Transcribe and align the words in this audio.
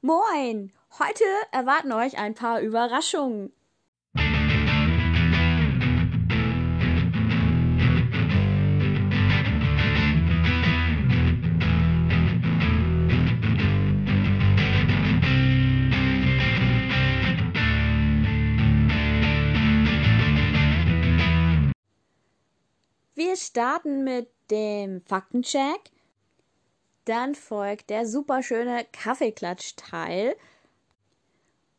Moin! 0.00 0.70
Heute 1.00 1.24
erwarten 1.50 1.90
euch 1.90 2.18
ein 2.18 2.32
paar 2.32 2.60
Überraschungen. 2.60 3.52
Wir 23.16 23.34
starten 23.34 24.04
mit 24.04 24.30
dem 24.48 25.00
Faktencheck. 25.00 25.90
Dann 27.08 27.34
folgt 27.34 27.88
der 27.88 28.06
superschöne 28.06 28.84
Kaffeeklatsch-Teil. 28.92 30.36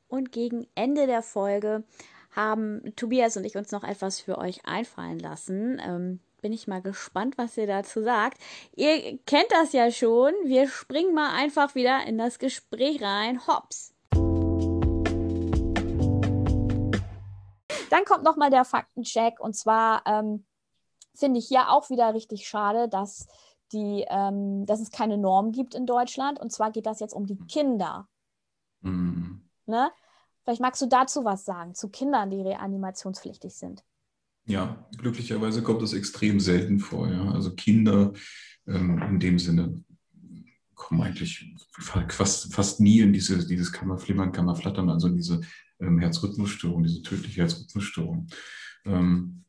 Und 0.07 0.31
gegen 0.31 0.65
Ende 0.73 1.05
der 1.05 1.21
Folge 1.21 1.83
haben 2.31 2.95
Tobias 2.95 3.37
und 3.37 3.43
ich 3.43 3.55
uns 3.55 3.71
noch 3.71 3.83
etwas 3.83 4.19
für 4.19 4.39
euch 4.39 4.65
einfallen 4.65 5.19
lassen. 5.19 5.79
Ähm, 5.85 6.19
bin 6.41 6.51
ich 6.51 6.65
mal 6.65 6.81
gespannt, 6.81 7.37
was 7.37 7.57
ihr 7.57 7.67
dazu 7.67 8.01
sagt. 8.01 8.39
Ihr 8.75 9.19
kennt 9.27 9.51
das 9.51 9.71
ja 9.71 9.91
schon. 9.91 10.33
Wir 10.45 10.67
springen 10.67 11.13
mal 11.13 11.35
einfach 11.35 11.75
wieder 11.75 12.03
in 12.07 12.17
das 12.17 12.39
Gespräch 12.39 12.99
rein. 13.03 13.45
Hops! 13.45 13.93
Dann 17.91 18.03
kommt 18.05 18.23
nochmal 18.23 18.49
der 18.49 18.65
Faktencheck. 18.65 19.39
Und 19.39 19.53
zwar 19.53 20.01
ähm, 20.07 20.43
finde 21.13 21.37
ich 21.37 21.47
hier 21.47 21.69
auch 21.69 21.91
wieder 21.91 22.15
richtig 22.15 22.47
schade, 22.47 22.89
dass 22.89 23.27
die, 23.71 24.05
ähm, 24.09 24.65
dass 24.65 24.79
es 24.79 24.91
keine 24.91 25.17
Norm 25.17 25.51
gibt 25.51 25.75
in 25.75 25.85
Deutschland. 25.85 26.39
Und 26.39 26.51
zwar 26.51 26.71
geht 26.71 26.85
das 26.85 26.99
jetzt 26.99 27.13
um 27.13 27.25
die 27.25 27.37
Kinder. 27.47 28.07
Mhm. 28.81 29.41
Ne? 29.65 29.91
Vielleicht 30.43 30.61
magst 30.61 30.81
du 30.81 30.87
dazu 30.87 31.25
was 31.25 31.45
sagen, 31.45 31.75
zu 31.75 31.89
Kindern, 31.89 32.29
die 32.29 32.41
reanimationspflichtig 32.41 33.53
sind. 33.53 33.83
Ja, 34.45 34.87
glücklicherweise 34.97 35.61
kommt 35.61 35.81
das 35.81 35.93
extrem 35.93 36.39
selten 36.39 36.79
vor. 36.79 37.07
Ja? 37.07 37.31
Also 37.31 37.53
Kinder 37.53 38.13
ähm, 38.65 39.01
in 39.03 39.19
dem 39.19 39.37
Sinne 39.37 39.83
kommen 40.73 41.01
eigentlich 41.01 41.53
fast, 41.77 42.53
fast 42.53 42.79
nie 42.79 43.01
in 43.01 43.13
diese, 43.13 43.45
dieses 43.45 43.71
Kammerflimmern, 43.71 44.31
Kammerflattern, 44.31 44.89
also 44.89 45.07
in 45.07 45.17
diese 45.17 45.41
ähm, 45.79 45.99
Herzrhythmusstörung, 45.99 46.83
diese 46.83 47.01
tödliche 47.03 47.41
Herzrhythmusstörung. 47.41 48.27
Ähm, 48.85 49.43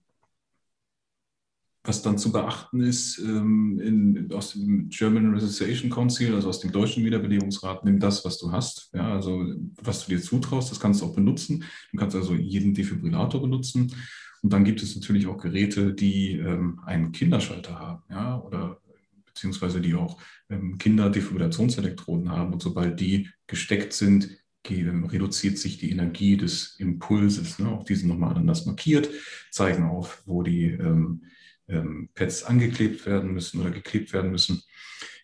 was 1.83 2.03
dann 2.03 2.19
zu 2.19 2.31
beachten 2.31 2.81
ist, 2.81 3.19
ähm, 3.19 3.81
in, 3.81 4.33
aus 4.33 4.53
dem 4.53 4.89
German 4.91 5.33
Resuscitation 5.33 5.91
Council, 5.91 6.35
also 6.35 6.49
aus 6.49 6.61
dem 6.61 6.73
deutschen 6.73 7.05
Wiederbelebungsrat, 7.05 7.85
nimm 7.85 7.99
das, 7.99 8.25
was 8.25 8.39
du 8.39 8.53
hast. 8.53 8.91
Ja, 8.93 9.15
also 9.15 9.55
was 9.83 10.05
du 10.05 10.11
dir 10.11 10.21
zutraust, 10.21 10.71
das 10.71 10.81
kannst 10.81 11.01
du 11.01 11.07
auch 11.07 11.15
benutzen. 11.15 11.65
Du 11.93 11.99
kannst 11.99 12.17
also 12.17 12.35
jeden 12.35 12.75
Defibrillator 12.75 13.41
benutzen. 13.41 13.95
Und 14.43 14.53
dann 14.53 14.65
gibt 14.65 14.83
es 14.83 14.95
natürlich 14.95 15.27
auch 15.27 15.39
Geräte, 15.39 15.95
die 15.95 16.33
ähm, 16.33 16.81
einen 16.85 17.13
Kinderschalter 17.13 17.79
haben, 17.79 18.03
ja, 18.11 18.41
oder 18.41 18.81
beziehungsweise 19.27 19.81
die 19.81 19.95
auch 19.95 20.21
ähm, 20.51 20.77
Kinderdefibrillationselektroden 20.77 22.31
haben. 22.31 22.53
Und 22.53 22.63
sobald 22.63 23.01
die 23.01 23.29
gesteckt 23.47 23.95
sind, 23.95 24.37
reduziert 24.69 25.57
sich 25.57 25.79
die 25.79 25.91
Energie 25.91 26.37
des 26.37 26.77
Impulses. 26.79 27.59
Ne? 27.59 27.69
Auch 27.71 27.85
diese 27.85 28.07
nochmal 28.07 28.37
anders 28.37 28.67
markiert, 28.67 29.09
zeigen 29.51 29.85
auf, 29.85 30.23
wo 30.27 30.43
die 30.43 30.67
ähm, 30.67 31.23
ähm, 31.71 32.11
Pads 32.15 32.45
angeklebt 32.45 33.07
werden 33.07 33.33
müssen 33.33 33.61
oder 33.61 33.71
geklebt 33.71 34.13
werden 34.13 34.31
müssen. 34.31 34.63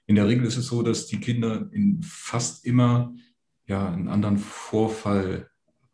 In 0.07 0.15
der 0.15 0.29
Regel 0.29 0.47
ist 0.47 0.57
es 0.57 0.67
so, 0.67 0.83
dass 0.83 1.07
die 1.07 1.21
Kinder 1.21 1.69
in 1.73 2.01
fast 2.03 2.65
immer 2.65 3.15
ja, 3.67 3.93
einen 3.93 4.09
anderen 4.09 4.39
Vorfall 4.39 5.51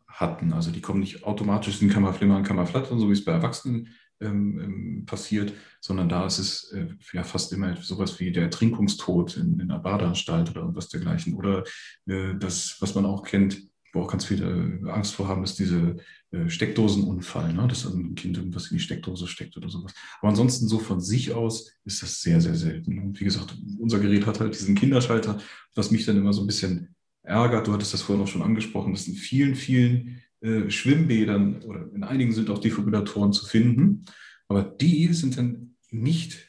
hatten. 0.06 0.52
Also 0.52 0.70
die 0.70 0.82
kommen 0.82 1.00
nicht 1.00 1.24
automatisch 1.24 1.80
in 1.80 1.88
Kammerflimmern, 1.88 2.44
Kammerflattern, 2.44 2.98
so 2.98 3.08
wie 3.08 3.14
es 3.14 3.24
bei 3.24 3.32
Erwachsenen 3.32 3.88
ähm, 4.20 4.60
ähm, 4.60 5.06
passiert, 5.06 5.52
sondern 5.80 6.08
da 6.08 6.26
ist 6.26 6.38
es 6.38 6.72
äh, 6.72 6.86
ja 7.12 7.24
fast 7.24 7.52
immer 7.52 7.76
sowas 7.76 8.20
wie 8.20 8.30
der 8.30 8.44
Ertrinkungstod 8.44 9.36
in, 9.36 9.58
in 9.58 9.70
einer 9.70 9.80
Badeanstalt 9.80 10.50
oder 10.50 10.60
irgendwas 10.60 10.90
dergleichen. 10.90 11.34
Oder 11.34 11.64
äh, 12.06 12.34
das, 12.38 12.76
was 12.80 12.94
man 12.94 13.06
auch 13.06 13.24
kennt, 13.24 13.71
wo 13.92 14.02
auch 14.02 14.10
ganz 14.10 14.24
viele 14.24 14.80
äh, 14.84 14.90
Angst 14.90 15.14
vor 15.14 15.28
haben, 15.28 15.44
ist 15.44 15.58
diese 15.58 15.96
äh, 16.30 16.48
Steckdosenunfall, 16.48 17.52
ne? 17.52 17.66
dass 17.68 17.84
ein 17.84 18.14
Kind 18.14 18.38
irgendwas 18.38 18.70
in 18.70 18.78
die 18.78 18.82
Steckdose 18.82 19.26
steckt 19.26 19.56
oder 19.56 19.68
sowas. 19.68 19.92
Aber 20.20 20.30
ansonsten 20.30 20.66
so 20.66 20.78
von 20.78 21.00
sich 21.00 21.32
aus 21.32 21.72
ist 21.84 22.02
das 22.02 22.22
sehr, 22.22 22.40
sehr 22.40 22.54
selten. 22.54 22.98
Und 22.98 23.20
wie 23.20 23.24
gesagt, 23.24 23.54
unser 23.78 23.98
Gerät 23.98 24.26
hat 24.26 24.40
halt 24.40 24.54
diesen 24.54 24.74
Kinderschalter, 24.74 25.40
was 25.74 25.90
mich 25.90 26.06
dann 26.06 26.16
immer 26.16 26.32
so 26.32 26.42
ein 26.42 26.46
bisschen 26.46 26.94
ärgert. 27.22 27.66
Du 27.66 27.72
hattest 27.72 27.92
das 27.92 28.02
vorhin 28.02 28.24
auch 28.24 28.28
schon 28.28 28.42
angesprochen, 28.42 28.92
dass 28.92 29.06
in 29.06 29.14
vielen, 29.14 29.54
vielen 29.54 30.22
äh, 30.40 30.70
Schwimmbädern 30.70 31.62
oder 31.62 31.86
in 31.94 32.02
einigen 32.02 32.32
sind 32.32 32.50
auch 32.50 32.58
Defibrillatoren 32.58 33.32
zu 33.32 33.46
finden, 33.46 34.06
aber 34.48 34.62
die 34.62 35.12
sind 35.12 35.38
dann 35.38 35.76
nicht, 35.90 36.48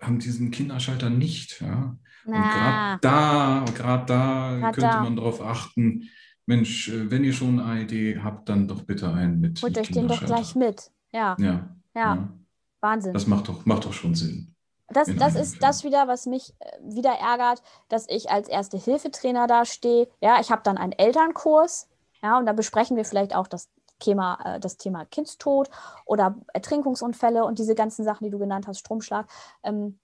haben 0.00 0.18
diesen 0.18 0.50
Kinderschalter 0.50 1.10
nicht. 1.10 1.60
Ja? 1.60 1.98
Und 2.24 2.32
gerade 2.32 2.98
da, 3.02 3.64
gerade 3.74 4.06
da 4.06 4.60
könnte 4.72 4.80
da. 4.80 5.02
man 5.02 5.16
darauf 5.16 5.40
achten, 5.40 6.08
Mensch, 6.46 6.88
äh, 6.88 7.10
wenn 7.10 7.24
ihr 7.24 7.32
schon 7.32 7.60
eine 7.60 7.82
ID 7.82 8.22
habt, 8.22 8.48
dann 8.48 8.68
doch 8.68 8.82
bitte 8.82 9.12
einen 9.12 9.40
mit. 9.40 9.60
Holt 9.62 9.76
euch 9.78 9.90
den 9.90 10.08
doch 10.08 10.24
gleich 10.24 10.54
mit. 10.54 10.90
Ja. 11.12 11.36
Ja. 11.38 11.68
Ja. 11.94 12.28
Wahnsinn. 12.80 13.12
Das 13.12 13.26
macht 13.26 13.48
doch, 13.48 13.66
macht 13.66 13.84
doch 13.84 13.92
schon 13.92 14.14
Sinn. 14.14 14.54
Das, 14.88 15.08
das 15.16 15.34
ist 15.34 15.60
das 15.62 15.82
wieder, 15.82 16.06
was 16.06 16.26
mich 16.26 16.54
äh, 16.60 16.78
wieder 16.82 17.10
ärgert, 17.10 17.62
dass 17.88 18.08
ich 18.08 18.30
als 18.30 18.48
Erste-Hilfe-Trainer 18.48 19.48
da 19.48 19.64
stehe. 19.64 20.08
Ja, 20.20 20.38
ich 20.40 20.50
habe 20.52 20.62
dann 20.62 20.78
einen 20.78 20.92
Elternkurs. 20.92 21.88
Ja, 22.22 22.38
und 22.38 22.46
da 22.46 22.52
besprechen 22.52 22.96
wir 22.96 23.04
vielleicht 23.04 23.34
auch 23.34 23.48
das 23.48 23.68
Thema, 23.98 24.38
äh, 24.44 24.60
das 24.60 24.76
Thema 24.76 25.04
Kindstod 25.04 25.70
oder 26.04 26.36
Ertrinkungsunfälle 26.52 27.44
und 27.44 27.58
diese 27.58 27.74
ganzen 27.74 28.04
Sachen, 28.04 28.24
die 28.24 28.30
du 28.30 28.38
genannt 28.38 28.68
hast, 28.68 28.78
Stromschlag. 28.78 29.26
Ähm, 29.64 29.98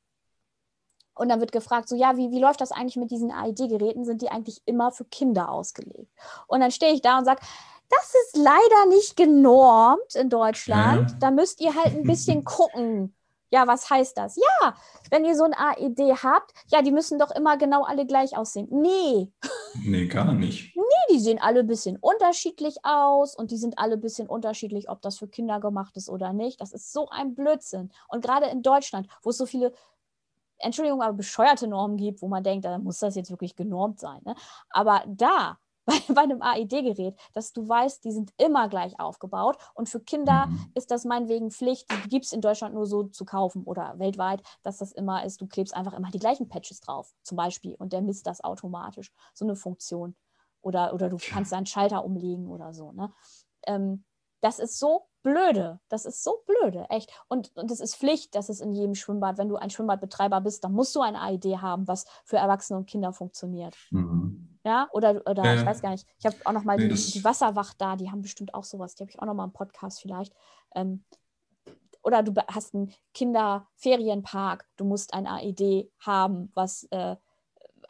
und 1.22 1.28
dann 1.28 1.40
wird 1.40 1.52
gefragt, 1.52 1.88
so 1.88 1.94
ja, 1.94 2.16
wie, 2.16 2.32
wie 2.32 2.40
läuft 2.40 2.60
das 2.60 2.72
eigentlich 2.72 2.96
mit 2.96 3.12
diesen 3.12 3.30
AED-Geräten? 3.30 4.04
Sind 4.04 4.22
die 4.22 4.28
eigentlich 4.28 4.60
immer 4.66 4.90
für 4.90 5.04
Kinder 5.04 5.50
ausgelegt? 5.50 6.12
Und 6.48 6.60
dann 6.60 6.72
stehe 6.72 6.92
ich 6.92 7.00
da 7.00 7.16
und 7.16 7.24
sage, 7.24 7.40
das 7.88 8.14
ist 8.26 8.36
leider 8.36 8.86
nicht 8.88 9.16
genormt 9.16 10.16
in 10.16 10.28
Deutschland. 10.28 11.10
Ja. 11.12 11.16
Da 11.20 11.30
müsst 11.30 11.60
ihr 11.60 11.74
halt 11.74 11.94
ein 11.94 12.02
bisschen 12.02 12.42
gucken. 12.44 13.14
Ja, 13.52 13.66
was 13.66 13.88
heißt 13.90 14.16
das? 14.16 14.36
Ja, 14.36 14.74
wenn 15.10 15.26
ihr 15.26 15.36
so 15.36 15.44
ein 15.44 15.52
AED 15.52 16.24
habt, 16.24 16.52
ja, 16.68 16.80
die 16.80 16.90
müssen 16.90 17.18
doch 17.18 17.30
immer 17.30 17.58
genau 17.58 17.84
alle 17.84 18.06
gleich 18.06 18.34
aussehen. 18.36 18.66
Nee. 18.70 19.30
Nee, 19.84 20.06
gar 20.06 20.32
nicht. 20.32 20.74
Nee, 20.74 21.14
die 21.14 21.20
sehen 21.20 21.38
alle 21.38 21.60
ein 21.60 21.66
bisschen 21.66 21.98
unterschiedlich 21.98 22.76
aus 22.82 23.36
und 23.36 23.50
die 23.50 23.58
sind 23.58 23.78
alle 23.78 23.94
ein 23.94 24.00
bisschen 24.00 24.26
unterschiedlich, 24.26 24.88
ob 24.88 25.02
das 25.02 25.18
für 25.18 25.28
Kinder 25.28 25.60
gemacht 25.60 25.98
ist 25.98 26.08
oder 26.08 26.32
nicht. 26.32 26.62
Das 26.62 26.72
ist 26.72 26.94
so 26.94 27.10
ein 27.10 27.34
Blödsinn. 27.34 27.92
Und 28.08 28.24
gerade 28.24 28.46
in 28.46 28.62
Deutschland, 28.62 29.06
wo 29.22 29.30
es 29.30 29.36
so 29.36 29.44
viele 29.44 29.74
Entschuldigung, 30.62 31.02
aber 31.02 31.14
bescheuerte 31.14 31.66
Normen 31.66 31.96
gibt, 31.96 32.22
wo 32.22 32.28
man 32.28 32.42
denkt, 32.42 32.64
da 32.64 32.78
muss 32.78 32.98
das 32.98 33.14
jetzt 33.14 33.30
wirklich 33.30 33.56
genormt 33.56 34.00
sein. 34.00 34.20
Ne? 34.24 34.34
Aber 34.70 35.02
da, 35.06 35.58
bei, 35.84 35.94
bei 36.08 36.22
einem 36.22 36.40
AED-Gerät, 36.40 37.18
dass 37.32 37.52
du 37.52 37.68
weißt, 37.68 38.04
die 38.04 38.12
sind 38.12 38.32
immer 38.36 38.68
gleich 38.68 38.98
aufgebaut. 39.00 39.56
Und 39.74 39.88
für 39.88 40.00
Kinder 40.00 40.46
mhm. 40.46 40.70
ist 40.74 40.90
das 40.90 41.04
meinetwegen 41.04 41.50
Pflicht, 41.50 41.90
die 42.04 42.08
gibt 42.08 42.24
es 42.24 42.32
in 42.32 42.40
Deutschland 42.40 42.74
nur 42.74 42.86
so 42.86 43.04
zu 43.04 43.24
kaufen 43.24 43.64
oder 43.64 43.98
weltweit, 43.98 44.42
dass 44.62 44.78
das 44.78 44.92
immer 44.92 45.24
ist, 45.24 45.40
du 45.40 45.46
klebst 45.46 45.74
einfach 45.74 45.94
immer 45.94 46.10
die 46.10 46.20
gleichen 46.20 46.48
Patches 46.48 46.80
drauf, 46.80 47.12
zum 47.22 47.36
Beispiel, 47.36 47.74
und 47.74 47.92
der 47.92 48.00
misst 48.00 48.26
das 48.26 48.44
automatisch. 48.44 49.12
So 49.34 49.44
eine 49.44 49.56
Funktion. 49.56 50.14
Oder, 50.60 50.94
oder 50.94 51.08
du 51.08 51.16
kannst 51.16 51.52
einen 51.52 51.66
Schalter 51.66 52.04
umlegen 52.04 52.46
oder 52.46 52.72
so. 52.72 52.92
Ne? 52.92 53.12
Ähm, 53.66 54.04
das 54.42 54.58
ist 54.58 54.78
so 54.78 55.06
blöde. 55.22 55.80
Das 55.88 56.04
ist 56.04 56.22
so 56.22 56.42
blöde, 56.46 56.86
echt. 56.90 57.10
Und, 57.28 57.56
und 57.56 57.70
das 57.70 57.80
ist 57.80 57.96
Pflicht, 57.96 58.34
dass 58.34 58.48
es 58.48 58.60
in 58.60 58.72
jedem 58.72 58.94
Schwimmbad, 58.94 59.38
wenn 59.38 59.48
du 59.48 59.56
ein 59.56 59.70
Schwimmbadbetreiber 59.70 60.40
bist, 60.40 60.64
dann 60.64 60.72
musst 60.72 60.94
du 60.96 61.00
eine 61.00 61.20
AID 61.20 61.62
haben, 61.62 61.86
was 61.86 62.04
für 62.24 62.36
Erwachsene 62.36 62.78
und 62.78 62.86
Kinder 62.86 63.12
funktioniert. 63.12 63.76
Mhm. 63.90 64.58
Ja, 64.64 64.88
oder, 64.92 65.22
oder 65.28 65.44
ja, 65.44 65.54
ich 65.54 65.64
weiß 65.64 65.80
gar 65.80 65.90
nicht. 65.90 66.06
Ich 66.18 66.26
habe 66.26 66.36
auch 66.44 66.52
noch 66.52 66.64
mal 66.64 66.76
nee, 66.76 66.88
die, 66.88 66.94
die, 66.94 67.24
Wasserwacht 67.24 67.80
da, 67.80 67.96
die 67.96 68.10
haben 68.10 68.22
bestimmt 68.22 68.54
auch 68.54 68.64
sowas. 68.64 68.94
Die 68.94 69.04
habe 69.04 69.10
ich 69.10 69.20
auch 69.20 69.26
noch 69.26 69.34
mal 69.34 69.44
im 69.44 69.52
Podcast 69.52 70.00
vielleicht. 70.00 70.34
Ähm, 70.74 71.04
oder 72.02 72.22
du 72.22 72.32
hast 72.48 72.74
einen 72.74 72.92
Kinderferienpark, 73.14 74.66
du 74.76 74.84
musst 74.84 75.14
ein 75.14 75.26
AED 75.26 75.90
haben, 76.00 76.50
was 76.54 76.84
äh, 76.90 77.16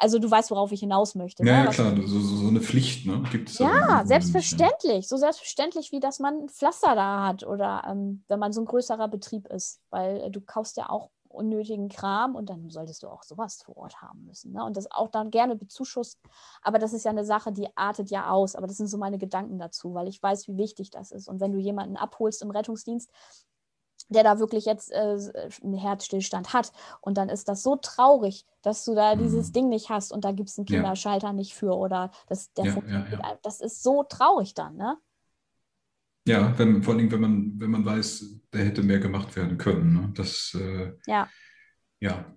also 0.03 0.19
du 0.19 0.29
weißt, 0.29 0.51
worauf 0.51 0.73
ich 0.73 0.81
hinaus 0.81 1.15
möchte. 1.15 1.45
Ja, 1.45 1.61
ne? 1.61 1.65
ja 1.67 1.71
klar, 1.71 1.95
so, 2.07 2.19
so, 2.19 2.49
eine 2.49 2.61
Pflicht 2.61 3.07
ne? 3.07 3.23
gibt 3.31 3.51
es. 3.51 3.59
Ja, 3.59 4.03
selbstverständlich. 4.05 4.93
Nicht. 4.93 5.09
So 5.09 5.17
selbstverständlich, 5.17 5.93
wie 5.93 6.01
dass 6.01 6.19
man 6.19 6.43
ein 6.43 6.49
Pflaster 6.49 6.97
da 6.97 7.25
hat 7.25 7.45
oder 7.45 7.85
ähm, 7.89 8.25
wenn 8.27 8.41
man 8.41 8.53
so 8.53 8.61
ein 8.63 8.65
größerer 8.65 9.07
Betrieb 9.07 9.47
ist. 9.47 9.81
Weil 9.91 10.21
äh, 10.23 10.31
du 10.31 10.41
kaufst 10.41 10.77
ja 10.77 10.91
auch 10.91 11.11
unnötigen 11.29 11.89
Kram 11.89 12.35
und 12.35 12.51
dann 12.51 12.69
solltest 12.69 13.05
du 13.05 13.09
auch 13.09 13.23
sowas 13.23 13.63
vor 13.63 13.77
Ort 13.77 14.03
haben 14.03 14.25
müssen. 14.25 14.53
Ne? 14.53 14.65
Und 14.65 14.77
das 14.77 14.91
auch 14.91 15.09
dann 15.09 15.31
gerne 15.31 15.55
bezuschusst. 15.55 16.19
Aber 16.63 16.81
das 16.81 16.93
ist 16.93 17.05
ja 17.05 17.13
eine 17.13 17.25
Sache, 17.25 17.53
die 17.53 17.69
artet 17.77 18.11
ja 18.11 18.29
aus. 18.29 18.57
Aber 18.57 18.67
das 18.67 18.79
sind 18.79 18.89
so 18.89 18.99
meine 18.99 19.19
Gedanken 19.19 19.59
dazu, 19.59 19.95
weil 19.95 20.09
ich 20.09 20.21
weiß, 20.21 20.49
wie 20.49 20.57
wichtig 20.57 20.91
das 20.91 21.13
ist. 21.13 21.29
Und 21.29 21.41
wenn 21.41 21.53
du 21.53 21.59
jemanden 21.59 21.97
abholst 21.97 22.43
im 22.43 22.51
Rettungsdienst, 22.51 23.09
der 24.09 24.25
da 24.25 24.39
wirklich 24.39 24.65
jetzt 24.67 24.91
äh, 24.93 25.17
einen 25.63 25.75
Herzstillstand 25.75 26.53
hat. 26.53 26.73
Und 27.01 27.17
dann 27.19 27.29
ist 27.29 27.49
das 27.49 27.63
so 27.63 27.77
traurig, 27.77 28.47
dass 28.63 28.85
du 28.85 28.95
da 28.95 29.17
dieses 29.17 29.49
Mhm. 29.49 29.53
Ding 29.53 29.69
nicht 29.69 29.91
hast 29.91 30.13
und 30.13 30.25
da 30.25 30.33
gibt 30.33 30.49
es 30.51 30.59
einen 30.59 30.67
Ja. 30.67 30.75
Kinderschalter 30.83 31.33
nicht 31.33 31.55
für 31.55 31.77
oder 31.77 32.11
das, 32.29 32.53
der 32.55 32.67
Ja, 32.67 32.73
funktioniert. 32.73 33.13
ja, 33.13 33.19
ja. 33.31 33.39
Das 33.43 33.61
ist 33.61 33.83
so 33.83 34.03
traurig 34.05 34.55
dann, 34.55 34.77
ne? 34.77 34.97
Ja, 36.27 36.57
wenn, 36.59 36.83
vor 36.85 36.95
allem, 36.95 37.11
wenn 37.11 37.21
man, 37.21 37.61
wenn 37.61 37.71
man 37.71 37.85
weiß, 37.85 38.25
der 38.53 38.65
hätte 38.65 38.83
mehr 38.83 39.01
gemacht 39.01 39.35
werden 39.35 39.59
können. 39.59 39.93
Ne? 39.95 40.13
Das 40.15 40.55
äh, 40.55 40.93
Ja. 41.07 41.29
ja, 42.01 42.35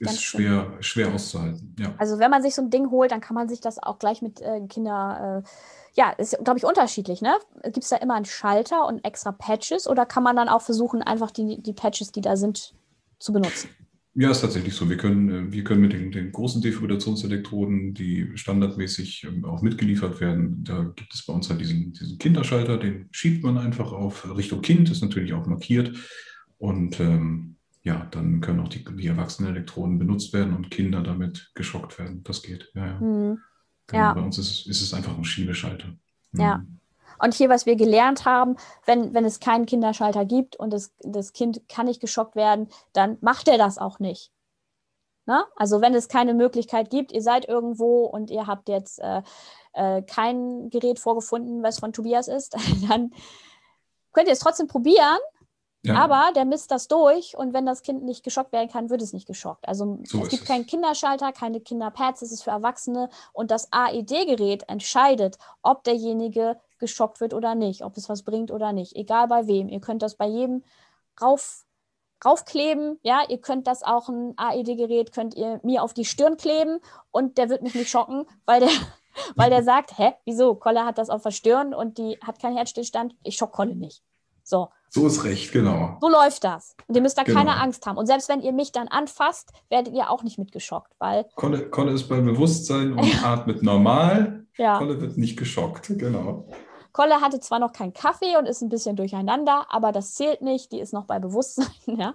ist 0.00 0.22
schwer, 0.22 0.72
schwer 0.80 1.12
auszuhalten. 1.12 1.76
Ja. 1.78 1.94
Also 1.98 2.18
wenn 2.18 2.30
man 2.30 2.42
sich 2.42 2.54
so 2.54 2.62
ein 2.62 2.70
Ding 2.70 2.90
holt, 2.90 3.12
dann 3.12 3.20
kann 3.20 3.34
man 3.34 3.48
sich 3.48 3.60
das 3.60 3.82
auch 3.82 3.98
gleich 3.98 4.22
mit 4.22 4.40
äh, 4.40 4.60
Kinder, 4.68 5.44
äh, 5.44 5.48
ja, 5.94 6.10
ist, 6.10 6.38
glaube 6.42 6.58
ich, 6.58 6.64
unterschiedlich, 6.64 7.20
ne? 7.20 7.34
Gibt 7.64 7.84
es 7.84 7.90
da 7.90 7.96
immer 7.96 8.14
einen 8.14 8.24
Schalter 8.24 8.86
und 8.86 9.04
extra 9.04 9.32
Patches 9.32 9.86
oder 9.86 10.06
kann 10.06 10.22
man 10.22 10.36
dann 10.36 10.48
auch 10.48 10.62
versuchen, 10.62 11.02
einfach 11.02 11.30
die, 11.30 11.60
die 11.62 11.72
Patches, 11.72 12.12
die 12.12 12.20
da 12.20 12.36
sind, 12.36 12.74
zu 13.18 13.32
benutzen? 13.32 13.68
Ja, 14.14 14.30
ist 14.32 14.40
tatsächlich 14.40 14.74
so. 14.74 14.90
Wir 14.90 14.96
können, 14.96 15.48
äh, 15.48 15.52
wir 15.52 15.62
können 15.62 15.82
mit 15.82 15.92
den, 15.92 16.10
den 16.10 16.32
großen 16.32 16.60
Defibrillationselektroden, 16.62 17.94
die 17.94 18.30
standardmäßig 18.34 19.24
ähm, 19.24 19.44
auch 19.44 19.62
mitgeliefert 19.62 20.20
werden, 20.20 20.64
da 20.64 20.82
gibt 20.96 21.14
es 21.14 21.24
bei 21.24 21.32
uns 21.32 21.48
halt 21.48 21.60
diesen, 21.60 21.92
diesen 21.92 22.18
Kinderschalter, 22.18 22.76
den 22.76 23.08
schiebt 23.12 23.44
man 23.44 23.58
einfach 23.58 23.92
auf 23.92 24.36
Richtung 24.36 24.62
Kind, 24.62 24.90
ist 24.90 25.02
natürlich 25.02 25.32
auch 25.32 25.46
markiert. 25.46 25.96
Und 26.58 26.98
ähm, 27.00 27.56
ja, 27.82 28.06
dann 28.10 28.40
können 28.40 28.60
auch 28.60 28.68
die, 28.68 28.84
die 28.84 29.06
Erwachsenenelektroden 29.06 29.98
benutzt 29.98 30.32
werden 30.32 30.54
und 30.54 30.70
Kinder 30.70 31.02
damit 31.02 31.50
geschockt 31.54 31.98
werden. 31.98 32.22
Das 32.24 32.42
geht. 32.42 32.70
Ja, 32.74 32.86
ja. 32.86 33.00
Hm. 33.00 33.40
Genau, 33.86 34.02
Ja. 34.02 34.14
Bei 34.14 34.20
uns 34.20 34.38
ist 34.38 34.50
es, 34.50 34.66
ist 34.66 34.82
es 34.82 34.94
einfach 34.94 35.16
ein 35.16 35.24
Schiebeschalter. 35.24 35.94
Ja. 36.32 36.58
Mhm. 36.58 36.80
Und 37.22 37.34
hier, 37.34 37.48
was 37.48 37.66
wir 37.66 37.76
gelernt 37.76 38.24
haben, 38.24 38.56
wenn, 38.86 39.12
wenn 39.12 39.24
es 39.24 39.40
keinen 39.40 39.66
Kinderschalter 39.66 40.24
gibt 40.24 40.56
und 40.56 40.72
das, 40.72 40.92
das 41.00 41.32
Kind 41.32 41.68
kann 41.68 41.86
nicht 41.86 42.00
geschockt 42.00 42.34
werden, 42.34 42.68
dann 42.92 43.18
macht 43.20 43.48
er 43.48 43.58
das 43.58 43.78
auch 43.78 43.98
nicht. 43.98 44.32
Ne? 45.26 45.44
Also 45.54 45.80
wenn 45.80 45.94
es 45.94 46.08
keine 46.08 46.34
Möglichkeit 46.34 46.90
gibt, 46.90 47.12
ihr 47.12 47.22
seid 47.22 47.46
irgendwo 47.46 48.04
und 48.06 48.30
ihr 48.30 48.46
habt 48.46 48.68
jetzt 48.68 49.00
äh, 49.00 49.22
äh, 49.74 50.02
kein 50.02 50.70
Gerät 50.70 50.98
vorgefunden, 50.98 51.62
was 51.62 51.78
von 51.78 51.92
Tobias 51.92 52.26
ist, 52.26 52.54
dann 52.88 53.12
könnt 54.12 54.26
ihr 54.26 54.32
es 54.32 54.40
trotzdem 54.40 54.66
probieren, 54.66 55.18
Ja. 55.82 55.96
aber 55.96 56.32
der 56.34 56.44
misst 56.44 56.70
das 56.70 56.88
durch 56.88 57.36
und 57.38 57.54
wenn 57.54 57.64
das 57.64 57.82
Kind 57.82 58.04
nicht 58.04 58.22
geschockt 58.22 58.52
werden 58.52 58.68
kann, 58.70 58.90
wird 58.90 59.00
es 59.00 59.14
nicht 59.14 59.26
geschockt. 59.26 59.66
Also 59.66 59.98
So 60.04 60.20
es 60.20 60.28
gibt 60.28 60.42
es. 60.42 60.48
keinen 60.48 60.66
Kinderschalter, 60.66 61.32
keine 61.32 61.60
Kinderpads, 61.60 62.20
es 62.22 62.32
ist 62.32 62.42
für 62.42 62.50
Erwachsene 62.50 63.08
und 63.32 63.50
das 63.50 63.72
AED-Gerät 63.72 64.68
entscheidet, 64.68 65.38
ob 65.62 65.82
derjenige 65.84 66.60
geschockt 66.78 67.20
wird 67.20 67.32
oder 67.34 67.54
nicht, 67.54 67.82
ob 67.82 67.96
es 67.96 68.08
was 68.10 68.22
bringt 68.24 68.50
oder 68.50 68.72
nicht, 68.72 68.94
egal 68.96 69.28
bei 69.28 69.46
wem. 69.46 69.68
Ihr 69.68 69.80
könnt 69.80 70.02
das 70.02 70.16
bei 70.16 70.26
jedem 70.26 70.64
rauf, 71.20 71.64
raufkleben, 72.24 72.98
ja, 73.02 73.22
ihr 73.28 73.40
könnt 73.40 73.66
das 73.66 73.82
auch 73.82 74.08
ein 74.10 74.34
AED-Gerät, 74.36 75.12
könnt 75.12 75.34
ihr 75.34 75.60
mir 75.62 75.82
auf 75.82 75.94
die 75.94 76.04
Stirn 76.04 76.36
kleben 76.36 76.80
und 77.10 77.38
der 77.38 77.48
wird 77.48 77.62
mich 77.62 77.74
nicht 77.74 77.88
schocken, 77.90 78.26
weil 78.44 78.60
der, 78.60 78.68
weil 79.36 79.48
der 79.50 79.62
sagt, 79.64 79.96
hä, 79.98 80.12
wieso, 80.26 80.54
Kolle 80.56 80.84
hat 80.84 80.98
das 80.98 81.08
auf 81.08 81.22
der 81.22 81.30
Stirn 81.30 81.72
und 81.72 81.96
die 81.96 82.18
hat 82.22 82.38
keinen 82.38 82.56
Herzstillstand, 82.56 83.14
ich 83.22 83.36
schock 83.36 83.52
Kolle 83.52 83.74
nicht. 83.74 84.02
So, 84.42 84.68
So 84.92 85.06
ist 85.06 85.22
recht, 85.24 85.52
genau. 85.52 85.98
so 86.00 86.08
läuft 86.08 86.42
das. 86.42 86.74
Und 86.88 86.96
ihr 86.96 87.00
müsst 87.00 87.16
da 87.16 87.22
Genau. 87.22 87.38
keine 87.38 87.56
Angst 87.60 87.86
haben. 87.86 87.96
Und 87.96 88.06
selbst 88.06 88.28
wenn 88.28 88.40
ihr 88.42 88.52
mich 88.52 88.72
dann 88.72 88.88
anfasst, 88.88 89.52
werdet 89.68 89.94
ihr 89.94 90.10
auch 90.10 90.24
nicht 90.24 90.36
mitgeschockt, 90.38 90.92
weil, 90.98 91.26
Kolle, 91.36 91.70
Kolle 91.70 91.92
ist 91.92 92.08
bei 92.08 92.20
Bewusstsein 92.20 92.92
und 92.94 92.98
atmet 93.24 93.62
normal. 93.62 94.46
ja, 94.58 94.78
Kolle 94.78 95.00
wird 95.00 95.16
nicht 95.16 95.36
geschockt, 95.38 95.92
genau. 95.96 96.48
Kolle 96.92 97.20
hatte 97.20 97.38
zwar 97.38 97.60
noch 97.60 97.72
keinen 97.72 97.92
Kaffee 97.92 98.36
und 98.36 98.46
ist 98.46 98.62
ein 98.62 98.68
bisschen 98.68 98.96
durcheinander, 98.96 99.66
aber 99.70 99.92
das 99.92 100.14
zählt 100.14 100.42
nicht. 100.42 100.72
Die 100.72 100.80
ist 100.80 100.92
noch 100.92 101.04
bei 101.04 101.20
Bewusstsein, 101.20 101.68
ja. 101.86 102.14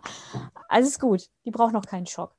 Alles 0.67 0.99
gut. 0.99 1.29
Die 1.45 1.51
braucht 1.51 1.71
noch 1.71 1.85
keinen 1.85 2.05
Schock. 2.07 2.35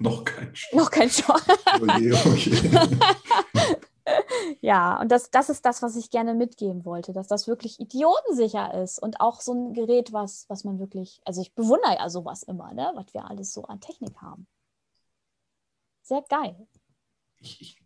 Noch 0.00 0.24
kein 0.24 0.50
Schock. 0.54 0.74
noch 0.78 0.90
keinen 0.90 1.10
Schock. 1.10 1.42
Okay, 1.80 2.12
okay. 2.12 2.88
Ja, 4.66 5.00
und 5.00 5.12
das, 5.12 5.30
das 5.30 5.48
ist 5.48 5.64
das, 5.64 5.80
was 5.82 5.94
ich 5.94 6.10
gerne 6.10 6.34
mitgeben 6.34 6.84
wollte, 6.84 7.12
dass 7.12 7.28
das 7.28 7.46
wirklich 7.46 7.78
idiotensicher 7.78 8.74
ist 8.82 8.98
und 8.98 9.20
auch 9.20 9.40
so 9.40 9.54
ein 9.54 9.74
Gerät, 9.74 10.12
was, 10.12 10.44
was 10.48 10.64
man 10.64 10.80
wirklich, 10.80 11.20
also 11.24 11.40
ich 11.40 11.54
bewundere 11.54 11.94
ja 11.94 12.08
sowas 12.08 12.42
immer, 12.42 12.74
ne, 12.74 12.90
was 12.96 13.14
wir 13.14 13.30
alles 13.30 13.52
so 13.52 13.62
an 13.66 13.80
Technik 13.80 14.16
haben. 14.16 14.48
Sehr 16.02 16.20
geil. 16.28 16.66
Ich, 17.38 17.60
ich 17.60 17.78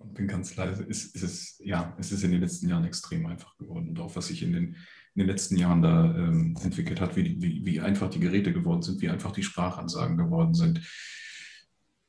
bin 0.00 0.26
ganz 0.26 0.56
leise. 0.56 0.84
Es, 0.90 1.14
es 1.14 1.22
ist, 1.22 1.60
ja, 1.60 1.94
es 2.00 2.10
ist 2.10 2.24
in 2.24 2.32
den 2.32 2.40
letzten 2.40 2.68
Jahren 2.68 2.84
extrem 2.84 3.26
einfach 3.26 3.56
geworden. 3.56 3.90
Und 3.90 4.00
auch 4.00 4.16
was 4.16 4.26
sich 4.26 4.42
in 4.42 4.54
den, 4.54 4.66
in 5.14 5.20
den 5.20 5.28
letzten 5.28 5.56
Jahren 5.56 5.82
da 5.82 6.04
ähm, 6.16 6.58
entwickelt 6.64 7.00
hat, 7.00 7.14
wie, 7.14 7.40
wie, 7.40 7.64
wie 7.64 7.80
einfach 7.80 8.10
die 8.10 8.18
Geräte 8.18 8.52
geworden 8.52 8.82
sind, 8.82 9.00
wie 9.00 9.08
einfach 9.08 9.30
die 9.30 9.44
Sprachansagen 9.44 10.16
geworden 10.16 10.54
sind. 10.54 10.80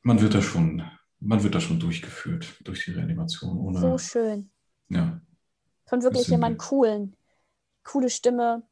Man 0.02 0.20
wird 0.20 0.34
da 0.34 0.42
schon, 0.42 0.82
man 1.20 1.42
wird 1.42 1.54
da 1.54 1.60
schon 1.60 1.80
durchgeführt 1.80 2.56
durch 2.64 2.84
die 2.84 2.92
Reanimation. 2.92 3.58
Ohne, 3.58 3.80
So 3.80 3.98
schön. 3.98 4.50
ja, 4.88 5.20
Von 5.86 6.02
wirklich 6.02 6.28
jemand 6.28 6.58
coolen, 6.58 7.16
coole 7.84 8.10
Stimme. 8.10 8.62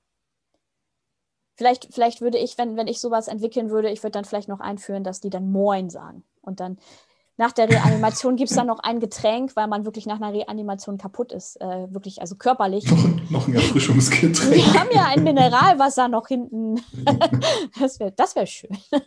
Vielleicht, 1.57 1.95
vielleicht 1.95 2.21
würde 2.21 2.39
ich, 2.39 2.59
wenn, 2.59 2.77
wenn 2.77 2.89
ich 2.89 3.01
sowas 3.01 3.29
entwickeln 3.29 3.71
würde, 3.71 3.91
ich 3.91 4.03
würde 4.03 4.13
dann 4.13 4.25
vielleicht 4.25 4.49
noch 4.49 4.61
einführen, 4.61 5.05
dass 5.05 5.21
die 5.21 5.31
dann 5.31 5.51
Moin 5.53 5.89
sagen. 5.89 6.25
Und 6.43 6.61
dann 6.61 6.79
nach 7.37 7.53
der 7.53 7.69
Reanimation 7.69 8.37
gibt 8.37 8.51
es 8.51 8.57
dann 8.57 8.69
noch 8.69 8.79
ein 8.79 9.01
Getränk, 9.01 9.57
weil 9.57 9.67
man 9.67 9.85
wirklich 9.85 10.07
nach 10.07 10.21
einer 10.21 10.33
Reanimation 10.33 10.99
kaputt 10.99 11.33
ist. 11.33 11.61
Äh, 11.61 11.93
wirklich, 11.93 12.21
also 12.21 12.37
körperlich. 12.37 12.89
noch, 12.89 13.31
noch 13.31 13.49
ein 13.49 13.55
Erfrischungsgetränk. 13.55 14.55
Wir 14.55 14.81
haben 14.81 14.91
ja 14.93 15.07
ein 15.07 15.25
Mineralwasser 15.25 16.07
noch 16.09 16.29
hinten. 16.29 16.81
das 17.81 17.99
wäre 17.99 18.13
das 18.13 18.37
wär 18.37 18.47
schön. 18.47 18.77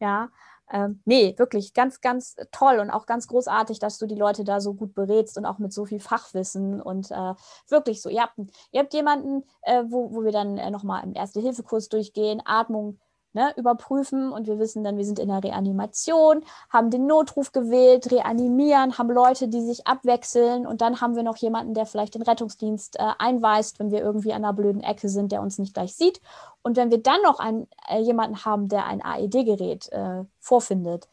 ja. 0.00 0.28
Ähm, 0.72 1.02
nee, 1.04 1.34
wirklich 1.36 1.74
ganz, 1.74 2.00
ganz 2.00 2.34
toll 2.50 2.78
und 2.78 2.90
auch 2.90 3.04
ganz 3.04 3.26
großartig, 3.28 3.78
dass 3.78 3.98
du 3.98 4.06
die 4.06 4.14
Leute 4.14 4.42
da 4.42 4.60
so 4.60 4.72
gut 4.72 4.94
berätst 4.94 5.36
und 5.36 5.44
auch 5.44 5.58
mit 5.58 5.72
so 5.72 5.84
viel 5.84 6.00
Fachwissen 6.00 6.80
und 6.80 7.10
äh, 7.10 7.34
wirklich 7.68 8.00
so. 8.00 8.08
Ihr 8.08 8.22
habt, 8.22 8.38
ihr 8.70 8.80
habt 8.80 8.94
jemanden, 8.94 9.44
äh, 9.62 9.84
wo, 9.86 10.14
wo 10.14 10.24
wir 10.24 10.32
dann 10.32 10.56
äh, 10.56 10.70
nochmal 10.70 11.04
im 11.04 11.14
Erste-Hilfe-Kurs 11.14 11.90
durchgehen, 11.90 12.40
Atmung 12.44 12.98
ne, 13.32 13.52
überprüfen 13.56 14.30
und 14.32 14.46
wir 14.46 14.58
wissen 14.58 14.84
dann, 14.84 14.96
wir 14.96 15.04
sind 15.04 15.18
in 15.18 15.28
der 15.28 15.42
Reanimation, 15.42 16.44
haben 16.68 16.90
den 16.90 17.06
Notruf 17.06 17.52
gewählt, 17.52 18.10
reanimieren, 18.10 18.98
haben 18.98 19.10
Leute, 19.10 19.48
die 19.48 19.62
sich 19.62 19.86
abwechseln 19.86 20.66
und 20.66 20.80
dann 20.80 21.00
haben 21.00 21.16
wir 21.16 21.22
noch 21.22 21.36
jemanden, 21.36 21.74
der 21.74 21.86
vielleicht 21.86 22.14
den 22.14 22.22
Rettungsdienst 22.22 22.98
äh, 22.98 23.12
einweist, 23.18 23.78
wenn 23.78 23.90
wir 23.90 24.00
irgendwie 24.00 24.32
an 24.32 24.44
einer 24.44 24.52
blöden 24.52 24.82
Ecke 24.82 25.08
sind, 25.08 25.32
der 25.32 25.42
uns 25.42 25.58
nicht 25.58 25.74
gleich 25.74 25.94
sieht. 25.94 26.20
Und 26.62 26.76
wenn 26.76 26.90
wir 26.90 27.02
dann 27.02 27.22
noch 27.22 27.38
einen, 27.38 27.66
äh, 27.88 28.00
jemanden 28.00 28.44
haben, 28.44 28.68
der 28.68 28.86
ein 28.86 29.02
AED-Gerät 29.02 29.90
äh, 29.92 30.24
vorfindet, 30.38 31.08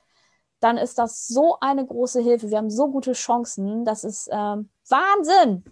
dann 0.60 0.78
ist 0.78 1.00
das 1.00 1.28
so 1.28 1.58
eine 1.62 1.86
große 1.86 2.22
Hilfe. 2.22 2.50
Wir 2.50 2.58
haben 2.58 2.70
so 2.70 2.92
gute 2.92 3.14
Chancen. 3.14 3.86
Das 3.86 4.04
ist 4.04 4.30
ähm, 4.30 4.70
Wahnsinn. 4.90 5.64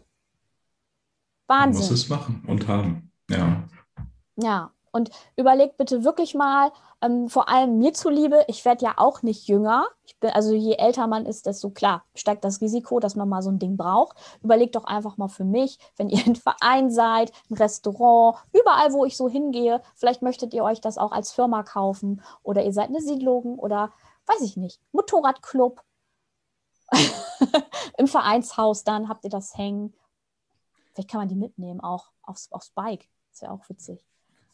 Man 1.48 1.70
muss 1.70 1.80
Wahnsinn. 1.80 1.94
es 1.94 2.10
machen 2.10 2.44
und 2.48 2.68
haben. 2.68 3.12
Ja. 3.30 3.64
Ja, 4.38 4.72
und 4.98 5.12
überlegt 5.36 5.78
bitte 5.78 6.04
wirklich 6.04 6.36
mal, 6.36 6.72
ähm, 7.02 7.30
vor 7.30 7.48
allem 7.48 7.78
mir 7.78 7.94
zuliebe, 7.94 8.44
ich 8.48 8.66
werde 8.66 8.86
ja 8.86 8.94
auch 8.98 9.22
nicht 9.22 9.48
jünger. 9.48 9.88
Bin, 10.20 10.32
also 10.32 10.54
je 10.54 10.74
älter 10.74 11.06
man 11.06 11.26
ist, 11.28 11.46
desto 11.46 11.70
klar 11.70 12.04
steigt 12.16 12.44
das 12.44 12.60
Risiko, 12.60 13.00
dass 13.00 13.16
man 13.16 13.30
mal 13.30 13.44
so 13.44 13.52
ein 13.52 13.60
Ding 13.60 13.78
braucht. 13.78 14.18
Überlegt 14.44 14.76
doch 14.76 14.86
einfach 14.86 15.18
mal 15.18 15.28
für 15.28 15.46
mich, 15.46 15.78
wenn 15.96 16.10
ihr 16.10 16.20
ein 16.26 16.36
Verein 16.36 16.90
seid, 16.90 17.32
ein 17.50 17.56
Restaurant, 17.56 18.38
überall, 18.52 18.92
wo 18.94 19.06
ich 19.06 19.16
so 19.16 19.30
hingehe, 19.30 19.82
vielleicht 19.96 20.22
möchtet 20.24 20.54
ihr 20.54 20.64
euch 20.64 20.82
das 20.82 20.98
auch 20.98 21.12
als 21.12 21.32
Firma 21.32 21.64
kaufen 21.64 22.22
oder 22.44 22.64
ihr 22.64 22.74
seid 22.74 22.90
eine 22.90 23.02
Siedlung 23.02 23.60
oder 23.60 23.94
weiß 24.26 24.42
ich 24.42 24.58
nicht, 24.58 24.82
Motorradclub. 24.92 25.82
Im 27.98 28.08
Vereinshaus 28.08 28.84
dann 28.84 29.08
habt 29.08 29.24
ihr 29.24 29.30
das 29.30 29.58
hängen. 29.58 29.94
Vielleicht 30.94 31.12
kann 31.12 31.22
man 31.22 31.30
die 31.30 31.36
mitnehmen, 31.36 31.80
auch 31.80 32.12
aufs, 32.24 32.52
aufs 32.52 32.72
Bike. 32.72 33.08
Das 33.32 33.44
wäre 33.44 33.52
auch 33.52 33.70
witzig. 33.70 34.04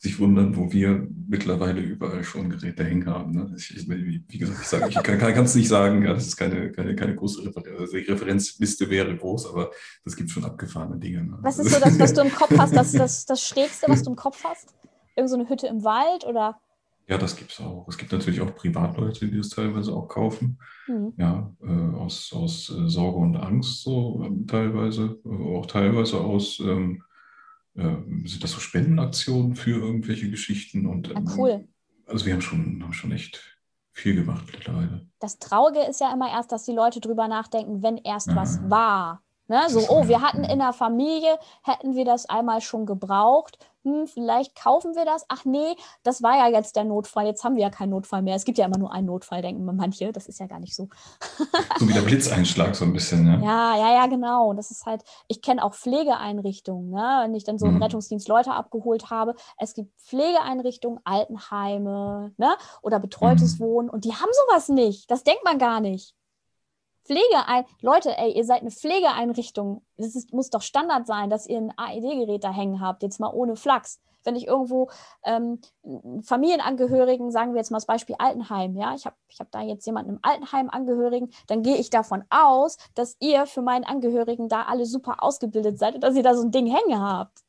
Sich 0.04 0.20
wundern, 0.20 0.58
wo 0.58 0.70
wir 0.74 1.08
mittlerweile 1.30 1.80
überall 1.80 2.26
schon 2.26 2.50
Geräte 2.50 2.84
hängen 2.84 3.06
haben. 3.06 3.32
Ne? 3.32 3.54
Ich, 3.58 3.74
ich, 3.74 3.88
wie 3.88 4.38
gesagt, 4.38 4.60
ich, 4.62 4.68
sage, 4.68 4.90
ich 4.90 5.02
kann 5.02 5.46
es 5.46 5.56
nicht 5.56 5.70
sagen, 5.70 6.04
ja, 6.04 6.14
das 6.14 6.28
ist 6.28 6.36
keine, 6.36 6.74
keine, 6.74 6.94
keine 6.94 7.16
große 7.16 7.46
Refer 7.46 7.64
also 7.80 7.96
die 7.96 8.04
Referenzliste 8.04 8.90
wäre 8.90 9.16
groß, 9.16 9.50
aber 9.50 9.72
das 10.04 10.18
gibt 10.18 10.30
schon 10.30 10.44
abgefahrene 10.44 10.98
Dinge. 10.98 11.24
Ne? 11.24 11.38
Was 11.42 11.58
ist 11.58 11.72
so 11.72 11.80
das, 11.80 11.98
was 11.98 12.14
du 12.14 12.22
im 12.22 12.32
Kopf 12.36 12.52
hast, 12.58 12.76
das, 12.76 12.92
das, 12.92 13.26
das 13.26 13.48
Schrägste, 13.48 13.88
was 13.88 14.04
du 14.04 14.10
im 14.10 14.18
Kopf 14.18 14.44
hast? 14.44 14.76
Irgend 15.16 15.30
so 15.30 15.38
eine 15.38 15.48
Hütte 15.48 15.68
im 15.68 15.86
Wald 15.86 16.26
oder? 16.26 16.60
Ja, 17.08 17.18
das 17.18 17.38
gibt 17.38 17.52
es 17.52 17.62
auch. 17.62 17.88
Es 17.88 17.98
gibt 17.98 18.12
natürlich 18.12 18.42
auch 18.42 18.54
Privatleute, 18.56 19.28
die 19.28 19.38
das 19.38 19.50
teilweise 19.50 19.94
auch 19.94 20.10
kaufen. 20.10 20.60
Hm. 20.86 21.14
Ja, 21.16 21.50
äh, 21.62 21.96
aus, 21.96 22.34
aus 22.34 22.70
äh, 22.70 22.90
Sorge 22.90 23.20
und 23.20 23.38
Angst 23.38 23.84
so 23.84 24.22
ähm, 24.26 24.48
teilweise, 24.48 25.18
äh, 25.26 25.58
auch 25.58 25.66
teilweise 25.66 26.20
aus, 26.20 26.60
ähm, 26.60 27.02
äh, 27.02 27.13
sind 27.76 28.44
das 28.44 28.52
so 28.52 28.60
Spendenaktionen 28.60 29.56
für 29.56 29.72
irgendwelche 29.80 30.30
Geschichten 30.30 30.86
und 30.86 31.10
Ah, 31.16 31.18
ähm, 31.20 31.32
cool. 31.38 31.68
also 32.06 32.26
wir 32.26 32.34
haben 32.34 32.42
schon, 32.42 32.84
haben 32.84 32.94
schon 32.94 33.12
echt 33.12 33.42
viel 33.92 34.16
gemacht 34.16 34.46
mittlerweile. 34.52 35.08
Das 35.20 35.40
Traurige 35.40 35.82
ist 35.82 36.00
ja 36.02 36.12
immer 36.14 36.30
erst, 36.32 36.52
dass 36.52 36.64
die 36.66 36.72
Leute 36.74 37.00
drüber 37.00 37.28
nachdenken, 37.28 37.82
wenn 37.82 37.98
erst 37.98 38.30
Ah. 38.30 38.36
was 38.36 38.60
war. 38.70 39.24
Ne? 39.48 39.62
So, 39.70 39.82
oh, 39.90 40.08
wir 40.08 40.22
hatten 40.22 40.44
in 40.44 40.60
der 40.60 40.74
Familie, 40.74 41.38
hätten 41.64 41.96
wir 41.96 42.06
das 42.06 42.28
einmal 42.28 42.62
schon 42.62 42.86
gebraucht. 42.86 43.58
Hm, 43.84 44.08
vielleicht 44.08 44.56
kaufen 44.56 44.96
wir 44.96 45.06
das. 45.06 45.26
Ach 45.28 45.44
nee, 45.46 45.76
das 46.04 46.24
war 46.24 46.38
ja 46.38 46.48
jetzt 46.48 46.76
der 46.76 46.86
Notfall. 46.86 47.26
Jetzt 47.26 47.44
haben 47.44 47.56
wir 47.56 47.64
ja 47.64 47.70
keinen 47.70 47.90
Notfall 47.90 48.22
mehr. 48.22 48.36
Es 48.36 48.46
gibt 48.46 48.58
ja 48.58 48.66
immer 48.66 48.78
nur 48.78 48.94
einen 48.94 49.08
Notfall, 49.08 49.42
denken 49.42 49.66
manche. 49.66 50.12
Das 50.14 50.28
ist 50.28 50.40
ja 50.40 50.48
gar 50.48 50.60
nicht 50.60 50.76
so. 50.76 50.88
so 51.80 51.88
wie 51.88 51.94
der 51.94 52.02
Blitzeinschlag 52.02 52.76
so 52.76 52.86
ein 52.86 52.94
bisschen, 52.94 53.26
ne? 53.26 53.42
Ja, 53.44 53.76
ja, 53.76 53.94
ja, 53.94 54.08
genau. 54.08 54.54
Das 54.54 54.72
ist 54.72 54.86
halt, 54.86 55.04
ich 55.28 55.42
kenne 55.42 55.64
auch 55.64 55.74
Pflegeeinrichtungen, 55.74 56.92
ne? 56.92 57.20
wenn 57.24 57.36
ich 57.36 57.44
dann 57.44 57.58
so 57.58 57.66
im 57.66 57.76
mhm. 57.76 57.84
Rettungsdienst 57.84 58.28
Leute 58.28 58.54
abgeholt 58.54 59.10
habe. 59.10 59.36
Es 59.58 59.74
gibt 59.74 59.92
Pflegeeinrichtungen, 60.00 61.00
Altenheime 61.04 62.34
ne? 62.38 62.56
oder 62.82 63.00
betreutes 63.00 63.60
mhm. 63.60 63.64
Wohnen 63.64 63.90
und 63.90 64.06
die 64.06 64.14
haben 64.14 64.32
sowas 64.48 64.70
nicht. 64.70 65.12
Das 65.12 65.24
denkt 65.24 65.44
man 65.44 65.60
gar 65.60 65.82
nicht. 65.82 66.16
Pflegeein 67.06 67.66
Leute, 67.82 68.18
ey, 68.18 68.32
ihr 68.32 68.46
seid 68.46 68.62
eine 68.62 68.72
Pflegeeinrichtung. 68.72 69.84
Es 69.98 70.28
muss 70.32 70.50
doch 70.50 70.62
Standard 70.62 71.06
sein, 71.08 71.30
dass 71.30 71.48
ihr 71.48 71.58
ein 71.58 71.74
AED-Gerät 71.76 72.44
da 72.44 72.52
hängen 72.52 72.82
habt, 72.82 73.04
jetzt 73.04 73.20
mal 73.20 73.32
ohne 73.34 73.56
Flachs. 73.56 74.00
Wenn 74.26 74.38
ich 74.38 74.48
irgendwo 74.48 74.90
ähm, 75.26 75.60
Familienangehörigen, 76.24 77.30
sagen 77.30 77.54
wir 77.54 77.60
jetzt 77.60 77.72
mal 77.72 77.78
das 77.78 77.86
Beispiel 77.86 78.16
Altenheim, 78.20 78.78
ja, 78.78 78.96
ich 78.96 79.06
habe 79.06 79.18
ich 79.28 79.40
hab 79.42 79.52
da 79.52 79.62
jetzt 79.62 79.86
jemanden 79.86 80.12
im 80.12 80.20
Altenheim 80.22 80.70
Angehörigen, 80.70 81.30
dann 81.48 81.62
gehe 81.62 81.76
ich 81.76 81.90
davon 81.90 82.24
aus, 82.30 82.78
dass 82.96 83.18
ihr 83.20 83.46
für 83.48 83.62
meinen 83.62 83.84
Angehörigen 83.84 84.48
da 84.48 84.64
alle 84.64 84.86
super 84.86 85.22
ausgebildet 85.22 85.78
seid 85.78 85.96
und 85.96 86.02
dass 86.02 86.16
ihr 86.16 86.24
da 86.24 86.36
so 86.36 86.44
ein 86.44 86.52
Ding 86.52 86.68
hängen 86.68 87.02
habt. 87.02 87.40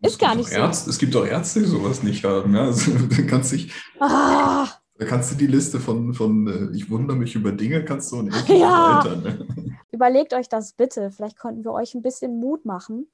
Ist 0.00 0.18
gar 0.18 0.34
nicht 0.34 0.48
so. 0.48 0.56
Ärzte, 0.56 0.90
es 0.90 0.98
gibt 0.98 1.14
auch 1.14 1.24
Ärzte, 1.24 1.60
die 1.60 1.66
sowas 1.66 2.02
nicht 2.02 2.24
haben. 2.24 2.54
Ja? 2.54 2.62
Also, 2.62 2.92
du 3.08 3.26
kannst 3.26 3.52
dich. 3.52 3.72
Ah. 4.00 4.68
Kannst 5.04 5.32
du 5.32 5.36
die 5.36 5.46
Liste 5.46 5.80
von, 5.80 6.14
von 6.14 6.46
äh, 6.46 6.76
ich 6.76 6.90
wundere 6.90 7.16
mich 7.16 7.34
über 7.34 7.52
Dinge, 7.52 7.84
kannst 7.84 8.12
du 8.12 8.18
und 8.18 8.32
ja. 8.48 9.00
erweitern. 9.00 9.22
Ne? 9.22 9.78
Überlegt 9.90 10.34
euch 10.34 10.48
das 10.48 10.72
bitte. 10.72 11.10
Vielleicht 11.10 11.38
konnten 11.38 11.64
wir 11.64 11.72
euch 11.72 11.94
ein 11.94 12.02
bisschen 12.02 12.40
Mut 12.40 12.64
machen, 12.64 13.08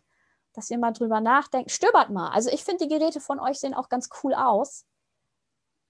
dass 0.52 0.70
ihr 0.70 0.78
mal 0.78 0.92
drüber 0.92 1.20
nachdenkt. 1.20 1.70
Stöbert 1.70 2.10
mal. 2.10 2.30
Also 2.30 2.50
ich 2.50 2.64
finde, 2.64 2.86
die 2.86 2.94
Geräte 2.94 3.20
von 3.20 3.40
euch 3.40 3.58
sehen 3.58 3.74
auch 3.74 3.88
ganz 3.88 4.08
cool 4.22 4.34
aus. 4.34 4.84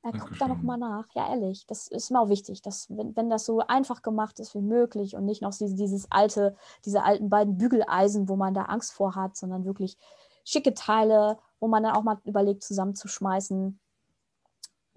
Ja, 0.04 0.12
guckt 0.12 0.40
da 0.40 0.46
noch 0.46 0.62
mal 0.62 0.76
nach. 0.76 1.06
Ja, 1.14 1.28
ehrlich, 1.28 1.66
das 1.66 1.88
ist 1.88 2.10
mir 2.10 2.20
auch 2.20 2.28
wichtig, 2.28 2.62
dass, 2.62 2.88
wenn, 2.88 3.16
wenn 3.16 3.28
das 3.28 3.44
so 3.44 3.60
einfach 3.60 4.02
gemacht 4.02 4.38
ist 4.38 4.54
wie 4.54 4.60
möglich 4.60 5.16
und 5.16 5.24
nicht 5.24 5.42
noch 5.42 5.50
dieses, 5.50 5.74
dieses 5.74 6.10
alte, 6.10 6.56
diese 6.84 7.02
alten 7.02 7.28
beiden 7.28 7.58
Bügeleisen, 7.58 8.28
wo 8.28 8.36
man 8.36 8.54
da 8.54 8.62
Angst 8.62 8.92
vor 8.92 9.16
hat, 9.16 9.36
sondern 9.36 9.64
wirklich 9.64 9.98
schicke 10.44 10.72
Teile, 10.72 11.38
wo 11.60 11.68
man 11.68 11.82
dann 11.82 11.94
auch 11.94 12.04
mal 12.04 12.18
überlegt, 12.24 12.62
zusammenzuschmeißen. 12.62 13.78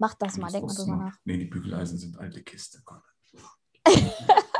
Macht 0.02 0.20
das 0.20 0.36
mal, 0.36 0.50
denkt 0.50 0.66
mal 0.66 0.74
drüber 0.74 0.96
nach. 0.96 1.16
Nee, 1.24 1.36
die 1.36 1.44
Bügeleisen 1.44 1.96
sind 1.96 2.18
alte 2.18 2.42
Kiste. 2.42 2.82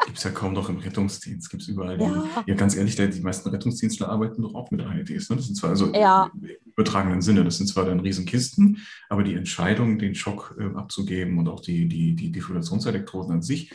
Gibt 0.06 0.18
es 0.18 0.22
ja 0.22 0.30
kaum 0.30 0.52
noch 0.52 0.68
im 0.68 0.76
Rettungsdienst, 0.76 1.50
gibt 1.50 1.64
es 1.64 1.68
überall. 1.68 2.00
Ja. 2.00 2.44
ja. 2.46 2.54
ganz 2.54 2.76
ehrlich, 2.76 2.94
die 2.94 3.20
meisten 3.20 3.48
Rettungsdienstler 3.48 4.08
arbeiten 4.08 4.42
doch 4.42 4.54
auch 4.54 4.70
mit 4.70 4.82
AEDs. 4.82 5.30
Ne? 5.30 5.36
Das 5.36 5.46
sind 5.46 5.56
zwar 5.56 5.70
also 5.70 5.92
ja. 5.92 6.30
im 6.32 6.48
übertragenen 6.66 7.22
Sinne, 7.22 7.42
das 7.42 7.56
sind 7.58 7.66
zwar 7.66 7.86
dann 7.86 7.98
Riesenkisten, 7.98 8.78
aber 9.08 9.24
die 9.24 9.34
Entscheidung, 9.34 9.98
den 9.98 10.14
Schock 10.14 10.56
äh, 10.60 10.76
abzugeben 10.76 11.38
und 11.38 11.48
auch 11.48 11.60
die, 11.60 11.88
die, 11.88 12.14
die 12.14 12.30
Defibrillationselektroden 12.30 13.32
an 13.32 13.42
sich, 13.42 13.72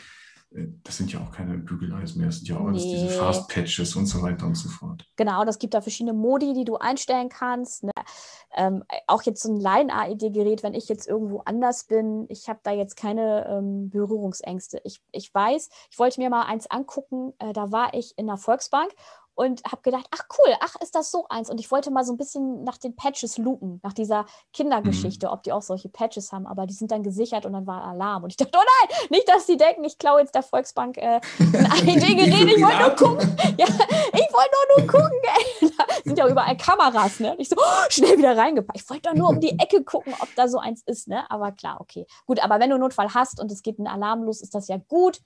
das 0.50 0.96
sind 0.96 1.12
ja 1.12 1.20
auch 1.20 1.30
keine 1.30 1.58
Bügeleisen 1.58 2.18
mehr, 2.18 2.28
das 2.28 2.38
sind 2.38 2.48
ja 2.48 2.56
auch 2.56 2.62
nee. 2.62 2.68
alles 2.68 2.82
diese 2.84 3.08
Fast 3.08 3.48
Patches 3.48 3.94
und 3.96 4.06
so 4.06 4.22
weiter 4.22 4.46
und 4.46 4.54
so 4.54 4.68
fort. 4.70 5.04
Genau, 5.16 5.44
das 5.44 5.58
gibt 5.58 5.74
da 5.74 5.82
verschiedene 5.82 6.14
Modi, 6.14 6.54
die 6.54 6.64
du 6.64 6.76
einstellen 6.76 7.28
kannst. 7.28 7.84
Ne? 7.84 7.92
Ähm, 8.56 8.82
auch 9.06 9.22
jetzt 9.22 9.42
so 9.42 9.52
ein 9.52 9.60
Line-AED-Gerät, 9.60 10.62
wenn 10.62 10.72
ich 10.72 10.88
jetzt 10.88 11.06
irgendwo 11.06 11.40
anders 11.40 11.84
bin, 11.84 12.26
ich 12.30 12.48
habe 12.48 12.60
da 12.62 12.72
jetzt 12.72 12.96
keine 12.96 13.46
ähm, 13.46 13.90
Berührungsängste. 13.90 14.80
Ich, 14.84 15.02
ich 15.12 15.32
weiß, 15.34 15.68
ich 15.90 15.98
wollte 15.98 16.20
mir 16.20 16.30
mal 16.30 16.44
eins 16.44 16.66
angucken, 16.70 17.34
äh, 17.38 17.52
da 17.52 17.70
war 17.70 17.92
ich 17.92 18.16
in 18.16 18.26
der 18.26 18.38
Volksbank 18.38 18.90
und 19.38 19.62
habe 19.62 19.82
gedacht, 19.82 20.04
ach 20.10 20.24
cool, 20.36 20.52
ach 20.60 20.74
ist 20.82 20.96
das 20.96 21.12
so 21.12 21.26
eins. 21.28 21.48
Und 21.48 21.60
ich 21.60 21.70
wollte 21.70 21.92
mal 21.92 22.02
so 22.02 22.12
ein 22.12 22.16
bisschen 22.16 22.64
nach 22.64 22.76
den 22.76 22.96
Patches 22.96 23.38
lupen, 23.38 23.78
nach 23.84 23.92
dieser 23.92 24.26
Kindergeschichte, 24.52 25.28
mhm. 25.28 25.32
ob 25.32 25.44
die 25.44 25.52
auch 25.52 25.62
solche 25.62 25.88
Patches 25.88 26.32
haben. 26.32 26.44
Aber 26.44 26.66
die 26.66 26.74
sind 26.74 26.90
dann 26.90 27.04
gesichert 27.04 27.46
und 27.46 27.52
dann 27.52 27.64
war 27.64 27.84
Alarm. 27.84 28.24
Und 28.24 28.30
ich 28.30 28.36
dachte, 28.36 28.58
oh 28.58 28.64
nein, 28.64 28.96
nicht, 29.10 29.28
dass 29.28 29.46
die 29.46 29.56
denken, 29.56 29.84
ich 29.84 29.96
klaue 29.96 30.22
jetzt 30.22 30.34
der 30.34 30.42
Volksbank 30.42 30.98
äh, 30.98 31.20
ein 31.38 31.54
AED-Gerät. 31.54 32.56
ich 32.56 32.62
wollte 32.62 32.78
nur 32.80 32.96
gucken. 32.96 33.36
Ja, 33.58 33.66
ich 33.66 34.28
wollte 34.32 34.50
nur, 34.66 34.78
nur 34.78 34.86
gucken. 34.88 35.18
Ey. 35.22 35.70
Da 35.78 35.84
sind 36.02 36.18
ja 36.18 36.28
überall 36.28 36.56
Kameras. 36.56 37.20
Ne? 37.20 37.30
Und 37.30 37.40
ich 37.40 37.48
so, 37.48 37.54
oh, 37.56 37.90
schnell 37.90 38.18
wieder 38.18 38.36
reingepackt. 38.36 38.80
Ich 38.80 38.90
wollte 38.90 39.10
doch 39.10 39.14
nur 39.14 39.28
um 39.28 39.38
die 39.38 39.56
Ecke 39.56 39.84
gucken, 39.84 40.14
ob 40.18 40.34
da 40.34 40.48
so 40.48 40.58
eins 40.58 40.82
ist. 40.84 41.06
Ne? 41.06 41.30
Aber 41.30 41.52
klar, 41.52 41.80
okay. 41.80 42.06
Gut, 42.26 42.42
aber 42.42 42.58
wenn 42.58 42.70
du 42.70 42.74
einen 42.74 42.82
Notfall 42.82 43.14
hast 43.14 43.40
und 43.40 43.52
es 43.52 43.62
geht 43.62 43.78
ein 43.78 43.86
Alarm 43.86 44.24
los, 44.24 44.40
ist 44.40 44.56
das 44.56 44.66
ja 44.66 44.78
gut, 44.88 45.20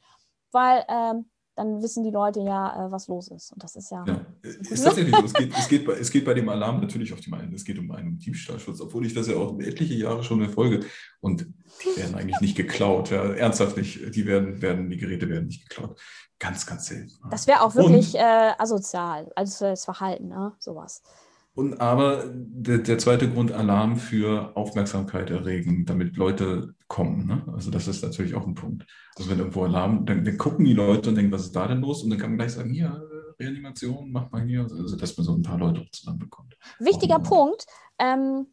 weil 0.50 0.84
ähm, 0.88 1.30
dann 1.54 1.82
wissen 1.82 2.02
die 2.02 2.10
Leute 2.10 2.40
ja, 2.40 2.86
äh, 2.86 2.90
was 2.90 3.08
los 3.08 3.28
ist. 3.28 3.52
Und 3.52 3.62
das 3.62 3.76
ist 3.76 3.90
ja. 3.90 4.04
ja 4.06 4.20
ist 4.42 4.82
tatsächlich 4.82 5.14
so. 5.14 5.24
Es 5.24 5.34
geht, 5.34 5.52
es, 5.56 5.68
geht 5.68 5.84
bei, 5.86 5.92
es 5.92 6.10
geht 6.10 6.24
bei 6.24 6.34
dem 6.34 6.48
Alarm 6.48 6.80
natürlich 6.80 7.12
auf 7.12 7.20
die 7.20 7.32
einen. 7.32 7.52
Es 7.54 7.64
geht 7.64 7.78
um 7.78 7.90
einen 7.90 8.18
Diebstahlschutz, 8.18 8.80
obwohl 8.80 9.04
ich 9.06 9.14
das 9.14 9.28
ja 9.28 9.36
auch 9.36 9.58
etliche 9.60 9.94
Jahre 9.94 10.22
schon 10.22 10.42
verfolge. 10.42 10.86
Und 11.20 11.46
die 11.82 12.00
werden 12.00 12.14
eigentlich 12.14 12.40
nicht 12.40 12.56
geklaut. 12.56 13.10
Ja, 13.10 13.24
ernsthaft 13.34 13.76
nicht. 13.76 14.14
Die 14.14 14.26
werden, 14.26 14.62
werden, 14.62 14.88
die 14.88 14.96
Geräte 14.96 15.28
werden 15.28 15.46
nicht 15.46 15.68
geklaut. 15.68 16.00
Ganz, 16.38 16.66
ganz 16.66 16.86
selten. 16.86 17.12
Das 17.30 17.46
wäre 17.46 17.62
auch 17.62 17.74
wirklich 17.74 18.14
äh, 18.14 18.52
asozial, 18.58 19.30
also 19.36 19.66
das 19.66 19.84
Verhalten, 19.84 20.28
ne? 20.28 20.52
sowas. 20.58 21.02
Und 21.54 21.80
aber 21.80 22.24
der, 22.34 22.78
der, 22.78 22.98
zweite 22.98 23.30
Grund, 23.30 23.52
Alarm 23.52 23.96
für 23.96 24.56
Aufmerksamkeit 24.56 25.30
erregen, 25.30 25.84
damit 25.84 26.16
Leute 26.16 26.74
kommen. 26.88 27.26
Ne? 27.26 27.44
Also 27.52 27.70
das 27.70 27.88
ist 27.88 28.02
natürlich 28.02 28.34
auch 28.34 28.46
ein 28.46 28.54
Punkt. 28.54 28.86
Also 29.16 29.30
wenn 29.30 29.38
irgendwo 29.38 29.64
Alarm, 29.64 30.06
dann, 30.06 30.24
dann, 30.24 30.38
gucken 30.38 30.64
die 30.64 30.72
Leute 30.72 31.10
und 31.10 31.16
denken, 31.16 31.32
was 31.32 31.42
ist 31.42 31.56
da 31.56 31.68
denn 31.68 31.82
los? 31.82 32.02
Und 32.02 32.10
dann 32.10 32.18
kann 32.18 32.30
man 32.30 32.38
gleich 32.38 32.54
sagen, 32.54 32.70
hier, 32.70 33.06
Reanimation, 33.38 34.10
mach 34.10 34.30
mal 34.30 34.42
hier. 34.46 34.62
Also 34.62 34.96
dass 34.96 35.16
man 35.16 35.26
so 35.26 35.34
ein 35.34 35.42
paar 35.42 35.58
Leute 35.58 35.86
zusammenbekommt. 35.92 36.56
Wichtiger 36.78 37.16
und, 37.16 37.28
Punkt. 37.28 37.66
Ähm, 37.98 38.46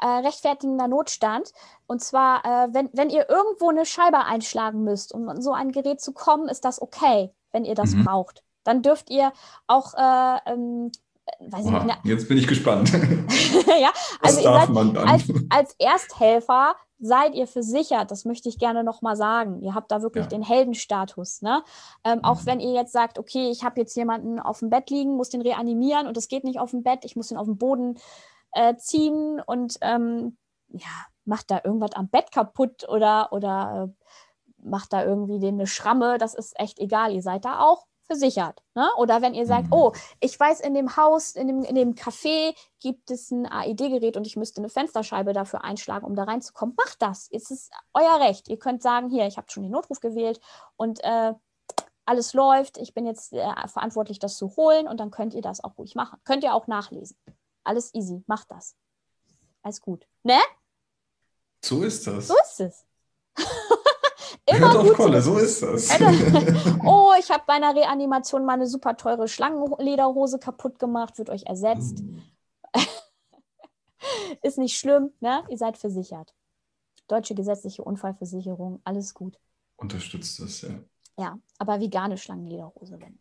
äh, 0.00 0.06
rechtfertigender 0.06 0.88
Notstand. 0.88 1.52
Und 1.86 2.02
zwar, 2.02 2.44
äh, 2.44 2.68
wenn, 2.72 2.90
wenn 2.92 3.10
ihr 3.10 3.28
irgendwo 3.28 3.68
eine 3.68 3.84
Scheibe 3.84 4.24
einschlagen 4.24 4.82
müsst, 4.82 5.12
um 5.12 5.28
an 5.28 5.42
so 5.42 5.52
ein 5.52 5.72
Gerät 5.72 6.00
zu 6.00 6.12
kommen, 6.12 6.48
ist 6.48 6.64
das 6.64 6.80
okay, 6.80 7.32
wenn 7.52 7.64
ihr 7.64 7.74
das 7.74 7.94
mhm. 7.94 8.04
braucht. 8.04 8.42
Dann 8.64 8.82
dürft 8.82 9.10
ihr 9.10 9.32
auch 9.66 9.94
äh, 9.94 10.52
ähm, 10.52 10.90
Oha, 11.38 11.84
nicht, 11.84 12.04
jetzt 12.04 12.28
bin 12.28 12.38
ich 12.38 12.46
gespannt. 12.46 12.92
ja, 13.80 13.90
also 14.20 14.42
darf 14.42 14.68
man 14.68 14.94
dann? 14.94 15.08
Als, 15.08 15.24
als, 15.50 15.74
Ersthelfer 15.78 16.76
seid 16.98 17.34
ihr 17.34 17.46
versichert, 17.46 18.10
das 18.10 18.24
möchte 18.24 18.48
ich 18.48 18.58
gerne 18.58 18.84
nochmal 18.84 19.16
sagen. 19.16 19.60
Ihr 19.60 19.74
habt 19.74 19.90
da 19.90 20.02
wirklich 20.02 20.24
ja. 20.24 20.28
den 20.30 20.42
Heldenstatus. 20.42 21.42
Ne? 21.42 21.62
Ähm, 22.04 22.18
mhm. 22.18 22.24
Auch 22.24 22.46
wenn 22.46 22.60
ihr 22.60 22.72
jetzt 22.72 22.92
sagt, 22.92 23.18
okay, 23.18 23.50
ich 23.50 23.64
habe 23.64 23.80
jetzt 23.80 23.96
jemanden 23.96 24.38
auf 24.38 24.60
dem 24.60 24.70
Bett 24.70 24.88
liegen, 24.90 25.16
muss 25.16 25.30
den 25.30 25.42
reanimieren 25.42 26.06
und 26.06 26.16
es 26.16 26.28
geht 26.28 26.44
nicht 26.44 26.60
auf 26.60 26.70
dem 26.70 26.82
Bett, 26.82 27.04
ich 27.04 27.16
muss 27.16 27.30
ihn 27.30 27.36
auf 27.36 27.46
den 27.46 27.58
Boden 27.58 27.98
äh, 28.52 28.76
ziehen 28.76 29.42
und 29.44 29.78
ähm, 29.82 30.36
ja, 30.68 31.06
macht 31.24 31.50
da 31.50 31.60
irgendwas 31.64 31.92
am 31.92 32.08
Bett 32.08 32.32
kaputt 32.32 32.88
oder, 32.88 33.32
oder 33.32 33.88
äh, 33.88 34.06
macht 34.66 34.92
da 34.92 35.04
irgendwie 35.04 35.38
den 35.38 35.54
eine 35.54 35.66
Schramme, 35.66 36.18
das 36.18 36.34
ist 36.34 36.58
echt 36.58 36.78
egal. 36.78 37.12
Ihr 37.12 37.22
seid 37.22 37.44
da 37.44 37.60
auch 37.60 37.86
versichert. 38.06 38.62
Ne? 38.74 38.88
Oder 38.96 39.22
wenn 39.22 39.34
ihr 39.34 39.46
sagt, 39.46 39.66
mhm. 39.66 39.72
oh, 39.72 39.92
ich 40.20 40.38
weiß, 40.38 40.60
in 40.60 40.74
dem 40.74 40.96
Haus, 40.96 41.32
in 41.32 41.48
dem, 41.48 41.62
in 41.64 41.74
dem 41.74 41.94
Café 41.94 42.54
gibt 42.80 43.10
es 43.10 43.30
ein 43.30 43.46
AED-Gerät 43.46 44.16
und 44.16 44.26
ich 44.26 44.36
müsste 44.36 44.60
eine 44.60 44.68
Fensterscheibe 44.68 45.32
dafür 45.32 45.64
einschlagen, 45.64 46.06
um 46.06 46.14
da 46.14 46.24
reinzukommen, 46.24 46.74
macht 46.76 47.02
das. 47.02 47.28
Es 47.30 47.50
ist 47.50 47.72
euer 47.94 48.20
Recht. 48.20 48.48
Ihr 48.48 48.58
könnt 48.58 48.82
sagen, 48.82 49.08
hier, 49.08 49.26
ich 49.26 49.36
habe 49.36 49.50
schon 49.50 49.62
den 49.62 49.72
Notruf 49.72 50.00
gewählt 50.00 50.40
und 50.76 51.02
äh, 51.04 51.34
alles 52.06 52.32
läuft, 52.34 52.78
ich 52.78 52.94
bin 52.94 53.04
jetzt 53.04 53.32
äh, 53.32 53.68
verantwortlich, 53.68 54.18
das 54.18 54.36
zu 54.36 54.56
holen 54.56 54.86
und 54.86 54.98
dann 54.98 55.10
könnt 55.10 55.34
ihr 55.34 55.42
das 55.42 55.62
auch 55.62 55.76
ruhig 55.76 55.94
machen. 55.94 56.18
Könnt 56.24 56.44
ihr 56.44 56.54
auch 56.54 56.68
nachlesen. 56.68 57.16
Alles 57.64 57.92
easy, 57.94 58.22
macht 58.26 58.50
das. 58.50 58.76
Alles 59.62 59.80
gut. 59.80 60.06
Ne? 60.22 60.38
So 61.64 61.82
ist 61.82 62.06
das. 62.06 62.28
So 62.28 62.34
ist 62.34 62.60
es. 62.60 62.86
immer 64.46 64.72
Hört 64.72 64.86
gut. 64.86 64.94
Kolle, 64.94 65.22
so 65.22 65.38
ist 65.38 65.62
das. 65.62 65.90
oh, 66.84 67.12
ich 67.18 67.30
habe 67.30 67.44
bei 67.46 67.54
einer 67.54 67.74
Reanimation 67.74 68.44
mal 68.44 68.54
eine 68.54 68.66
super 68.66 68.96
teure 68.96 69.28
Schlangenlederhose 69.28 70.38
kaputt 70.38 70.78
gemacht, 70.78 71.18
wird 71.18 71.30
euch 71.30 71.44
ersetzt. 71.46 72.02
Mm. 72.02 72.18
ist 74.42 74.58
nicht 74.58 74.78
schlimm, 74.78 75.10
ne? 75.20 75.44
Ihr 75.48 75.58
seid 75.58 75.76
versichert. 75.76 76.34
Deutsche 77.08 77.34
gesetzliche 77.34 77.84
Unfallversicherung, 77.84 78.80
alles 78.84 79.14
gut. 79.14 79.38
Unterstützt 79.76 80.40
das, 80.40 80.62
ja. 80.62 80.70
Ja, 81.18 81.38
aber 81.58 81.80
vegane 81.80 82.18
Schlangenlederhose, 82.18 83.00
wenn. 83.00 83.18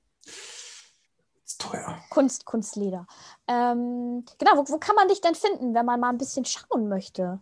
Ist 1.46 1.62
teuer. 1.62 2.00
Kunst, 2.10 2.46
Kunstleder. 2.46 3.06
Ähm, 3.48 4.26
genau, 4.38 4.58
wo, 4.58 4.68
wo 4.68 4.78
kann 4.80 4.96
man 4.96 5.08
dich 5.08 5.22
denn 5.22 5.36
finden, 5.36 5.74
wenn 5.74 5.86
man 5.86 6.00
mal 6.00 6.10
ein 6.10 6.18
bisschen 6.18 6.46
schauen 6.46 6.88
möchte? 6.88 7.40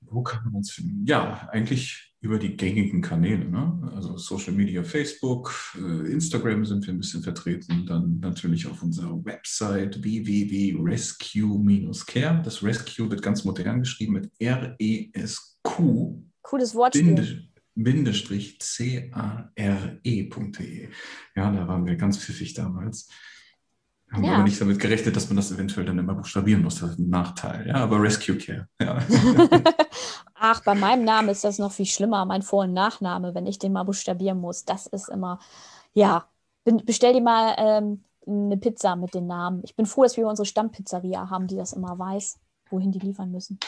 Wo 0.00 0.22
kann 0.22 0.44
man 0.44 0.54
uns 0.54 0.70
finden? 0.70 1.04
Ja, 1.04 1.48
eigentlich 1.50 2.05
über 2.20 2.38
die 2.38 2.56
gängigen 2.56 3.02
Kanäle, 3.02 3.48
ne? 3.48 3.92
also 3.94 4.16
Social 4.16 4.54
Media, 4.54 4.82
Facebook, 4.82 5.54
äh, 5.76 6.10
Instagram 6.10 6.64
sind 6.64 6.86
wir 6.86 6.94
ein 6.94 6.98
bisschen 6.98 7.22
vertreten, 7.22 7.84
dann 7.86 8.18
natürlich 8.20 8.66
auf 8.66 8.82
unserer 8.82 9.22
Website 9.24 10.02
www.rescue-care. 10.02 12.42
Das 12.42 12.62
Rescue 12.62 13.10
wird 13.10 13.20
ganz 13.22 13.44
modern 13.44 13.80
geschrieben 13.80 14.14
mit 14.14 14.30
R-E-S-Q. 14.38 16.22
Cooles 16.42 16.74
Wortspiel. 16.74 17.50
Bindestrich 17.76 18.58
C-A-R-E.de. 18.60 20.08
Ja, 21.36 21.52
da 21.52 21.68
waren 21.68 21.84
wir 21.84 21.96
ganz 21.96 22.16
pfiffig 22.18 22.54
damals. 22.54 23.10
Haben 24.10 24.24
ja. 24.24 24.34
aber 24.34 24.44
nicht 24.44 24.60
damit 24.60 24.78
gerechnet, 24.78 25.16
dass 25.16 25.28
man 25.28 25.36
das 25.36 25.50
eventuell 25.50 25.84
dann 25.84 25.98
immer 25.98 26.14
buchstabieren 26.14 26.62
muss. 26.62 26.80
Das 26.80 26.92
ist 26.92 26.98
ein 26.98 27.08
Nachteil. 27.08 27.66
Ja, 27.66 27.74
aber 27.76 28.00
Rescue 28.00 28.38
Care. 28.38 28.68
Ja. 28.80 28.98
Ach, 30.34 30.62
bei 30.62 30.74
meinem 30.74 31.04
Namen 31.04 31.28
ist 31.28 31.44
das 31.44 31.58
noch 31.58 31.72
viel 31.72 31.86
schlimmer, 31.86 32.24
mein 32.24 32.42
Vor- 32.42 32.64
und 32.64 32.72
Nachname, 32.72 33.34
wenn 33.34 33.46
ich 33.46 33.58
den 33.58 33.72
mal 33.72 33.84
buchstabieren 33.84 34.38
muss. 34.38 34.64
Das 34.64 34.86
ist 34.86 35.08
immer, 35.08 35.40
ja, 35.92 36.28
bestell 36.64 37.14
dir 37.14 37.22
mal 37.22 37.54
ähm, 37.58 38.04
eine 38.26 38.56
Pizza 38.56 38.96
mit 38.96 39.14
den 39.14 39.26
Namen. 39.26 39.62
Ich 39.64 39.74
bin 39.74 39.86
froh, 39.86 40.02
dass 40.02 40.16
wir 40.16 40.26
unsere 40.26 40.46
Stammpizzeria 40.46 41.30
haben, 41.30 41.46
die 41.46 41.56
das 41.56 41.72
immer 41.72 41.98
weiß, 41.98 42.38
wohin 42.70 42.92
die 42.92 42.98
liefern 42.98 43.32
müssen. 43.32 43.58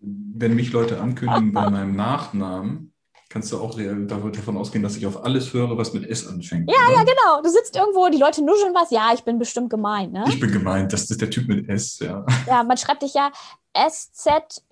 Wenn 0.00 0.54
mich 0.54 0.72
Leute 0.72 1.00
ankündigen 1.00 1.52
bei 1.52 1.70
meinem 1.70 1.94
Nachnamen, 1.94 2.93
kannst 3.34 3.50
du 3.50 3.58
auch 3.58 3.74
davon 3.74 4.56
ausgehen, 4.56 4.84
dass 4.84 4.96
ich 4.96 5.04
auf 5.08 5.24
alles 5.24 5.52
höre, 5.52 5.76
was 5.76 5.92
mit 5.92 6.08
S 6.08 6.28
anfängt. 6.28 6.70
Ja, 6.70 6.76
oder? 6.86 6.98
ja, 6.98 7.02
genau. 7.02 7.42
Du 7.42 7.48
sitzt 7.50 7.74
irgendwo, 7.74 8.08
die 8.08 8.18
Leute 8.18 8.44
nuscheln 8.44 8.72
was. 8.76 8.92
Ja, 8.92 9.12
ich 9.12 9.24
bin 9.24 9.40
bestimmt 9.40 9.70
gemeint. 9.70 10.12
Ne? 10.12 10.24
Ich 10.28 10.38
bin 10.38 10.52
gemeint, 10.52 10.92
das 10.92 11.10
ist 11.10 11.20
der 11.20 11.30
Typ 11.30 11.48
mit 11.48 11.68
S, 11.68 11.98
ja. 11.98 12.24
Ja, 12.46 12.62
man 12.62 12.76
schreibt 12.76 13.02
dich 13.02 13.12
ja 13.14 13.32
S-Z-Y-Z-A, 13.72 14.70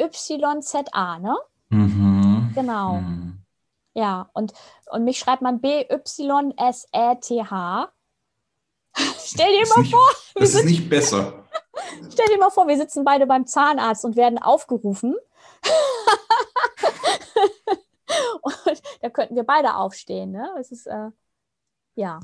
ne? 1.19 1.37
Mhm. 1.71 2.53
Genau. 2.55 3.01
Mhm. 3.01 3.41
Ja, 3.95 4.31
und, 4.33 4.53
und 4.93 5.03
mich 5.03 5.19
schreibt 5.19 5.43
man 5.43 5.61
B-Y-S-E-T-H. 5.61 6.23
Stell 9.25 9.59
dir 9.59 9.69
mal 9.75 9.81
nicht, 9.81 9.91
vor. 9.91 10.09
Das 10.37 10.55
ist 10.55 10.67
nicht 10.67 10.89
besser. 10.89 11.33
Stell 12.13 12.27
dir 12.27 12.39
mal 12.39 12.51
vor, 12.51 12.69
wir 12.69 12.77
sitzen 12.77 13.03
beide 13.03 13.27
beim 13.27 13.45
Zahnarzt 13.45 14.05
und 14.05 14.15
werden 14.15 14.39
aufgerufen. 14.39 15.17
Und 18.43 18.83
da 19.01 19.11
könnten 19.11 19.37
wir 19.37 19.45
beide 19.45 19.77
aufstehen. 19.77 20.33
Ne? 20.33 20.49
Es 20.59 20.73
ist, 20.73 20.87
äh, 20.87 21.11
ja, 21.95 22.21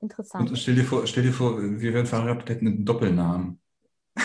interessant. 0.00 0.50
Und 0.50 0.56
stell 0.56 0.74
dir 0.74 0.84
vor, 0.84 1.06
stell 1.06 1.22
dir 1.22 1.32
vor 1.32 1.60
wir 1.60 1.94
wären 1.94 2.06
verheiratet, 2.06 2.48
hätten 2.48 2.66
einen 2.66 2.84
Doppelnamen. 2.84 3.60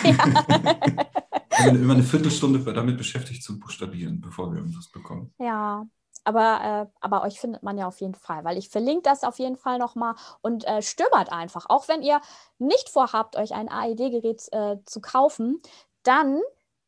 Ja. 0.02 1.68
immer 1.68 1.94
eine 1.94 2.02
Viertelstunde 2.02 2.60
damit 2.72 2.98
beschäftigt 2.98 3.42
zu 3.42 3.58
buchstabieren, 3.58 4.20
bevor 4.20 4.50
wir 4.52 4.58
irgendwas 4.58 4.88
bekommen. 4.88 5.32
Ja, 5.38 5.86
aber, 6.24 6.88
äh, 6.90 6.98
aber 7.00 7.22
euch 7.22 7.38
findet 7.38 7.62
man 7.62 7.78
ja 7.78 7.86
auf 7.86 8.00
jeden 8.00 8.14
Fall, 8.14 8.44
weil 8.44 8.56
ich 8.56 8.70
verlinke 8.70 9.02
das 9.02 9.24
auf 9.24 9.38
jeden 9.38 9.56
Fall 9.56 9.78
nochmal 9.78 10.14
und 10.40 10.66
äh, 10.66 10.82
stöbert 10.82 11.30
einfach. 11.30 11.66
Auch 11.68 11.88
wenn 11.88 12.02
ihr 12.02 12.20
nicht 12.58 12.88
vorhabt, 12.88 13.36
euch 13.36 13.52
ein 13.52 13.68
AED-Gerät 13.68 14.48
äh, 14.52 14.76
zu 14.84 15.00
kaufen, 15.00 15.60
dann 16.02 16.40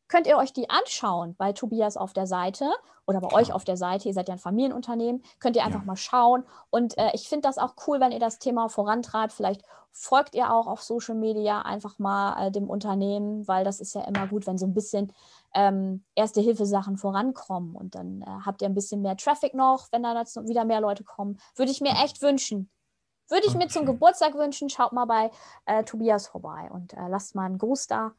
könnt 0.07 0.27
ihr 0.27 0.37
euch 0.37 0.53
die 0.53 0.69
anschauen 0.69 1.35
bei 1.37 1.53
Tobias 1.53 1.97
auf 1.97 2.13
der 2.13 2.27
Seite 2.27 2.69
oder 3.05 3.21
bei 3.21 3.31
euch 3.33 3.53
auf 3.53 3.63
der 3.63 3.77
Seite. 3.77 4.07
Ihr 4.07 4.13
seid 4.13 4.27
ja 4.27 4.35
ein 4.35 4.39
Familienunternehmen, 4.39 5.23
könnt 5.39 5.55
ihr 5.55 5.63
einfach 5.63 5.81
ja. 5.81 5.85
mal 5.85 5.95
schauen. 5.95 6.43
Und 6.69 6.97
äh, 6.97 7.11
ich 7.13 7.29
finde 7.29 7.47
das 7.47 7.57
auch 7.57 7.73
cool, 7.87 7.99
wenn 7.99 8.11
ihr 8.11 8.19
das 8.19 8.39
Thema 8.39 8.69
vorantreibt. 8.69 9.33
Vielleicht 9.33 9.63
folgt 9.91 10.35
ihr 10.35 10.53
auch 10.53 10.67
auf 10.67 10.83
Social 10.83 11.15
Media 11.15 11.61
einfach 11.61 11.97
mal 11.99 12.47
äh, 12.47 12.51
dem 12.51 12.69
Unternehmen, 12.69 13.47
weil 13.47 13.63
das 13.63 13.79
ist 13.79 13.95
ja 13.95 14.01
immer 14.01 14.27
gut, 14.27 14.45
wenn 14.45 14.57
so 14.57 14.65
ein 14.65 14.73
bisschen 14.73 15.11
ähm, 15.55 16.03
Erste-Hilfe-Sachen 16.15 16.97
vorankommen. 16.97 17.75
Und 17.75 17.95
dann 17.95 18.21
äh, 18.21 18.45
habt 18.45 18.61
ihr 18.61 18.67
ein 18.67 18.75
bisschen 18.75 19.01
mehr 19.01 19.17
Traffic 19.17 19.53
noch, 19.53 19.87
wenn 19.91 20.03
da 20.03 20.13
wieder 20.15 20.65
mehr 20.65 20.81
Leute 20.81 21.03
kommen. 21.03 21.39
Würde 21.55 21.71
ich 21.71 21.81
mir 21.81 21.93
echt 22.03 22.21
wünschen. 22.21 22.69
Würde 23.29 23.45
ich 23.45 23.55
okay. 23.55 23.65
mir 23.65 23.67
zum 23.69 23.85
Geburtstag 23.85 24.35
wünschen, 24.35 24.69
schaut 24.69 24.93
mal 24.93 25.05
bei 25.05 25.31
äh, 25.65 25.83
Tobias 25.83 26.27
vorbei 26.27 26.69
und 26.71 26.93
äh, 26.93 27.07
lasst 27.09 27.35
mal 27.35 27.45
einen 27.45 27.57
Gruß 27.57 27.87
da 27.87 28.13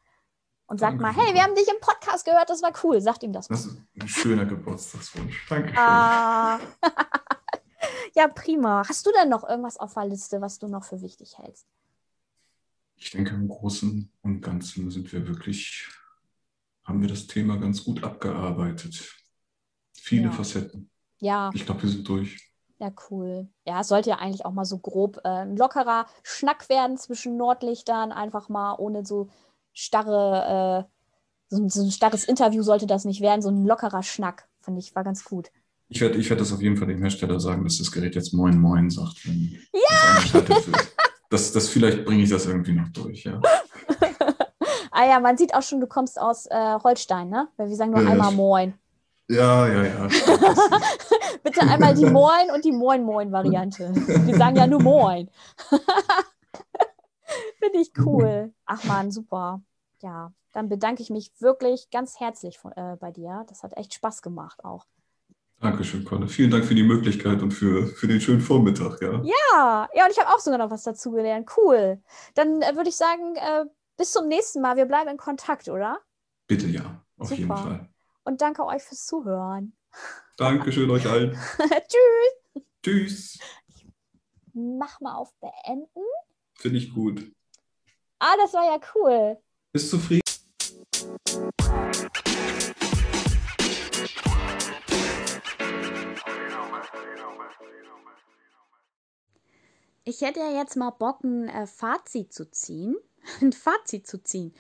und 0.69 0.79
sagt 0.79 1.01
mal, 1.01 1.15
hey, 1.15 1.35
wir 1.35 1.43
haben 1.43 1.55
dich 1.55 1.67
im 1.67 1.81
Podcast 1.81 2.27
gehört, 2.27 2.51
das 2.51 2.63
war 2.63 2.73
cool. 2.85 3.01
Sagt 3.01 3.23
ihm 3.23 3.33
das. 3.33 3.49
Das 3.49 3.67
ist 3.67 3.79
ein 4.01 4.07
schöner 4.07 4.45
Geburtstagswunsch. 4.45 5.47
Danke. 5.49 5.73
Ah. 5.77 6.61
ja, 8.15 8.29
prima. 8.29 8.83
Hast 8.87 9.07
du 9.07 9.11
denn 9.19 9.31
noch 9.31 9.49
irgendwas 9.49 9.79
auf 9.79 9.95
der 9.95 10.05
Liste, 10.05 10.41
was 10.43 10.59
du 10.59 10.69
noch 10.69 10.85
für 10.85 11.01
wichtig 11.01 11.39
hältst? 11.39 11.67
Ich 12.97 13.11
denke, 13.11 13.35
im 13.35 13.49
Großen 13.49 14.13
und 14.23 14.43
Ganzen 14.43 14.91
sind 14.91 15.11
wir 15.11 15.27
wirklich, 15.27 15.89
haben 16.85 17.01
wir 17.01 17.09
das 17.09 17.27
Thema 17.27 17.57
ganz 17.57 17.85
gut 17.85 18.05
abgearbeitet. 18.05 19.11
Viele 19.95 20.25
ja. 20.25 20.33
Facetten. 20.33 20.91
Ja. 21.21 21.51
Ich 21.55 21.65
glaube, 21.65 21.83
wir 21.83 21.89
sind 21.89 22.07
durch. 22.07 22.53
Ja, 22.79 22.93
cool. 23.11 23.49
Ja, 23.65 23.81
es 23.81 23.89
sollte 23.89 24.11
ja 24.11 24.17
eigentlich 24.19 24.45
auch 24.45 24.53
mal 24.53 24.67
so 24.67 24.79
grob 24.79 25.19
äh, 25.25 25.29
ein 25.29 25.57
lockerer 25.57 26.07
Schnack 26.23 26.69
werden 26.69 26.99
zwischen 26.99 27.37
Nordlichtern, 27.37 28.13
einfach 28.13 28.49
mal 28.49 28.75
ohne 28.79 29.05
so 29.05 29.31
starre, 29.79 30.87
äh, 30.89 31.55
so, 31.55 31.69
so, 31.69 31.83
ein 31.85 31.91
starres 31.91 32.25
Interview 32.25 32.63
sollte 32.63 32.87
das 32.87 33.05
nicht 33.05 33.21
werden, 33.21 33.43
so 33.43 33.49
ein 33.49 33.65
lockerer 33.65 34.03
Schnack, 34.03 34.49
finde 34.61 34.81
ich, 34.81 34.95
war 34.97 35.05
ganz 35.05 35.25
gut. 35.25 35.51
Ich 35.89 36.01
werde 36.01 36.19
ich 36.19 36.29
werd 36.29 36.41
das 36.41 36.53
auf 36.53 36.61
jeden 36.61 36.77
Fall 36.77 36.89
dem 36.89 37.01
Hersteller 37.01 37.41
sagen, 37.41 37.65
dass 37.65 37.79
das 37.79 37.91
Gerät 37.91 38.15
jetzt 38.15 38.35
Moin 38.35 38.61
Moin 38.61 38.91
sagt. 38.91 39.27
Wenn 39.27 39.57
ja! 39.73 40.43
Das, 41.31 41.53
das, 41.53 41.69
vielleicht 41.69 42.07
bringe 42.07 42.23
ich 42.23 42.31
das 42.31 42.47
irgendwie 42.47 42.73
noch 42.73 42.89
durch, 42.89 43.25
ja. 43.25 43.41
ah 44.91 45.07
ja, 45.07 45.21
man 45.21 45.37
sieht 45.37 45.55
auch 45.55 45.63
schon, 45.63 45.79
du 45.79 45.87
kommst 45.87 46.19
aus 46.19 46.47
äh, 46.47 46.79
Holstein, 46.83 47.29
ne? 47.29 47.49
Weil 47.59 47.69
wir 47.69 47.77
sagen 47.77 47.91
nur 47.91 48.03
ja, 48.03 48.11
einmal 48.11 48.33
Moin. 48.33 48.73
Ja, 49.29 49.69
ja, 49.69 49.85
ja. 49.85 50.09
Bitte 51.43 51.61
einmal 51.61 51.95
die 51.95 52.07
Moin 52.07 52.51
und 52.55 52.65
die 52.65 52.73
Moin 52.73 53.05
Moin 53.05 53.31
Variante. 53.31 53.93
Wir 53.95 54.37
sagen 54.37 54.57
ja 54.57 54.67
nur 54.67 54.83
Moin. 54.83 55.29
Finde 57.59 57.79
ich 57.79 57.93
cool. 57.99 58.55
Ach 58.65 58.83
man, 58.85 59.11
super 59.11 59.61
ja, 60.03 60.33
dann 60.53 60.69
bedanke 60.69 61.03
ich 61.03 61.11
mich 61.11 61.33
wirklich 61.41 61.91
ganz 61.91 62.21
herzlich 62.21 62.59
von, 62.59 62.73
äh, 62.73 62.97
bei 62.99 63.11
dir. 63.13 63.45
Das 63.49 63.63
hat 63.63 63.77
echt 63.77 63.95
Spaß 63.95 64.23
gemacht 64.23 64.65
auch. 64.65 64.87
Dankeschön, 65.61 66.05
Conne. 66.05 66.29
Vielen 66.29 66.51
Dank 66.51 66.65
für 66.65 66.75
die 66.75 66.85
Möglichkeit 66.85 67.43
und 67.43 67.51
für, 67.51 67.89
für 67.89 68.07
den 68.07 68.21
schönen 68.21 68.41
Vormittag. 68.41 69.01
Ja, 69.03 69.21
ja, 69.23 69.89
ja 69.93 70.05
und 70.05 70.13
ich 70.13 70.19
habe 70.19 70.31
auch 70.31 70.39
sogar 70.39 70.59
noch 70.59 70.71
was 70.71 70.85
dazugelernt. 70.85 71.51
Cool. 71.57 72.01
Dann 72.35 72.63
äh, 72.63 72.77
würde 72.77 72.91
ich 72.91 72.97
sagen, 72.97 73.35
äh, 73.35 73.65
bis 73.97 74.13
zum 74.13 74.29
nächsten 74.29 74.61
Mal. 74.61 74.77
Wir 74.77 74.87
bleiben 74.87 75.11
in 75.11 75.17
Kontakt, 75.17 75.69
oder? 75.69 75.99
Bitte 76.47 76.67
ja, 76.69 77.05
auf 77.19 77.29
Super. 77.29 77.41
jeden 77.41 77.57
Fall. 77.57 77.89
Und 78.25 78.41
danke 78.41 78.65
euch 78.65 78.83
fürs 78.83 79.05
Zuhören. 79.05 79.77
Dankeschön 80.37 80.89
euch 80.91 81.07
allen. 81.09 81.33
Tschüss. 81.89 82.65
Tschüss. 82.83 83.39
Mach 84.55 85.01
mal 85.01 85.17
auf 85.17 85.35
Beenden. 85.41 86.05
Finde 86.55 86.79
ich 86.79 86.95
gut. 86.95 87.33
Ah, 88.21 88.35
das 88.39 88.53
war 88.55 88.65
ja 88.65 88.79
cool. 88.95 89.39
Bist 89.71 89.91
zufrieden? 89.91 90.23
Ich 100.05 100.23
hätte 100.23 100.41
ja 100.41 100.59
jetzt 100.59 100.75
mal 100.77 100.89
Bock, 100.91 101.23
ein 101.23 101.51
äh, 101.51 101.67
Fazit 101.67 102.33
zu 102.33 102.51
ziehen. 102.51 102.97
ein 103.43 103.53
Fazit 103.53 104.07
zu 104.07 104.23
ziehen. 104.23 104.55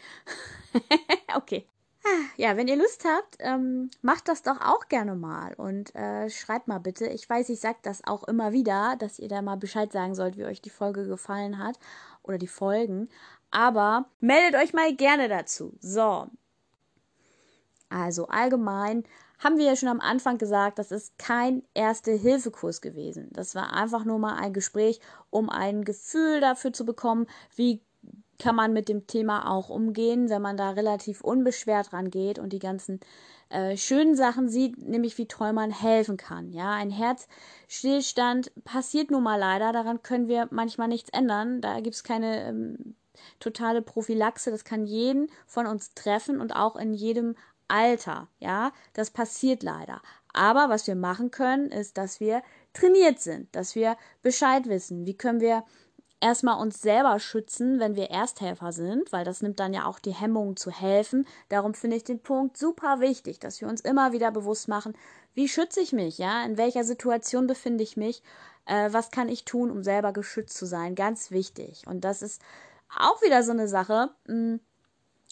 okay. 1.35 1.67
Ah, 2.05 2.25
ja, 2.37 2.57
wenn 2.59 2.69
ihr 2.69 2.77
Lust 2.77 3.05
habt, 3.07 3.37
ähm, 3.39 3.91
macht 4.03 4.29
das 4.29 4.43
doch 4.43 4.61
auch 4.61 4.89
gerne 4.89 5.15
mal 5.15 5.55
und 5.55 5.95
äh, 5.95 6.29
schreibt 6.29 6.69
mal 6.69 6.79
bitte. 6.79 7.07
Ich 7.07 7.29
weiß, 7.29 7.49
ich 7.49 7.61
sage 7.61 7.79
das 7.83 8.05
auch 8.05 8.25
immer 8.25 8.53
wieder, 8.53 8.97
dass 8.99 9.19
ihr 9.19 9.29
da 9.29 9.41
mal 9.41 9.57
Bescheid 9.57 9.91
sagen 9.91 10.15
sollt, 10.15 10.37
wie 10.37 10.45
euch 10.45 10.61
die 10.61 10.71
Folge 10.71 11.07
gefallen 11.07 11.59
hat 11.59 11.79
oder 12.23 12.39
die 12.39 12.47
Folgen. 12.47 13.09
Aber 13.51 14.07
meldet 14.21 14.61
euch 14.61 14.73
mal 14.73 14.95
gerne 14.95 15.29
dazu. 15.29 15.75
So. 15.81 16.27
Also 17.89 18.27
allgemein 18.29 19.05
haben 19.39 19.57
wir 19.57 19.67
ja 19.67 19.77
schon 19.77 19.89
am 19.89 20.01
Anfang 20.01 20.37
gesagt, 20.37 20.79
das 20.79 20.91
ist 20.91 21.17
kein 21.19 21.63
Erste-Hilfe-Kurs 21.75 22.81
gewesen. 22.81 23.29
Das 23.33 23.55
war 23.55 23.73
einfach 23.73 24.05
nur 24.05 24.19
mal 24.19 24.37
ein 24.37 24.53
Gespräch, 24.53 25.01
um 25.31 25.49
ein 25.49 25.85
Gefühl 25.85 26.41
dafür 26.41 26.73
zu 26.73 26.85
bekommen, 26.85 27.27
wie 27.55 27.81
kann 28.39 28.55
man 28.55 28.73
mit 28.73 28.89
dem 28.89 29.07
Thema 29.07 29.51
auch 29.51 29.69
umgehen, 29.69 30.29
wenn 30.29 30.43
man 30.43 30.57
da 30.57 30.71
relativ 30.71 31.23
unbeschwert 31.23 31.93
rangeht 31.93 32.39
und 32.39 32.53
die 32.53 32.61
ganzen 32.61 33.01
äh, 33.49 33.77
schönen 33.77 34.15
Sachen 34.15 34.49
sieht, 34.49 34.79
nämlich 34.87 35.19
wie 35.19 35.27
toll 35.27 35.53
man 35.53 35.71
helfen 35.71 36.17
kann. 36.17 36.53
Ja, 36.53 36.73
ein 36.73 36.91
Herzstillstand 36.91 38.53
passiert 38.65 39.11
nun 39.11 39.23
mal 39.23 39.39
leider, 39.39 39.73
daran 39.73 40.03
können 40.03 40.29
wir 40.29 40.49
manchmal 40.51 40.89
nichts 40.89 41.11
ändern. 41.11 41.61
Da 41.61 41.81
gibt 41.81 41.97
es 41.97 42.05
keine 42.05 42.45
ähm, 42.49 42.95
totale 43.41 43.83
Prophylaxe, 43.83 44.51
das 44.51 44.65
kann 44.65 44.87
jeden 44.87 45.31
von 45.47 45.67
uns 45.67 45.95
treffen 45.95 46.41
und 46.41 46.55
auch 46.55 46.77
in 46.77 46.95
jedem 46.95 47.37
Alter, 47.69 48.29
ja, 48.39 48.73
das 48.95 49.11
passiert 49.11 49.63
leider. 49.63 50.01
Aber 50.33 50.69
was 50.69 50.87
wir 50.87 50.95
machen 50.95 51.31
können, 51.31 51.71
ist, 51.71 51.99
dass 51.99 52.21
wir 52.21 52.43
trainiert 52.73 53.21
sind, 53.21 53.55
dass 53.55 53.75
wir 53.75 53.97
Bescheid 54.23 54.69
wissen, 54.69 55.07
wie 55.07 55.17
können 55.17 55.41
wir 55.41 55.65
erstmal 56.21 56.61
uns 56.61 56.81
selber 56.81 57.19
schützen, 57.21 57.79
wenn 57.79 57.95
wir 57.95 58.11
Ersthelfer 58.11 58.73
sind, 58.73 59.13
weil 59.13 59.25
das 59.25 59.43
nimmt 59.43 59.61
dann 59.61 59.75
ja 59.75 59.87
auch 59.87 59.99
die 59.99 60.15
Hemmung 60.15 60.57
zu 60.57 60.71
helfen. 60.71 61.27
Darum 61.49 61.75
finde 61.75 61.97
ich 61.97 62.05
den 62.05 62.21
Punkt 62.21 62.57
super 62.57 63.01
wichtig, 63.01 63.39
dass 63.39 63.61
wir 63.61 63.69
uns 63.69 63.81
immer 63.81 64.13
wieder 64.13 64.31
bewusst 64.31 64.69
machen, 64.69 64.95
wie 65.35 65.49
schütze 65.49 65.81
ich 65.81 65.93
mich, 65.93 66.19
ja, 66.19 66.45
in 66.45 66.59
welcher 66.59 66.85
Situation 66.85 67.47
befinde 67.47 67.85
ich 67.85 67.97
mich, 67.97 68.23
äh, 68.67 68.93
was 68.93 69.11
kann 69.11 69.29
ich 69.29 69.45
tun, 69.45 69.71
um 69.71 69.83
selber 69.83 70.13
geschützt 70.13 70.57
zu 70.57 70.67
sein, 70.67 70.95
ganz 70.95 71.31
wichtig. 71.31 71.87
Und 71.87 72.03
das 72.03 72.23
ist 72.23 72.43
auch 72.97 73.23
wieder 73.23 73.43
so 73.43 73.53
eine 73.53 73.69
Sache. 73.69 74.11
Hm, 74.27 74.61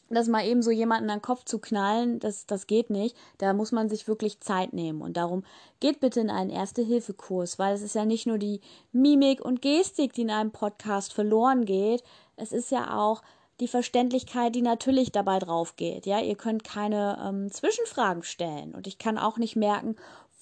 das 0.09 0.29
mal 0.29 0.47
eben 0.47 0.63
so 0.63 0.71
jemanden 0.71 1.11
an 1.11 1.19
den 1.19 1.23
Kopf 1.23 1.45
zu 1.45 1.59
knallen, 1.59 2.21
das, 2.21 2.47
das 2.47 2.67
geht 2.67 2.91
nicht. 2.91 3.17
Da 3.39 3.53
muss 3.53 3.73
man 3.73 3.89
sich 3.89 4.07
wirklich 4.07 4.41
Zeit 4.41 4.73
nehmen. 4.73 5.03
Und 5.03 5.17
darum 5.17 5.45
geht 5.81 6.01
bitte 6.01 6.21
in 6.21 6.31
einen 6.31 6.51
Erste-Hilfe-Kurs, 6.51 7.59
weil 7.59 7.75
es 7.75 7.83
ist 7.83 7.95
ja 7.95 8.05
nicht 8.05 8.27
nur 8.27 8.39
die 8.39 8.61
Mimik 8.93 9.45
und 9.45 9.63
Gestik, 9.63 10.13
die 10.13 10.23
in 10.23 10.31
einem 10.31 10.53
Podcast 10.53 11.13
verloren 11.13 11.65
geht. 11.65 12.05
Es 12.37 12.53
ist 12.53 12.71
ja 12.71 12.97
auch 12.97 13.23
die 13.59 13.69
Verständlichkeit, 13.69 14.55
die 14.55 14.63
natürlich 14.63 15.13
dabei 15.13 15.39
drauf 15.39 15.77
geht. 15.77 16.07
Ja, 16.07 16.21
ihr 16.21 16.37
könnt 16.37 16.63
keine 16.63 17.19
ähm, 17.27 17.51
Zwischenfragen 17.51 18.23
stellen. 18.23 18.75
Und 18.75 18.87
ich 18.87 18.99
kann 18.99 19.19
auch 19.19 19.39
nicht 19.39 19.57
merken, 19.57 19.97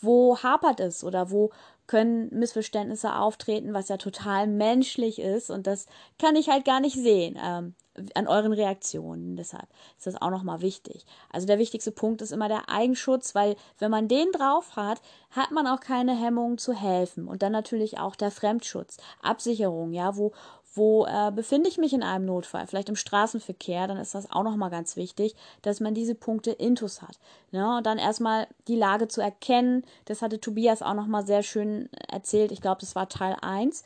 wo 0.04 0.38
hapert 0.38 0.80
es 0.80 1.04
oder 1.04 1.30
wo 1.30 1.50
können 1.86 2.28
Missverständnisse 2.30 3.14
auftreten, 3.14 3.74
was 3.74 3.88
ja 3.88 3.96
total 3.96 4.46
menschlich 4.46 5.18
ist. 5.18 5.50
Und 5.50 5.66
das 5.66 5.86
kann 6.18 6.36
ich 6.36 6.48
halt 6.48 6.64
gar 6.64 6.80
nicht 6.80 6.96
sehen. 6.96 7.38
Ähm, 7.42 7.74
an 8.14 8.26
euren 8.26 8.52
Reaktionen. 8.52 9.36
Deshalb 9.36 9.68
ist 9.96 10.06
das 10.06 10.20
auch 10.20 10.30
nochmal 10.30 10.60
wichtig. 10.60 11.04
Also 11.30 11.46
der 11.46 11.58
wichtigste 11.58 11.92
Punkt 11.92 12.22
ist 12.22 12.32
immer 12.32 12.48
der 12.48 12.68
Eigenschutz, 12.68 13.34
weil 13.34 13.56
wenn 13.78 13.90
man 13.90 14.08
den 14.08 14.32
drauf 14.32 14.76
hat, 14.76 15.00
hat 15.30 15.52
man 15.52 15.66
auch 15.66 15.80
keine 15.80 16.18
Hemmungen 16.18 16.58
zu 16.58 16.72
helfen. 16.72 17.28
Und 17.28 17.42
dann 17.42 17.52
natürlich 17.52 17.98
auch 17.98 18.16
der 18.16 18.30
Fremdschutz, 18.30 18.96
Absicherung, 19.22 19.92
ja, 19.92 20.16
wo, 20.16 20.32
wo 20.74 21.06
äh, 21.06 21.30
befinde 21.30 21.68
ich 21.68 21.78
mich 21.78 21.92
in 21.92 22.02
einem 22.02 22.26
Notfall, 22.26 22.66
vielleicht 22.66 22.88
im 22.88 22.96
Straßenverkehr, 22.96 23.86
dann 23.86 23.96
ist 23.96 24.14
das 24.14 24.30
auch 24.30 24.42
nochmal 24.42 24.70
ganz 24.70 24.96
wichtig, 24.96 25.34
dass 25.62 25.80
man 25.80 25.94
diese 25.94 26.14
Punkte 26.14 26.50
intus 26.50 27.02
hat. 27.02 27.18
Ja, 27.50 27.78
und 27.78 27.86
dann 27.86 27.98
erstmal 27.98 28.46
die 28.68 28.76
Lage 28.76 29.08
zu 29.08 29.20
erkennen, 29.20 29.84
das 30.04 30.22
hatte 30.22 30.40
Tobias 30.40 30.82
auch 30.82 30.94
nochmal 30.94 31.26
sehr 31.26 31.42
schön 31.42 31.88
erzählt, 32.08 32.52
ich 32.52 32.60
glaube, 32.60 32.80
das 32.80 32.94
war 32.94 33.08
Teil 33.08 33.36
1 33.40 33.84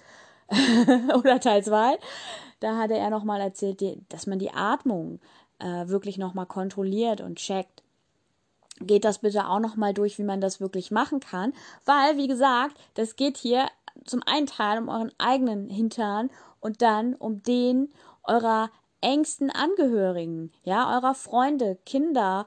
oder 1.14 1.40
Teil 1.40 1.62
2 1.62 1.98
da 2.60 2.76
hatte 2.76 2.96
er 2.96 3.10
nochmal 3.10 3.40
erzählt, 3.40 3.82
dass 4.08 4.26
man 4.26 4.38
die 4.38 4.50
Atmung 4.50 5.20
äh, 5.58 5.88
wirklich 5.88 6.18
nochmal 6.18 6.46
kontrolliert 6.46 7.20
und 7.20 7.36
checkt. 7.36 7.82
Geht 8.80 9.04
das 9.04 9.18
bitte 9.18 9.48
auch 9.48 9.58
nochmal 9.58 9.92
durch, 9.92 10.18
wie 10.18 10.24
man 10.24 10.40
das 10.40 10.60
wirklich 10.60 10.90
machen 10.90 11.20
kann, 11.20 11.52
weil, 11.84 12.16
wie 12.16 12.28
gesagt, 12.28 12.76
das 12.94 13.16
geht 13.16 13.36
hier 13.36 13.66
zum 14.04 14.22
einen 14.26 14.46
Teil 14.46 14.78
um 14.78 14.88
euren 14.88 15.12
eigenen 15.18 15.68
Hintern 15.68 16.30
und 16.60 16.82
dann 16.82 17.14
um 17.14 17.42
den 17.42 17.92
eurer 18.24 18.70
engsten 19.00 19.50
Angehörigen, 19.50 20.52
ja, 20.64 20.96
eurer 20.96 21.14
Freunde, 21.14 21.78
Kinder, 21.86 22.46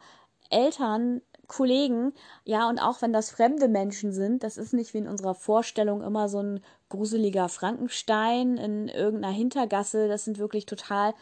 Eltern, 0.50 1.22
Kollegen, 1.48 2.14
ja, 2.46 2.70
und 2.70 2.80
auch 2.80 3.02
wenn 3.02 3.14
das 3.14 3.30
fremde 3.30 3.68
Menschen 3.68 4.14
sind, 4.14 4.44
das 4.44 4.58
ist 4.58 4.74
nicht 4.74 4.94
wie 4.94 5.00
in 5.00 5.08
unserer 5.08 5.36
Vorstellung 5.36 6.02
immer 6.02 6.30
so 6.30 6.42
ein 6.42 6.62
gruseliger 6.90 7.50
Frankenstein 7.50 8.58
in 8.58 8.88
irgendeiner 8.88 9.34
Hintergasse, 9.34 10.08
das 10.08 10.26
sind 10.26 10.38
wirklich 10.38 10.66
total 10.66 11.14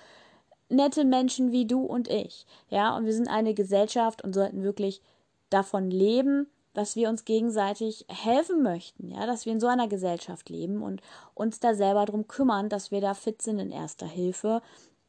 nette 0.70 1.04
Menschen 1.04 1.52
wie 1.52 1.66
du 1.66 1.82
und 1.82 2.08
ich, 2.08 2.46
ja, 2.70 2.96
und 2.96 3.06
wir 3.06 3.14
sind 3.14 3.28
eine 3.28 3.54
Gesellschaft 3.54 4.24
und 4.24 4.34
sollten 4.34 4.64
wirklich 4.64 5.02
davon 5.50 5.90
leben, 5.90 6.48
dass 6.80 6.96
wir 6.96 7.10
uns 7.10 7.26
gegenseitig 7.26 8.06
helfen 8.08 8.64
möchten, 8.64 9.10
ja, 9.10 9.26
dass 9.26 9.46
wir 9.46 9.52
in 9.52 9.60
so 9.60 9.68
einer 9.68 9.90
Gesellschaft 9.90 10.50
leben 10.50 10.82
und 10.82 11.02
uns 11.34 11.60
da 11.60 11.74
selber 11.74 12.06
drum 12.06 12.28
kümmern, 12.28 12.70
dass 12.70 12.90
wir 12.90 13.02
da 13.02 13.14
fit 13.14 13.42
sind 13.42 13.60
in 13.60 13.72
erster 13.72 14.08
Hilfe 14.08 14.62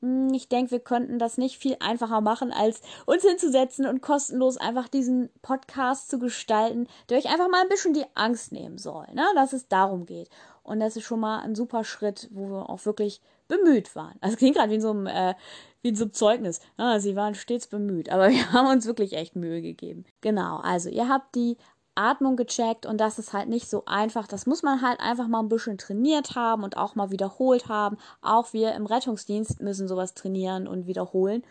hm, 0.02 0.33
ich 0.33 0.48
denke, 0.48 0.72
wir 0.72 0.80
könnten 0.80 1.18
das 1.18 1.38
nicht 1.38 1.59
viel 1.59 1.76
einfacher 1.78 2.20
machen, 2.22 2.52
als 2.52 2.80
uns 3.06 3.22
hinzusetzen 3.22 3.87
und 3.87 4.00
kostenlos 4.00 4.56
einfach 4.56 4.88
diesen 4.88 5.30
Podcast 5.42 6.11
zu 6.11 6.18
gestalten, 6.18 6.88
der 7.09 7.18
euch 7.18 7.28
einfach 7.28 7.50
mal 7.50 7.62
ein 7.62 7.68
bisschen 7.68 7.92
die 7.92 8.06
Angst 8.14 8.50
nehmen 8.50 8.78
soll, 8.78 9.06
ne? 9.12 9.24
dass 9.35 9.52
es 9.52 9.68
darum 9.68 10.06
geht. 10.06 10.28
Und 10.62 10.80
das 10.80 10.96
ist 10.96 11.04
schon 11.04 11.20
mal 11.20 11.40
ein 11.40 11.54
super 11.54 11.85
Schritt, 11.85 12.28
wo 12.33 12.48
wir 12.48 12.70
auch 12.70 12.85
wirklich 12.87 13.20
bemüht 13.46 13.94
waren. 13.94 14.16
Also 14.20 14.37
klingt 14.37 14.56
gerade 14.56 14.70
wie 14.70 14.76
in 14.76 14.80
so 14.80 14.90
einem, 14.90 15.06
äh, 15.06 15.35
wie 15.83 15.88
in 15.88 15.97
so 15.97 16.05
einem 16.05 16.12
Zeugnis. 16.12 16.61
Ja, 16.79 17.01
sie 17.01 17.16
waren 17.16 17.35
stets 17.35 17.66
bemüht, 17.66 18.11
aber 18.11 18.29
wir 18.31 18.53
haben 18.53 18.69
uns 18.69 18.87
wirklich 18.87 19.14
echt 19.14 19.37
Mühe 19.37 19.62
gegeben. 19.62 20.05
Genau, 20.21 20.59
also 20.59 20.88
ihr 20.88 21.09
habt 21.09 21.35
die 21.35 21.57
Atmung 21.95 22.37
gecheckt 22.37 22.87
und 22.87 22.99
das 22.99 23.19
ist 23.19 23.33
halt 23.33 23.49
nicht 23.49 23.69
so 23.69 23.85
einfach. 23.87 24.27
Das 24.27 24.47
muss 24.47 24.62
man 24.62 24.81
halt 24.81 25.01
einfach 25.01 25.29
mal 25.29 25.40
ein 25.40 25.49
bisschen 25.49 25.79
trainiert 25.79 26.35
haben 26.35 26.62
und 26.62 26.77
auch 26.77 26.95
mal 26.95 27.11
wiederholt 27.11 27.69
haben. 27.69 27.99
Auch 28.23 28.53
wir 28.53 28.75
im 28.75 28.87
Rettungsdienst 28.87 29.61
müssen 29.61 29.88
sowas 29.88 30.14
trainieren 30.14 30.66
und 30.66 30.87
wiederholen. 30.87 31.43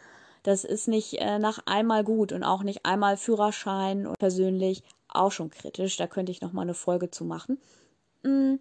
Das 0.44 0.64
ist 0.64 0.88
nicht 0.88 1.16
äh, 1.16 1.38
nach 1.38 1.60
einmal 1.66 2.04
gut 2.04 2.32
und 2.32 2.44
auch 2.44 2.64
nicht 2.64 2.86
einmal 2.86 3.18
Führerschein 3.18 4.08
und 4.08 4.18
persönlich 4.18 4.84
auch 5.10 5.32
schon 5.32 5.50
kritisch. 5.50 5.98
Da 5.98 6.08
könnte 6.08 6.32
ich 6.32 6.42
noch 6.42 6.54
mal 6.54 6.62
eine 6.62 6.74
Folge 6.74 7.12
zu 7.12 7.26
machen. 7.26 7.60
Mm. 8.24 8.56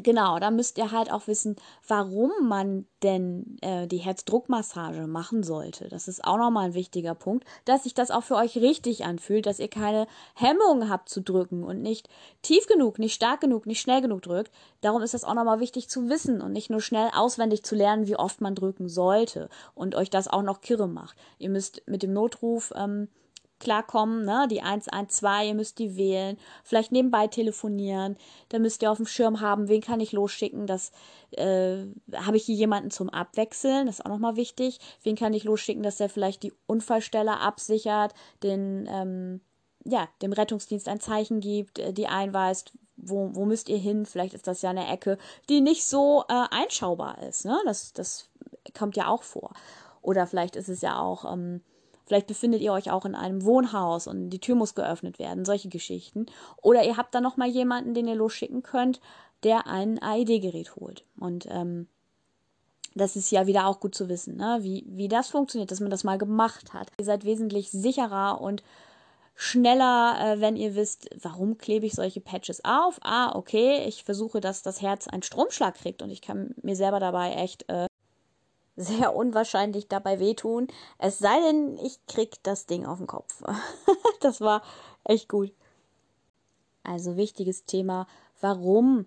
Genau, 0.00 0.38
da 0.38 0.52
müsst 0.52 0.78
ihr 0.78 0.92
halt 0.92 1.10
auch 1.10 1.26
wissen, 1.26 1.56
warum 1.88 2.30
man 2.42 2.86
denn 3.02 3.56
äh, 3.62 3.88
die 3.88 3.98
Herzdruckmassage 3.98 5.08
machen 5.08 5.42
sollte. 5.42 5.88
Das 5.88 6.06
ist 6.06 6.24
auch 6.24 6.38
nochmal 6.38 6.66
ein 6.66 6.74
wichtiger 6.74 7.16
Punkt, 7.16 7.44
dass 7.64 7.82
sich 7.82 7.94
das 7.94 8.12
auch 8.12 8.22
für 8.22 8.36
euch 8.36 8.56
richtig 8.56 9.04
anfühlt, 9.04 9.44
dass 9.44 9.58
ihr 9.58 9.66
keine 9.66 10.06
Hemmungen 10.34 10.88
habt 10.88 11.08
zu 11.08 11.20
drücken 11.20 11.64
und 11.64 11.82
nicht 11.82 12.08
tief 12.42 12.68
genug, 12.68 13.00
nicht 13.00 13.14
stark 13.14 13.40
genug, 13.40 13.66
nicht 13.66 13.80
schnell 13.80 14.00
genug 14.00 14.22
drückt. 14.22 14.52
Darum 14.82 15.02
ist 15.02 15.14
das 15.14 15.24
auch 15.24 15.34
nochmal 15.34 15.58
wichtig 15.58 15.88
zu 15.88 16.08
wissen 16.08 16.40
und 16.42 16.52
nicht 16.52 16.70
nur 16.70 16.80
schnell 16.80 17.10
auswendig 17.12 17.64
zu 17.64 17.74
lernen, 17.74 18.06
wie 18.06 18.16
oft 18.16 18.40
man 18.40 18.54
drücken 18.54 18.88
sollte 18.88 19.48
und 19.74 19.96
euch 19.96 20.10
das 20.10 20.28
auch 20.28 20.42
noch 20.42 20.60
kirre 20.60 20.86
macht. 20.86 21.16
Ihr 21.38 21.50
müsst 21.50 21.82
mit 21.86 22.04
dem 22.04 22.12
Notruf 22.12 22.72
ähm, 22.76 23.08
klarkommen, 23.60 24.24
ne? 24.24 24.46
Die 24.50 24.62
112, 24.62 25.46
ihr 25.46 25.54
müsst 25.54 25.78
die 25.78 25.96
wählen, 25.96 26.38
vielleicht 26.64 26.92
nebenbei 26.92 27.26
telefonieren, 27.26 28.16
da 28.48 28.58
müsst 28.58 28.82
ihr 28.82 28.90
auf 28.90 28.98
dem 28.98 29.06
Schirm 29.06 29.40
haben, 29.40 29.68
wen 29.68 29.80
kann 29.80 30.00
ich 30.00 30.12
losschicken, 30.12 30.66
das 30.66 30.92
äh, 31.32 31.84
habe 32.14 32.36
ich 32.36 32.44
hier 32.44 32.54
jemanden 32.54 32.90
zum 32.90 33.08
Abwechseln, 33.08 33.86
das 33.86 33.98
ist 33.98 34.06
auch 34.06 34.10
nochmal 34.10 34.36
wichtig, 34.36 34.78
wen 35.02 35.16
kann 35.16 35.34
ich 35.34 35.44
losschicken, 35.44 35.82
dass 35.82 35.96
der 35.96 36.08
vielleicht 36.08 36.42
die 36.42 36.52
Unfallstelle 36.66 37.40
absichert, 37.40 38.14
den, 38.42 38.88
ähm, 38.90 39.40
ja, 39.84 40.08
dem 40.22 40.32
Rettungsdienst 40.32 40.88
ein 40.88 41.00
Zeichen 41.00 41.40
gibt, 41.40 41.78
äh, 41.78 41.92
die 41.92 42.06
einweist, 42.06 42.72
wo, 42.96 43.30
wo 43.34 43.44
müsst 43.44 43.68
ihr 43.68 43.78
hin, 43.78 44.06
vielleicht 44.06 44.34
ist 44.34 44.46
das 44.46 44.62
ja 44.62 44.70
eine 44.70 44.88
Ecke, 44.88 45.18
die 45.48 45.60
nicht 45.60 45.84
so 45.84 46.24
äh, 46.28 46.44
einschaubar 46.50 47.22
ist, 47.22 47.44
ne? 47.44 47.56
Das, 47.64 47.92
das 47.92 48.28
kommt 48.76 48.96
ja 48.96 49.08
auch 49.08 49.22
vor. 49.22 49.52
Oder 50.02 50.26
vielleicht 50.26 50.56
ist 50.56 50.68
es 50.68 50.80
ja 50.80 50.98
auch, 50.98 51.30
ähm, 51.30 51.62
Vielleicht 52.08 52.26
befindet 52.26 52.62
ihr 52.62 52.72
euch 52.72 52.90
auch 52.90 53.04
in 53.04 53.14
einem 53.14 53.44
Wohnhaus 53.44 54.06
und 54.06 54.30
die 54.30 54.40
Tür 54.40 54.54
muss 54.54 54.74
geöffnet 54.74 55.18
werden, 55.18 55.44
solche 55.44 55.68
Geschichten. 55.68 56.24
Oder 56.62 56.82
ihr 56.82 56.96
habt 56.96 57.14
dann 57.14 57.22
noch 57.22 57.36
mal 57.36 57.48
jemanden, 57.48 57.92
den 57.92 58.08
ihr 58.08 58.14
losschicken 58.14 58.62
könnt, 58.62 58.98
der 59.42 59.66
ein 59.66 60.02
AED-Gerät 60.02 60.74
holt. 60.74 61.04
Und 61.20 61.46
ähm, 61.50 61.86
das 62.94 63.14
ist 63.14 63.30
ja 63.30 63.46
wieder 63.46 63.66
auch 63.66 63.78
gut 63.78 63.94
zu 63.94 64.08
wissen, 64.08 64.36
ne? 64.36 64.60
wie, 64.62 64.86
wie 64.88 65.08
das 65.08 65.28
funktioniert, 65.28 65.70
dass 65.70 65.80
man 65.80 65.90
das 65.90 66.02
mal 66.02 66.16
gemacht 66.16 66.72
hat. 66.72 66.90
Ihr 66.98 67.04
seid 67.04 67.26
wesentlich 67.26 67.70
sicherer 67.70 68.40
und 68.40 68.62
schneller, 69.34 70.16
äh, 70.18 70.40
wenn 70.40 70.56
ihr 70.56 70.74
wisst, 70.76 71.10
warum 71.22 71.58
klebe 71.58 71.84
ich 71.84 71.92
solche 71.92 72.22
Patches 72.22 72.64
auf. 72.64 72.98
Ah, 73.02 73.36
okay, 73.36 73.84
ich 73.86 74.02
versuche, 74.02 74.40
dass 74.40 74.62
das 74.62 74.80
Herz 74.80 75.08
einen 75.08 75.22
Stromschlag 75.22 75.74
kriegt 75.74 76.00
und 76.00 76.08
ich 76.08 76.22
kann 76.22 76.54
mir 76.62 76.74
selber 76.74 77.00
dabei 77.00 77.34
echt 77.34 77.68
äh, 77.68 77.86
sehr 78.78 79.14
unwahrscheinlich 79.14 79.88
dabei 79.88 80.20
wehtun. 80.20 80.68
Es 80.98 81.18
sei 81.18 81.40
denn, 81.40 81.76
ich 81.78 81.98
krieg 82.06 82.36
das 82.44 82.66
Ding 82.66 82.86
auf 82.86 82.98
den 82.98 83.08
Kopf. 83.08 83.42
das 84.20 84.40
war 84.40 84.62
echt 85.04 85.28
gut. 85.28 85.52
Also 86.84 87.16
wichtiges 87.16 87.64
Thema, 87.64 88.06
warum 88.40 89.06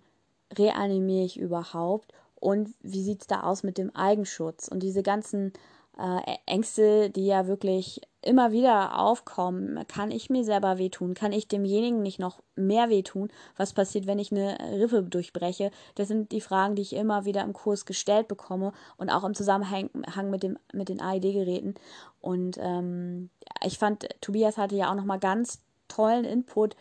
reanimiere 0.53 1.25
ich 1.25 1.39
überhaupt 1.39 2.13
und 2.35 2.73
wie 2.81 3.01
sieht 3.01 3.21
es 3.21 3.27
da 3.27 3.43
aus 3.43 3.63
mit 3.63 3.77
dem 3.77 3.95
Eigenschutz 3.95 4.67
und 4.67 4.83
diese 4.83 5.03
ganzen 5.03 5.53
äh, 5.97 6.37
Ängste, 6.45 7.09
die 7.09 7.25
ja 7.25 7.47
wirklich 7.47 8.01
immer 8.21 8.51
wieder 8.51 8.99
aufkommen. 8.99 9.85
Kann 9.87 10.11
ich 10.11 10.29
mir 10.29 10.43
selber 10.43 10.77
wehtun? 10.77 11.13
Kann 11.13 11.31
ich 11.31 11.47
demjenigen 11.47 12.01
nicht 12.01 12.19
noch 12.19 12.41
mehr 12.55 12.89
wehtun? 12.89 13.31
Was 13.57 13.73
passiert, 13.73 14.05
wenn 14.05 14.19
ich 14.19 14.31
eine 14.31 14.57
Rippe 14.79 15.03
durchbreche? 15.03 15.71
Das 15.95 16.07
sind 16.07 16.31
die 16.31 16.41
Fragen, 16.41 16.75
die 16.75 16.83
ich 16.83 16.93
immer 16.93 17.25
wieder 17.25 17.41
im 17.41 17.53
Kurs 17.53 17.85
gestellt 17.85 18.27
bekomme 18.27 18.73
und 18.97 19.09
auch 19.09 19.23
im 19.23 19.33
Zusammenhang 19.33 19.89
mit, 20.29 20.43
dem, 20.43 20.57
mit 20.71 20.89
den 20.89 21.01
AED-Geräten. 21.01 21.75
Und 22.19 22.57
ähm, 22.61 23.31
ich 23.65 23.79
fand, 23.79 24.07
Tobias 24.21 24.57
hatte 24.57 24.75
ja 24.75 24.91
auch 24.91 24.95
nochmal 24.95 25.19
ganz 25.19 25.61
tollen 25.87 26.25
Input, 26.25 26.75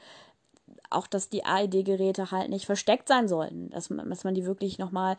auch 0.91 1.07
dass 1.07 1.31
die 1.31 1.45
AED-Geräte 1.45 2.31
halt 2.31 2.51
nicht 2.51 2.67
versteckt 2.67 3.09
sein 3.09 3.29
sollten, 3.29 3.71
dass 3.71 3.89
man, 3.89 4.11
dass 4.11 4.25
man 4.25 4.35
die 4.35 4.45
wirklich 4.45 4.79
nochmal, 4.79 5.17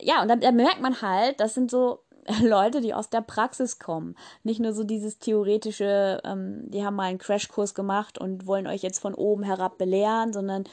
ja, 0.00 0.22
und 0.22 0.28
dann, 0.28 0.40
dann 0.40 0.56
merkt 0.56 0.80
man 0.80 1.02
halt, 1.02 1.40
das 1.40 1.54
sind 1.54 1.70
so 1.70 2.00
Leute, 2.42 2.80
die 2.80 2.94
aus 2.94 3.10
der 3.10 3.20
Praxis 3.20 3.78
kommen. 3.78 4.16
Nicht 4.42 4.60
nur 4.60 4.72
so 4.72 4.84
dieses 4.84 5.18
theoretische, 5.18 6.20
ähm, 6.24 6.70
die 6.70 6.84
haben 6.84 6.96
mal 6.96 7.04
einen 7.04 7.18
Crashkurs 7.18 7.74
gemacht 7.74 8.18
und 8.18 8.46
wollen 8.46 8.66
euch 8.66 8.82
jetzt 8.82 8.98
von 8.98 9.14
oben 9.14 9.42
herab 9.42 9.78
belehren, 9.78 10.32
sondern 10.32 10.64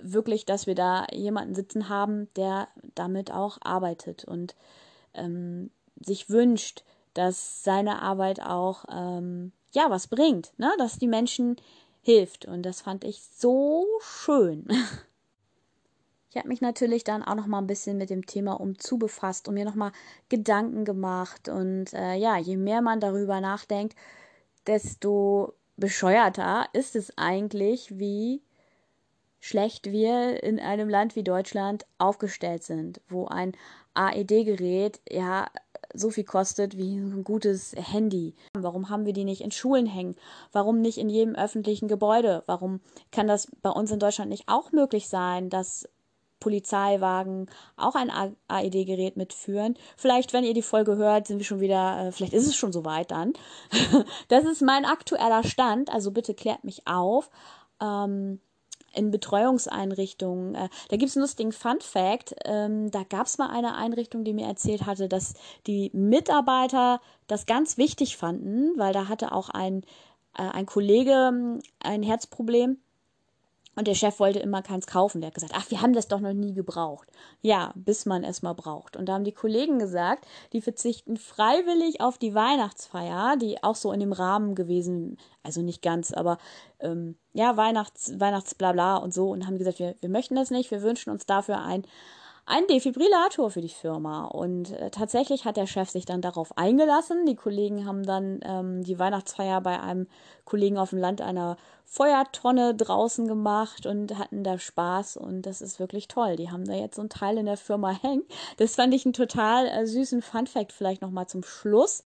wirklich, 0.00 0.44
dass 0.44 0.66
wir 0.66 0.74
da 0.74 1.06
jemanden 1.12 1.54
sitzen 1.54 1.88
haben, 1.88 2.28
der 2.36 2.68
damit 2.94 3.32
auch 3.32 3.58
arbeitet 3.62 4.24
und 4.24 4.54
ähm, 5.14 5.70
sich 6.00 6.30
wünscht, 6.30 6.84
dass 7.14 7.64
seine 7.64 8.02
Arbeit 8.02 8.40
auch 8.42 8.84
ähm, 8.90 9.52
ja 9.72 9.90
was 9.90 10.08
bringt, 10.08 10.52
ne? 10.58 10.72
dass 10.78 10.98
die 10.98 11.08
Menschen 11.08 11.56
hilft. 12.02 12.46
Und 12.46 12.62
das 12.62 12.80
fand 12.80 13.04
ich 13.04 13.22
so 13.22 13.86
schön. 14.00 14.66
Ich 16.30 16.36
habe 16.36 16.46
mich 16.46 16.60
natürlich 16.60 17.02
dann 17.02 17.24
auch 17.24 17.34
noch 17.34 17.48
mal 17.48 17.58
ein 17.58 17.66
bisschen 17.66 17.98
mit 17.98 18.08
dem 18.08 18.24
Thema 18.24 18.60
umzu 18.60 18.98
befasst 18.98 19.48
und 19.48 19.54
mir 19.54 19.64
noch 19.64 19.74
mal 19.74 19.90
Gedanken 20.28 20.84
gemacht. 20.84 21.48
Und 21.48 21.92
äh, 21.92 22.14
ja, 22.14 22.36
je 22.38 22.56
mehr 22.56 22.82
man 22.82 23.00
darüber 23.00 23.40
nachdenkt, 23.40 23.96
desto 24.66 25.54
bescheuerter 25.76 26.66
ist 26.72 26.94
es 26.94 27.18
eigentlich, 27.18 27.98
wie 27.98 28.42
schlecht 29.40 29.90
wir 29.90 30.42
in 30.42 30.60
einem 30.60 30.88
Land 30.88 31.16
wie 31.16 31.24
Deutschland 31.24 31.84
aufgestellt 31.98 32.62
sind, 32.62 33.00
wo 33.08 33.26
ein 33.26 33.52
AED-Gerät 33.94 35.00
ja 35.10 35.48
so 35.92 36.10
viel 36.10 36.24
kostet 36.24 36.76
wie 36.76 36.96
ein 36.96 37.24
gutes 37.24 37.74
Handy. 37.76 38.36
Warum 38.52 38.88
haben 38.88 39.04
wir 39.04 39.12
die 39.12 39.24
nicht 39.24 39.40
in 39.40 39.50
Schulen 39.50 39.86
hängen? 39.86 40.14
Warum 40.52 40.80
nicht 40.80 40.98
in 40.98 41.08
jedem 41.08 41.34
öffentlichen 41.34 41.88
Gebäude? 41.88 42.44
Warum 42.46 42.80
kann 43.10 43.26
das 43.26 43.48
bei 43.62 43.70
uns 43.70 43.90
in 43.90 43.98
Deutschland 43.98 44.30
nicht 44.30 44.44
auch 44.46 44.70
möglich 44.70 45.08
sein, 45.08 45.50
dass 45.50 45.88
Polizeiwagen 46.40 47.46
auch 47.76 47.94
ein 47.94 48.10
AED-Gerät 48.48 49.16
mitführen. 49.16 49.76
Vielleicht, 49.96 50.32
wenn 50.32 50.44
ihr 50.44 50.54
die 50.54 50.62
Folge 50.62 50.96
hört, 50.96 51.26
sind 51.26 51.38
wir 51.38 51.44
schon 51.44 51.60
wieder, 51.60 52.08
äh, 52.08 52.12
vielleicht 52.12 52.32
ist 52.32 52.46
es 52.46 52.56
schon 52.56 52.72
soweit 52.72 53.10
dann. 53.10 53.34
das 54.28 54.44
ist 54.44 54.62
mein 54.62 54.84
aktueller 54.84 55.44
Stand, 55.44 55.90
also 55.90 56.10
bitte 56.10 56.34
klärt 56.34 56.64
mich 56.64 56.86
auf. 56.86 57.30
Ähm, 57.80 58.40
in 58.92 59.10
Betreuungseinrichtungen. 59.10 60.54
Äh, 60.54 60.68
da 60.88 60.96
gibt 60.96 61.10
es 61.10 61.16
einen 61.16 61.22
lustigen 61.22 61.52
Fun 61.52 61.80
Fact. 61.80 62.34
Ähm, 62.44 62.90
da 62.90 63.04
gab 63.04 63.26
es 63.26 63.38
mal 63.38 63.50
eine 63.50 63.76
Einrichtung, 63.76 64.24
die 64.24 64.32
mir 64.32 64.46
erzählt 64.46 64.86
hatte, 64.86 65.08
dass 65.08 65.34
die 65.66 65.90
Mitarbeiter 65.92 67.00
das 67.26 67.46
ganz 67.46 67.78
wichtig 67.78 68.16
fanden, 68.16 68.72
weil 68.76 68.92
da 68.92 69.08
hatte 69.08 69.32
auch 69.32 69.48
ein, 69.48 69.82
äh, 70.36 70.42
ein 70.42 70.66
Kollege 70.66 71.28
ähm, 71.28 71.60
ein 71.80 72.02
Herzproblem 72.02 72.78
und 73.76 73.86
der 73.86 73.94
Chef 73.94 74.18
wollte 74.18 74.40
immer 74.40 74.62
keins 74.62 74.86
kaufen. 74.86 75.20
Der 75.20 75.28
hat 75.28 75.34
gesagt, 75.34 75.54
ach, 75.56 75.70
wir 75.70 75.80
haben 75.80 75.92
das 75.92 76.08
doch 76.08 76.20
noch 76.20 76.32
nie 76.32 76.54
gebraucht. 76.54 77.08
Ja, 77.40 77.72
bis 77.76 78.04
man 78.04 78.24
es 78.24 78.42
mal 78.42 78.52
braucht. 78.52 78.96
Und 78.96 79.06
da 79.06 79.14
haben 79.14 79.24
die 79.24 79.32
Kollegen 79.32 79.78
gesagt, 79.78 80.26
die 80.52 80.60
verzichten 80.60 81.16
freiwillig 81.16 82.00
auf 82.00 82.18
die 82.18 82.34
Weihnachtsfeier, 82.34 83.36
die 83.36 83.62
auch 83.62 83.76
so 83.76 83.92
in 83.92 84.00
dem 84.00 84.12
Rahmen 84.12 84.54
gewesen, 84.54 85.18
also 85.42 85.62
nicht 85.62 85.82
ganz, 85.82 86.12
aber 86.12 86.38
ähm, 86.80 87.16
ja, 87.32 87.56
Weihnachts, 87.56 88.18
Weihnachtsblabla 88.18 88.96
und 88.96 89.14
so. 89.14 89.30
Und 89.30 89.46
haben 89.46 89.58
gesagt, 89.58 89.78
wir, 89.78 89.94
wir 90.00 90.08
möchten 90.08 90.34
das 90.34 90.50
nicht, 90.50 90.70
wir 90.70 90.82
wünschen 90.82 91.10
uns 91.10 91.24
dafür 91.26 91.60
ein 91.62 91.84
einen 92.50 92.66
Defibrillator 92.66 93.50
für 93.50 93.60
die 93.60 93.68
Firma. 93.68 94.26
Und 94.26 94.72
äh, 94.72 94.90
tatsächlich 94.90 95.44
hat 95.44 95.56
der 95.56 95.66
Chef 95.66 95.88
sich 95.88 96.04
dann 96.04 96.20
darauf 96.20 96.56
eingelassen. 96.58 97.24
Die 97.26 97.36
Kollegen 97.36 97.86
haben 97.86 98.02
dann 98.02 98.40
ähm, 98.42 98.82
die 98.82 98.98
Weihnachtsfeier 98.98 99.60
bei 99.60 99.80
einem 99.80 100.06
Kollegen 100.44 100.76
auf 100.76 100.90
dem 100.90 100.98
Land 100.98 101.20
einer 101.20 101.56
Feuertonne 101.86 102.74
draußen 102.74 103.26
gemacht 103.26 103.86
und 103.86 104.18
hatten 104.18 104.44
da 104.44 104.58
Spaß. 104.58 105.16
Und 105.16 105.42
das 105.42 105.62
ist 105.62 105.80
wirklich 105.80 106.08
toll. 106.08 106.36
Die 106.36 106.50
haben 106.50 106.64
da 106.64 106.74
jetzt 106.74 106.96
so 106.96 107.02
ein 107.02 107.08
Teil 107.08 107.38
in 107.38 107.46
der 107.46 107.56
Firma 107.56 107.90
hängen. 108.02 108.24
Das 108.58 108.74
fand 108.74 108.92
ich 108.92 109.06
einen 109.06 109.14
total 109.14 109.66
äh, 109.66 109.86
süßen 109.86 110.20
Funfact 110.20 110.72
vielleicht 110.72 111.02
nochmal 111.02 111.28
zum 111.28 111.42
Schluss. 111.42 112.04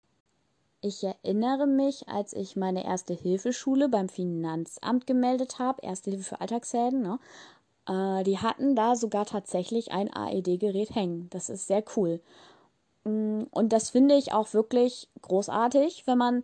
Ich 0.87 1.03
erinnere 1.03 1.67
mich, 1.67 2.09
als 2.11 2.35
ich 2.35 2.57
meine 2.57 2.85
erste 2.85 3.15
Hilfeschule 3.15 3.89
beim 3.89 4.11
Finanzamt 4.11 5.07
gemeldet 5.07 5.59
habe, 5.59 5.81
Erste 5.81 6.11
Hilfe 6.11 6.25
für 6.25 6.41
Alltagshelden, 6.43 7.01
ne, 7.01 7.19
die 7.89 8.39
hatten 8.39 8.75
da 8.75 8.97
sogar 8.97 9.27
tatsächlich 9.27 9.93
ein 9.93 10.11
AED-Gerät 10.11 10.95
hängen. 10.95 11.29
Das 11.31 11.51
ist 11.51 11.67
sehr 11.67 11.85
cool. 11.97 12.21
Mm, 13.05 13.43
und 13.51 13.73
das 13.73 13.91
finde 13.91 14.15
ich 14.17 14.33
auch 14.33 14.55
wirklich 14.55 15.09
großartig, 15.23 16.07
wenn 16.07 16.19
man 16.19 16.43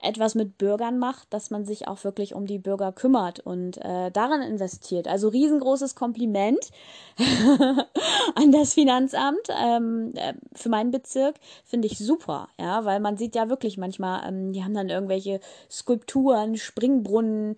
etwas 0.00 0.36
mit 0.36 0.58
Bürgern 0.58 0.98
macht, 0.98 1.32
dass 1.32 1.50
man 1.50 1.64
sich 1.64 1.88
auch 1.88 2.04
wirklich 2.04 2.34
um 2.34 2.46
die 2.46 2.58
Bürger 2.58 2.92
kümmert 2.92 3.40
und 3.40 3.78
äh, 3.78 4.12
daran 4.12 4.42
investiert. 4.42 5.08
Also 5.08 5.28
riesengroßes 5.28 5.96
Kompliment 5.96 6.70
an 8.36 8.52
das 8.52 8.74
Finanzamt 8.74 9.48
ähm, 9.60 10.12
äh, 10.14 10.34
für 10.54 10.68
meinen 10.68 10.92
Bezirk 10.92 11.34
finde 11.64 11.88
ich 11.88 11.98
super, 11.98 12.48
ja, 12.60 12.84
weil 12.84 13.00
man 13.00 13.16
sieht 13.16 13.34
ja 13.34 13.48
wirklich 13.48 13.76
manchmal, 13.76 14.28
ähm, 14.28 14.52
die 14.52 14.62
haben 14.62 14.74
dann 14.74 14.88
irgendwelche 14.88 15.40
Skulpturen, 15.68 16.56
Springbrunnen, 16.56 17.56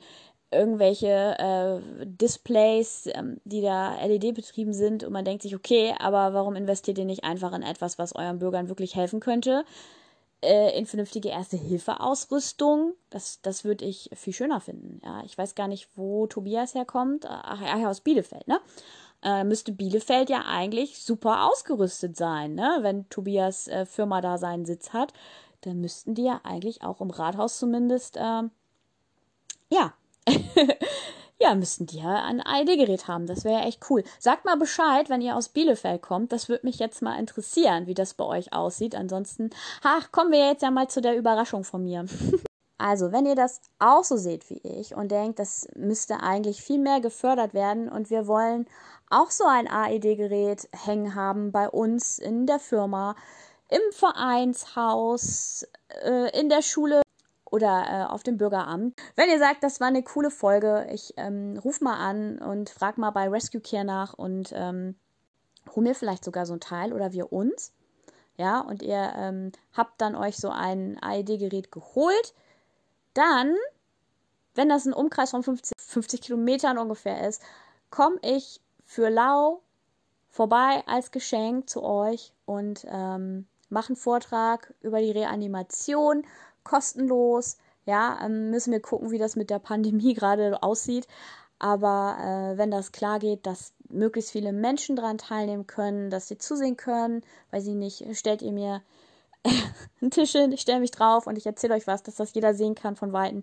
irgendwelche 0.50 1.38
äh, 1.38 2.06
Displays, 2.06 3.08
ähm, 3.12 3.40
die 3.44 3.62
da 3.62 3.94
LED 4.04 4.34
betrieben 4.34 4.72
sind 4.72 5.04
und 5.04 5.12
man 5.12 5.24
denkt 5.24 5.42
sich, 5.42 5.54
okay, 5.54 5.94
aber 5.98 6.34
warum 6.34 6.56
investiert 6.56 6.98
ihr 6.98 7.04
nicht 7.04 7.24
einfach 7.24 7.52
in 7.52 7.62
etwas, 7.62 7.98
was 7.98 8.14
euren 8.14 8.38
Bürgern 8.38 8.68
wirklich 8.68 8.96
helfen 8.96 9.20
könnte? 9.20 9.64
Äh, 10.42 10.76
in 10.78 10.86
vernünftige 10.86 11.28
Erste-Hilfe-Ausrüstung, 11.28 12.94
das, 13.10 13.40
das 13.42 13.64
würde 13.64 13.84
ich 13.84 14.10
viel 14.14 14.32
schöner 14.32 14.60
finden. 14.60 15.00
Ja, 15.04 15.22
ich 15.24 15.36
weiß 15.36 15.54
gar 15.54 15.68
nicht, 15.68 15.88
wo 15.96 16.26
Tobias 16.26 16.74
herkommt. 16.74 17.26
Ach, 17.28 17.60
ja, 17.60 17.88
aus 17.88 18.00
Bielefeld, 18.00 18.48
ne? 18.48 18.60
Äh, 19.22 19.44
müsste 19.44 19.72
Bielefeld 19.72 20.30
ja 20.30 20.44
eigentlich 20.46 21.02
super 21.02 21.46
ausgerüstet 21.46 22.16
sein, 22.16 22.54
ne? 22.54 22.78
Wenn 22.80 23.06
Tobias 23.10 23.68
äh, 23.68 23.84
Firma 23.84 24.22
da 24.22 24.38
seinen 24.38 24.64
Sitz 24.64 24.94
hat, 24.94 25.12
dann 25.60 25.80
müssten 25.82 26.14
die 26.14 26.24
ja 26.24 26.40
eigentlich 26.42 26.82
auch 26.82 27.02
im 27.02 27.10
Rathaus 27.10 27.58
zumindest, 27.58 28.16
ähm, 28.18 28.50
ja, 29.68 29.92
ja, 31.38 31.54
müssten 31.54 31.86
die 31.86 31.98
ja 31.98 32.22
ein 32.24 32.42
ID-Gerät 32.46 33.08
haben. 33.08 33.26
Das 33.26 33.44
wäre 33.44 33.60
ja 33.60 33.66
echt 33.66 33.90
cool. 33.90 34.04
Sagt 34.18 34.44
mal 34.44 34.56
Bescheid, 34.56 35.08
wenn 35.08 35.20
ihr 35.20 35.36
aus 35.36 35.48
Bielefeld 35.48 36.02
kommt. 36.02 36.32
Das 36.32 36.48
würde 36.48 36.66
mich 36.66 36.78
jetzt 36.78 37.02
mal 37.02 37.18
interessieren, 37.18 37.86
wie 37.86 37.94
das 37.94 38.14
bei 38.14 38.24
euch 38.24 38.52
aussieht. 38.52 38.94
Ansonsten, 38.94 39.50
ach, 39.82 40.12
kommen 40.12 40.32
wir 40.32 40.46
jetzt 40.46 40.62
ja 40.62 40.70
mal 40.70 40.88
zu 40.88 41.00
der 41.00 41.16
Überraschung 41.16 41.64
von 41.64 41.82
mir. 41.82 42.06
Also, 42.82 43.12
wenn 43.12 43.26
ihr 43.26 43.34
das 43.34 43.60
auch 43.78 44.04
so 44.04 44.16
seht 44.16 44.48
wie 44.48 44.62
ich 44.64 44.94
und 44.94 45.12
denkt, 45.12 45.38
das 45.38 45.68
müsste 45.76 46.22
eigentlich 46.22 46.62
viel 46.62 46.78
mehr 46.78 47.00
gefördert 47.00 47.52
werden 47.52 47.90
und 47.90 48.08
wir 48.08 48.26
wollen 48.26 48.66
auch 49.10 49.30
so 49.30 49.44
ein 49.44 49.68
AED-Gerät 49.68 50.66
hängen 50.72 51.14
haben 51.14 51.52
bei 51.52 51.68
uns 51.68 52.18
in 52.18 52.46
der 52.46 52.58
Firma, 52.58 53.16
im 53.68 53.80
Vereinshaus, 53.92 55.66
äh, 56.02 56.40
in 56.40 56.48
der 56.48 56.62
Schule, 56.62 57.02
oder 57.50 57.84
äh, 57.88 58.12
auf 58.12 58.22
dem 58.22 58.36
Bürgeramt. 58.36 58.94
Wenn 59.16 59.28
ihr 59.28 59.38
sagt, 59.38 59.62
das 59.62 59.80
war 59.80 59.88
eine 59.88 60.02
coole 60.02 60.30
Folge, 60.30 60.86
ich 60.90 61.14
ähm, 61.16 61.58
ruf 61.62 61.80
mal 61.80 61.96
an 61.96 62.38
und 62.38 62.70
frag 62.70 62.98
mal 62.98 63.10
bei 63.10 63.28
Rescue 63.28 63.60
Care 63.60 63.84
nach 63.84 64.14
und 64.14 64.52
ähm, 64.54 64.96
hol 65.74 65.82
mir 65.82 65.94
vielleicht 65.94 66.24
sogar 66.24 66.46
so 66.46 66.54
ein 66.54 66.60
Teil 66.60 66.92
oder 66.92 67.12
wir 67.12 67.32
uns. 67.32 67.72
Ja, 68.36 68.60
und 68.60 68.82
ihr 68.82 69.12
ähm, 69.16 69.52
habt 69.74 70.00
dann 70.00 70.16
euch 70.16 70.36
so 70.36 70.48
ein 70.48 70.98
AED-Gerät 71.02 71.70
geholt. 71.70 72.34
Dann, 73.12 73.54
wenn 74.54 74.68
das 74.68 74.86
ein 74.86 74.94
Umkreis 74.94 75.32
von 75.32 75.42
50, 75.42 75.72
50 75.78 76.22
Kilometern 76.22 76.78
ungefähr 76.78 77.28
ist, 77.28 77.42
komme 77.90 78.16
ich 78.22 78.60
für 78.84 79.10
lau 79.10 79.60
vorbei 80.30 80.82
als 80.86 81.10
Geschenk 81.10 81.68
zu 81.68 81.82
euch 81.82 82.32
und 82.46 82.86
ähm, 82.88 83.46
mache 83.68 83.88
einen 83.88 83.96
Vortrag 83.96 84.72
über 84.80 85.00
die 85.00 85.10
Reanimation 85.10 86.24
kostenlos. 86.64 87.58
Ja, 87.86 88.18
ähm, 88.24 88.50
müssen 88.50 88.72
wir 88.72 88.80
gucken, 88.80 89.10
wie 89.10 89.18
das 89.18 89.36
mit 89.36 89.50
der 89.50 89.58
Pandemie 89.58 90.14
gerade 90.14 90.62
aussieht. 90.62 91.06
Aber 91.58 92.16
äh, 92.20 92.58
wenn 92.58 92.70
das 92.70 92.92
klar 92.92 93.18
geht, 93.18 93.46
dass 93.46 93.74
möglichst 93.88 94.30
viele 94.30 94.52
Menschen 94.52 94.96
daran 94.96 95.18
teilnehmen 95.18 95.66
können, 95.66 96.10
dass 96.10 96.28
sie 96.28 96.38
zusehen 96.38 96.76
können, 96.76 97.22
weiß 97.50 97.66
ich 97.66 97.74
nicht, 97.74 98.16
stellt 98.16 98.40
ihr 98.42 98.52
mir 98.52 98.82
einen 100.00 100.10
Tisch 100.10 100.32
hin, 100.32 100.52
ich 100.52 100.60
stelle 100.60 100.80
mich 100.80 100.90
drauf 100.90 101.26
und 101.26 101.36
ich 101.38 101.46
erzähle 101.46 101.74
euch 101.74 101.86
was, 101.86 102.02
dass 102.02 102.16
das 102.16 102.34
jeder 102.34 102.54
sehen 102.54 102.74
kann 102.74 102.96
von 102.96 103.12
Weitem. 103.12 103.42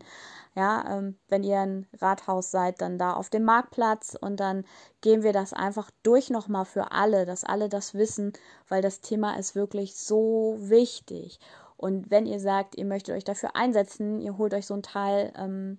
Ja, 0.56 0.97
ähm, 0.97 1.17
wenn 1.27 1.43
ihr 1.43 1.60
ein 1.60 1.88
Rathaus 1.99 2.51
seid, 2.51 2.82
dann 2.82 2.97
da 2.97 3.13
auf 3.13 3.30
dem 3.30 3.43
Marktplatz 3.43 4.17
und 4.19 4.39
dann 4.39 4.65
gehen 5.01 5.23
wir 5.23 5.34
das 5.34 5.53
einfach 5.53 5.91
durch 6.03 6.30
nochmal 6.30 6.65
für 6.65 6.91
alle, 6.91 7.25
dass 7.25 7.43
alle 7.43 7.69
das 7.69 7.93
wissen, 7.93 8.34
weil 8.67 8.82
das 8.82 9.01
Thema 9.01 9.38
ist 9.38 9.56
wirklich 9.56 9.95
so 9.95 10.56
wichtig. 10.60 11.39
Und 11.78 12.10
wenn 12.10 12.26
ihr 12.26 12.40
sagt, 12.40 12.76
ihr 12.76 12.86
möchtet 12.86 13.16
euch 13.16 13.24
dafür 13.24 13.56
einsetzen, 13.56 14.20
ihr 14.20 14.38
holt 14.38 14.54
euch 14.54 14.66
so 14.66 14.74
ein 14.74 14.84
Teil, 14.84 15.32
ähm, 15.38 15.78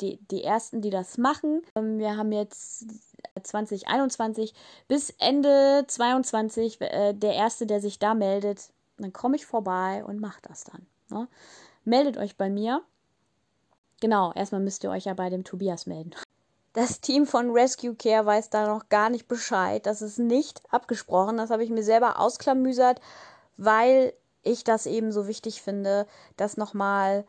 die, 0.00 0.18
die 0.30 0.44
ersten, 0.44 0.80
die 0.80 0.90
das 0.90 1.18
machen. 1.18 1.62
Ähm, 1.74 1.98
wir 1.98 2.16
haben 2.16 2.32
jetzt 2.32 2.86
2021 3.42 4.54
bis 4.86 5.10
Ende 5.18 5.84
22 5.86 6.80
äh, 6.80 7.14
der 7.14 7.34
erste, 7.34 7.66
der 7.66 7.80
sich 7.80 7.98
da 7.98 8.14
meldet, 8.14 8.70
dann 8.96 9.12
komme 9.12 9.36
ich 9.36 9.46
vorbei 9.46 10.04
und 10.04 10.20
mache 10.20 10.40
das 10.42 10.64
dann. 10.64 10.86
Ne? 11.10 11.28
Meldet 11.84 12.16
euch 12.16 12.36
bei 12.36 12.50
mir. 12.50 12.82
Genau, 14.00 14.32
erstmal 14.34 14.60
müsst 14.60 14.84
ihr 14.84 14.90
euch 14.90 15.04
ja 15.04 15.14
bei 15.14 15.30
dem 15.30 15.44
Tobias 15.44 15.86
melden. 15.86 16.12
Das 16.72 17.00
Team 17.00 17.26
von 17.26 17.50
Rescue 17.50 17.96
Care 17.96 18.24
weiß 18.24 18.50
da 18.50 18.68
noch 18.68 18.88
gar 18.88 19.10
nicht 19.10 19.26
Bescheid. 19.26 19.84
Das 19.86 20.02
ist 20.02 20.18
nicht 20.18 20.62
abgesprochen. 20.70 21.38
Das 21.38 21.50
habe 21.50 21.64
ich 21.64 21.70
mir 21.70 21.82
selber 21.82 22.20
ausklamüsert, 22.20 23.00
weil 23.56 24.12
ich 24.48 24.64
das 24.64 24.86
eben 24.86 25.12
so 25.12 25.28
wichtig 25.28 25.62
finde, 25.62 26.06
dass 26.36 26.56
nochmal 26.56 27.24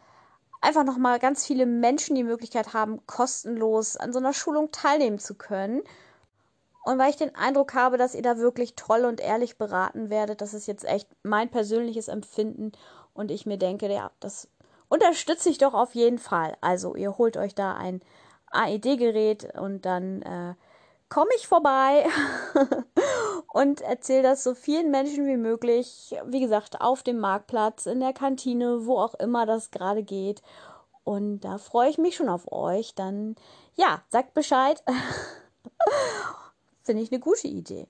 einfach 0.61 0.83
nochmal 0.83 1.19
ganz 1.19 1.45
viele 1.45 1.65
Menschen 1.65 2.15
die 2.15 2.23
Möglichkeit 2.23 2.73
haben, 2.73 3.05
kostenlos 3.05 3.97
an 3.97 4.11
so 4.11 4.19
einer 4.19 4.33
Schulung 4.33 4.71
teilnehmen 4.71 5.19
zu 5.19 5.35
können. 5.35 5.81
Und 6.83 6.97
weil 6.97 7.09
ich 7.09 7.17
den 7.17 7.35
Eindruck 7.35 7.73
habe, 7.73 7.97
dass 7.97 8.15
ihr 8.15 8.21
da 8.21 8.37
wirklich 8.37 8.75
toll 8.75 9.05
und 9.05 9.19
ehrlich 9.19 9.57
beraten 9.57 10.09
werdet, 10.09 10.41
das 10.41 10.53
ist 10.53 10.67
jetzt 10.67 10.85
echt 10.85 11.07
mein 11.23 11.49
persönliches 11.49 12.07
Empfinden 12.07 12.71
und 13.13 13.31
ich 13.31 13.45
mir 13.45 13.57
denke, 13.57 13.91
ja, 13.91 14.11
das 14.19 14.47
unterstütze 14.87 15.49
ich 15.49 15.57
doch 15.57 15.73
auf 15.73 15.93
jeden 15.93 16.19
Fall. 16.19 16.55
Also 16.61 16.95
ihr 16.95 17.17
holt 17.17 17.37
euch 17.37 17.53
da 17.53 17.75
ein 17.75 18.01
AED-Gerät 18.51 19.55
und 19.55 19.85
dann 19.85 20.21
äh, 20.21 20.55
komme 21.09 21.29
ich 21.35 21.47
vorbei 21.47 22.07
und 23.53 23.81
erzähle 23.81 24.23
das 24.23 24.43
so 24.43 24.53
vielen 24.53 24.91
Menschen 24.91 25.25
wie 25.25 25.37
möglich. 25.37 26.15
Wie 26.25 26.39
gesagt, 26.39 26.81
auf 26.81 27.03
dem 27.03 27.19
Marktplatz, 27.19 27.87
in 27.87 27.99
der 27.99 28.13
Kantine, 28.13 28.85
wo 28.85 28.97
auch 28.97 29.15
immer 29.15 29.45
das 29.45 29.71
gerade 29.71 30.03
geht. 30.03 30.41
Und 31.03 31.41
da 31.41 31.57
freue 31.57 31.89
ich 31.89 31.97
mich 31.97 32.15
schon 32.15 32.29
auf 32.29 32.51
euch. 32.51 32.93
Dann, 32.93 33.35
ja, 33.75 34.03
sagt 34.09 34.33
Bescheid. 34.35 34.83
Finde 36.83 37.01
ich 37.01 37.11
eine 37.11 37.19
gute 37.19 37.47
Idee. 37.47 37.87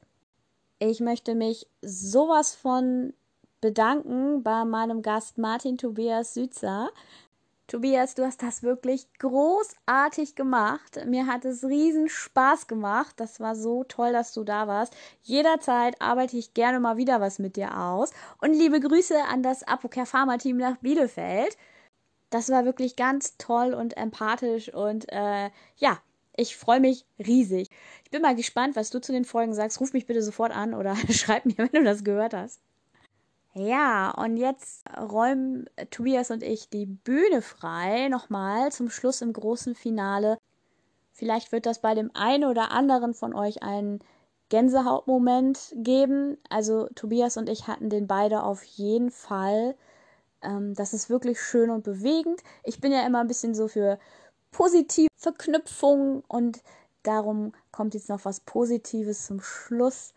Ich 0.79 1.01
möchte 1.01 1.35
mich 1.35 1.67
sowas 1.81 2.55
von 2.55 3.13
bedanken 3.59 4.43
bei 4.43 4.63
meinem 4.63 5.01
Gast 5.01 5.37
Martin 5.37 5.77
Tobias 5.77 6.33
Sützer. 6.33 6.89
Tobias, 7.69 8.15
du 8.15 8.25
hast 8.25 8.41
das 8.41 8.63
wirklich 8.63 9.07
großartig 9.19 10.33
gemacht. 10.33 11.05
Mir 11.05 11.27
hat 11.27 11.45
es 11.45 11.63
riesen 11.63 12.09
Spaß 12.09 12.65
gemacht. 12.65 13.13
Das 13.17 13.39
war 13.39 13.55
so 13.55 13.83
toll, 13.83 14.11
dass 14.11 14.33
du 14.33 14.43
da 14.43 14.67
warst. 14.67 14.95
Jederzeit 15.21 16.01
arbeite 16.01 16.35
ich 16.35 16.55
gerne 16.55 16.79
mal 16.79 16.97
wieder 16.97 17.21
was 17.21 17.37
mit 17.37 17.57
dir 17.57 17.77
aus. 17.77 18.09
Und 18.41 18.53
liebe 18.53 18.79
Grüße 18.79 19.23
an 19.23 19.43
das 19.43 19.61
Apocare 19.61 20.07
Pharma 20.07 20.37
Team 20.37 20.57
nach 20.57 20.77
Bielefeld. 20.77 21.57
Das 22.31 22.49
war 22.49 22.65
wirklich 22.65 22.95
ganz 22.95 23.37
toll 23.37 23.75
und 23.75 23.95
empathisch 23.97 24.73
und 24.73 25.05
äh, 25.11 25.51
ja, 25.77 25.99
ich 26.35 26.57
freue 26.57 26.79
mich 26.79 27.05
riesig. 27.19 27.69
Ich 28.03 28.09
bin 28.09 28.23
mal 28.23 28.35
gespannt, 28.35 28.75
was 28.77 28.89
du 28.89 28.99
zu 28.99 29.11
den 29.11 29.25
Folgen 29.25 29.53
sagst. 29.53 29.79
Ruf 29.79 29.93
mich 29.93 30.07
bitte 30.07 30.23
sofort 30.23 30.55
an 30.55 30.73
oder 30.73 30.95
schreib 31.11 31.45
mir, 31.45 31.57
wenn 31.57 31.69
du 31.71 31.83
das 31.83 32.03
gehört 32.03 32.33
hast. 32.33 32.61
Ja, 33.59 34.11
und 34.11 34.37
jetzt 34.37 34.85
räumen 34.97 35.69
Tobias 35.91 36.31
und 36.31 36.43
ich 36.43 36.69
die 36.69 36.85
Bühne 36.85 37.41
frei, 37.41 38.07
nochmal 38.07 38.71
zum 38.71 38.89
Schluss 38.89 39.21
im 39.21 39.33
großen 39.33 39.75
Finale. 39.75 40.37
Vielleicht 41.11 41.51
wird 41.51 41.65
das 41.65 41.81
bei 41.81 41.93
dem 41.93 42.09
einen 42.13 42.45
oder 42.45 42.71
anderen 42.71 43.13
von 43.13 43.35
euch 43.35 43.61
einen 43.61 43.99
Gänsehautmoment 44.47 45.73
geben. 45.75 46.37
Also 46.49 46.87
Tobias 46.95 47.35
und 47.35 47.49
ich 47.49 47.67
hatten 47.67 47.89
den 47.89 48.07
beide 48.07 48.43
auf 48.43 48.63
jeden 48.63 49.11
Fall. 49.11 49.75
Ähm, 50.41 50.73
das 50.73 50.93
ist 50.93 51.09
wirklich 51.09 51.41
schön 51.41 51.69
und 51.69 51.83
bewegend. 51.83 52.41
Ich 52.63 52.79
bin 52.79 52.93
ja 52.93 53.05
immer 53.05 53.19
ein 53.19 53.27
bisschen 53.27 53.55
so 53.55 53.67
für 53.67 53.99
positive 54.51 55.09
Verknüpfungen 55.17 56.23
und 56.29 56.63
darum 57.03 57.51
kommt 57.73 57.93
jetzt 57.93 58.07
noch 58.07 58.23
was 58.23 58.39
Positives 58.39 59.25
zum 59.25 59.41
Schluss. 59.41 60.13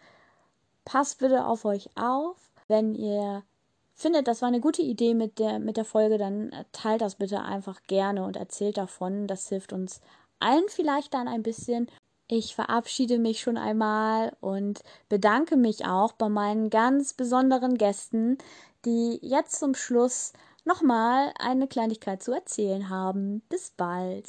Passt 0.84 1.18
bitte 1.18 1.44
auf 1.44 1.64
euch 1.64 1.90
auf. 1.96 2.51
Wenn 2.72 2.94
ihr 2.94 3.44
findet, 3.92 4.26
das 4.26 4.40
war 4.40 4.48
eine 4.48 4.60
gute 4.60 4.80
Idee 4.80 5.12
mit 5.12 5.38
der, 5.38 5.58
mit 5.58 5.76
der 5.76 5.84
Folge, 5.84 6.16
dann 6.16 6.50
teilt 6.72 7.02
das 7.02 7.16
bitte 7.16 7.42
einfach 7.42 7.82
gerne 7.86 8.24
und 8.24 8.34
erzählt 8.34 8.78
davon. 8.78 9.26
Das 9.26 9.46
hilft 9.50 9.74
uns 9.74 10.00
allen 10.38 10.64
vielleicht 10.68 11.12
dann 11.12 11.28
ein 11.28 11.42
bisschen. 11.42 11.90
Ich 12.28 12.54
verabschiede 12.54 13.18
mich 13.18 13.42
schon 13.42 13.58
einmal 13.58 14.34
und 14.40 14.80
bedanke 15.10 15.58
mich 15.58 15.84
auch 15.84 16.12
bei 16.12 16.30
meinen 16.30 16.70
ganz 16.70 17.12
besonderen 17.12 17.76
Gästen, 17.76 18.38
die 18.86 19.18
jetzt 19.20 19.58
zum 19.60 19.74
Schluss 19.74 20.32
nochmal 20.64 21.34
eine 21.38 21.68
Kleinigkeit 21.68 22.22
zu 22.22 22.32
erzählen 22.32 22.88
haben. 22.88 23.42
Bis 23.50 23.68
bald. 23.76 24.28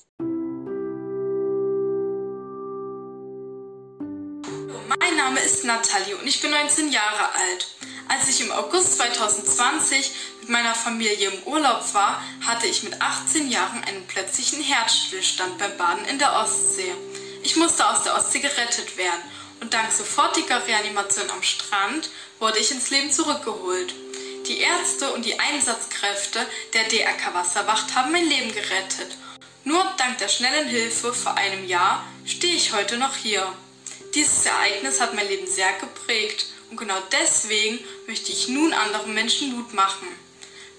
Mein 4.90 5.16
Name 5.16 5.40
ist 5.40 5.64
Nathalie 5.64 6.18
und 6.18 6.28
ich 6.28 6.42
bin 6.42 6.52
19 6.52 6.92
Jahre 6.92 7.34
alt. 7.36 7.74
Als 8.08 8.28
ich 8.28 8.42
im 8.42 8.52
August 8.52 8.98
2020 8.98 10.12
mit 10.42 10.50
meiner 10.50 10.76
Familie 10.76 11.30
im 11.30 11.44
Urlaub 11.44 11.94
war, 11.94 12.22
hatte 12.46 12.68
ich 12.68 12.84
mit 12.84 13.02
18 13.02 13.50
Jahren 13.50 13.84
einen 13.84 14.06
plötzlichen 14.08 14.62
Herzstillstand 14.62 15.58
beim 15.58 15.78
Baden 15.78 16.06
in 16.06 16.20
der 16.20 16.34
Ostsee. 16.34 16.94
Ich 17.44 17.56
musste 17.56 17.88
aus 17.88 18.04
der 18.04 18.16
Ostsee 18.16 18.40
gerettet 18.40 18.98
werden 18.98 19.22
und 19.62 19.74
dank 19.74 19.92
sofortiger 19.92 20.66
Reanimation 20.68 21.30
am 21.30 21.42
Strand 21.44 22.10
wurde 22.40 22.60
ich 22.60 22.72
ins 22.72 22.90
Leben 22.90 23.12
zurückgeholt. 23.12 23.94
Die 24.48 24.60
Ärzte 24.60 25.14
und 25.14 25.24
die 25.24 25.40
Einsatzkräfte 25.40 26.46
der 26.74 26.84
DRK 26.84 27.34
Wasserwacht 27.34 27.96
haben 27.96 28.12
mein 28.12 28.28
Leben 28.28 28.54
gerettet. 28.54 29.18
Nur 29.64 29.86
dank 29.98 30.18
der 30.18 30.28
schnellen 30.28 30.68
Hilfe 30.68 31.14
vor 31.14 31.36
einem 31.36 31.66
Jahr 31.66 32.06
stehe 32.26 32.56
ich 32.56 32.74
heute 32.74 32.98
noch 32.98 33.16
hier. 33.16 33.48
Dieses 34.14 34.46
Ereignis 34.46 35.00
hat 35.00 35.14
mein 35.14 35.28
Leben 35.30 35.48
sehr 35.48 35.72
geprägt 35.80 36.53
und 36.74 36.80
genau 36.80 36.98
deswegen 37.12 37.78
möchte 38.08 38.32
ich 38.32 38.48
nun 38.48 38.74
anderen 38.74 39.14
Menschen 39.14 39.56
Mut 39.56 39.76
machen. 39.76 40.08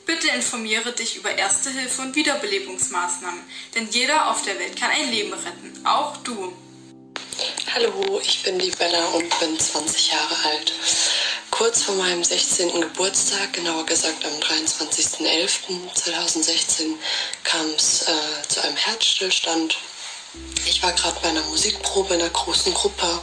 Bitte 0.05 0.27
informiere 0.29 0.91
dich 0.91 1.19
über 1.19 1.39
Erste 1.39 1.71
Hilfe 1.71 2.03
und 2.03 2.17
Wiederbelebungsmaßnahmen, 2.17 3.41
denn 3.77 3.89
jeder 3.91 4.29
auf 4.29 4.43
der 4.43 4.59
Welt 4.59 4.77
kann 4.77 4.91
ein 4.91 5.13
Leben 5.13 5.33
retten, 5.33 5.87
auch 5.87 6.17
du. 6.25 6.53
Hallo, 7.73 8.21
ich 8.25 8.43
bin 8.43 8.59
die 8.59 8.73
Bella 8.73 9.05
und 9.07 9.39
bin 9.39 9.57
20 9.57 10.11
Jahre 10.11 10.35
alt. 10.51 10.73
Kurz 11.53 11.85
vor 11.85 11.95
meinem 11.95 12.25
16. 12.25 12.81
Geburtstag, 12.81 13.53
genauer 13.53 13.87
gesagt 13.87 14.25
am 14.25 14.35
23.11.2016, 14.41 16.95
kam 17.45 17.67
es 17.77 18.09
äh, 18.09 18.43
zu 18.49 18.65
einem 18.65 18.77
Herzstillstand. 18.77 19.79
Ich 20.67 20.83
war 20.83 20.93
gerade 20.93 21.19
bei 21.21 21.29
einer 21.29 21.43
Musikprobe 21.43 22.15
in 22.15 22.21
einer 22.21 22.31
großen 22.31 22.73
Gruppe, 22.73 23.21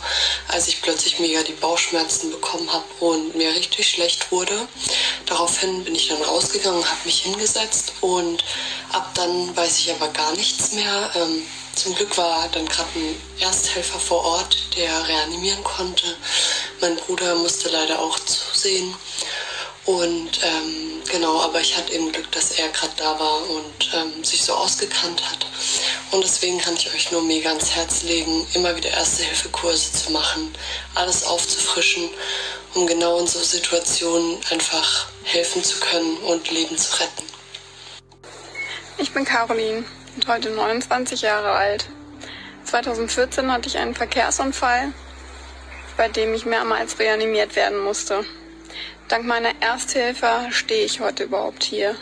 als 0.47 0.67
ich 0.67 0.82
plötzlich 0.82 1.19
mega 1.19 1.41
die 1.41 1.54
Bauchschmerzen 1.54 2.30
bekommen 2.30 2.71
habe 2.71 2.86
und 3.00 3.36
mir 3.36 3.50
richtig 3.50 3.89
schlecht 3.89 4.32
wurde. 4.32 4.67
Daraufhin 5.26 5.84
bin 5.84 5.95
ich 5.95 6.08
dann 6.08 6.21
rausgegangen, 6.21 6.86
habe 6.86 7.00
mich 7.06 7.24
hingesetzt 7.24 7.93
und 8.02 8.43
ab 8.91 9.10
dann 9.15 9.56
weiß 9.56 9.80
ich 9.80 9.91
aber 9.91 10.10
gar 10.10 10.32
nichts 10.34 10.74
mehr. 10.74 11.12
Ähm, 11.15 11.43
zum 11.76 11.95
Glück 11.95 12.15
war 12.17 12.47
dann 12.50 12.67
gerade 12.67 12.89
ein 12.95 13.21
Ersthelfer 13.39 14.00
vor 14.00 14.24
Ort, 14.24 14.58
der 14.78 15.08
reanimieren 15.08 15.63
konnte. 15.63 16.15
Mein 16.80 16.95
Bruder 16.97 17.36
musste 17.36 17.69
leider 17.69 18.00
auch 18.00 18.19
zusehen. 18.19 18.93
Und 19.86 20.39
ähm, 20.44 21.02
genau, 21.12 21.41
aber 21.41 21.60
ich 21.60 21.76
hatte 21.76 21.91
eben 21.94 22.12
Glück, 22.12 22.32
dass 22.32 22.52
er 22.52 22.70
gerade 22.70 22.94
da 22.98 23.20
war 23.20 23.50
und 23.50 23.89
ähm, 23.94 24.24
sich 24.24 24.44
so 24.44 24.54
ausgekannt 24.54 25.24
hat. 25.30 25.48
Und 26.12 26.24
deswegen 26.24 26.60
kann 26.60 26.76
ich 26.76 26.94
euch 26.94 27.12
nur 27.12 27.24
mega 27.24 27.50
ans 27.50 27.72
Herz 27.72 28.04
legen, 28.04 28.46
immer 28.54 28.76
wieder 28.76 28.91
Erste-Hilfe-Kurse 28.91 29.91
zu 29.94 30.12
machen, 30.12 30.54
alles 30.94 31.26
aufzufrischen, 31.26 32.10
um 32.76 32.86
genau 32.86 33.20
in 33.20 33.28
so 33.28 33.39
Situationen 33.39 34.38
einfach 34.52 35.08
helfen 35.24 35.63
zu 35.63 35.80
können 35.80 36.17
und 36.17 36.52
Leben 36.52 36.78
zu 36.78 37.00
retten. 37.00 37.24
Ich 38.98 39.12
bin 39.12 39.26
Caroline 39.26 39.84
und 40.15 40.28
heute 40.28 40.52
29 40.52 41.22
Jahre 41.22 41.52
alt. 41.52 41.88
2014 42.65 43.52
hatte 43.52 43.67
ich 43.67 43.78
einen 43.78 43.96
Verkehrsunfall, 43.96 44.94
bei 45.98 46.08
dem 46.08 46.36
ich 46.36 46.46
mehrmals 46.46 47.00
reanimiert 47.00 47.56
werden 47.56 47.80
musste. 47.80 48.24
Dank 49.12 49.26
meiner 49.26 49.52
Ersthilfe 49.60 50.26
stehe 50.52 50.86
ich 50.86 51.02
heute 51.02 51.26
überhaupt 51.26 51.65
hier. 51.65 51.97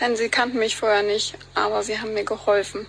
Denn 0.00 0.16
sie 0.16 0.30
kannten 0.30 0.58
mich 0.58 0.74
vorher 0.74 1.02
nicht, 1.02 1.34
aber 1.52 1.82
sie 1.82 2.00
haben 2.00 2.14
mir 2.14 2.24
geholfen. 2.24 2.86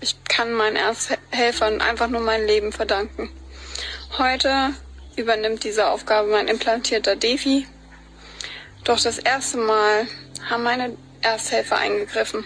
Ich 0.00 0.16
kann 0.24 0.54
meinen 0.54 0.76
Ersthelfern 0.76 1.82
einfach 1.82 2.08
nur 2.08 2.22
mein 2.22 2.46
Leben 2.46 2.72
verdanken. 2.72 3.28
Heute 4.16 4.72
übernimmt 5.16 5.64
diese 5.64 5.88
Aufgabe 5.88 6.30
mein 6.30 6.48
implantierter 6.48 7.14
Defi. 7.14 7.66
Doch 8.84 9.02
das 9.02 9.18
erste 9.18 9.58
Mal 9.58 10.06
haben 10.48 10.62
meine 10.62 10.96
Ersthelfer 11.20 11.76
eingegriffen. 11.76 12.42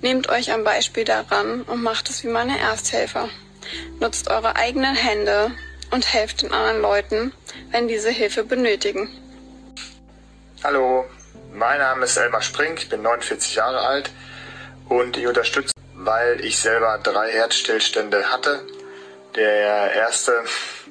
Nehmt 0.00 0.30
euch 0.30 0.50
ein 0.50 0.64
Beispiel 0.64 1.04
daran 1.04 1.60
und 1.60 1.82
macht 1.82 2.08
es 2.08 2.24
wie 2.24 2.28
meine 2.28 2.58
Ersthelfer. 2.58 3.28
Nutzt 4.00 4.30
eure 4.30 4.56
eigenen 4.56 4.94
Hände 4.96 5.50
und 5.90 6.10
helft 6.10 6.40
den 6.40 6.54
anderen 6.54 6.80
Leuten, 6.80 7.32
wenn 7.70 7.86
diese 7.86 8.08
Hilfe 8.08 8.44
benötigen. 8.44 9.10
Hallo, 10.64 11.06
mein 11.52 11.80
Name 11.80 12.04
ist 12.04 12.16
Elmar 12.16 12.40
Spring, 12.40 12.76
ich 12.76 12.88
bin 12.88 13.02
49 13.02 13.56
Jahre 13.56 13.80
alt 13.80 14.12
und 14.88 15.16
ich 15.16 15.26
unterstütze, 15.26 15.72
weil 15.94 16.44
ich 16.44 16.56
selber 16.56 17.00
drei 17.02 17.32
Herzstillstände 17.32 18.30
hatte. 18.30 18.60
Der 19.34 19.92
erste 19.92 20.44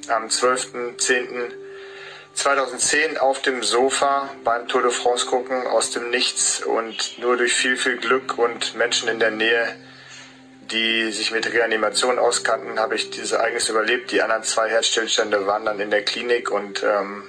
am 0.08 0.26
12.10. 0.26 1.52
2010 2.34 3.16
auf 3.16 3.40
dem 3.40 3.62
Sofa 3.62 4.28
beim 4.44 4.68
Tour 4.68 4.82
de 4.82 4.90
France 4.90 5.24
gucken 5.24 5.66
aus 5.66 5.90
dem 5.90 6.10
Nichts 6.10 6.62
und 6.62 7.18
nur 7.18 7.38
durch 7.38 7.54
viel, 7.54 7.78
viel 7.78 7.96
Glück 7.96 8.36
und 8.36 8.74
Menschen 8.74 9.08
in 9.08 9.20
der 9.20 9.30
Nähe, 9.30 9.74
die 10.70 11.10
sich 11.12 11.32
mit 11.32 11.50
Reanimation 11.50 12.18
auskannten, 12.18 12.78
habe 12.78 12.96
ich 12.96 13.08
dieses 13.08 13.32
Ereignis 13.32 13.70
überlebt. 13.70 14.12
Die 14.12 14.20
anderen 14.20 14.42
zwei 14.42 14.68
Herzstillstände 14.68 15.46
waren 15.46 15.64
dann 15.64 15.80
in 15.80 15.90
der 15.90 16.04
Klinik 16.04 16.50
und 16.50 16.82
ähm, 16.82 17.24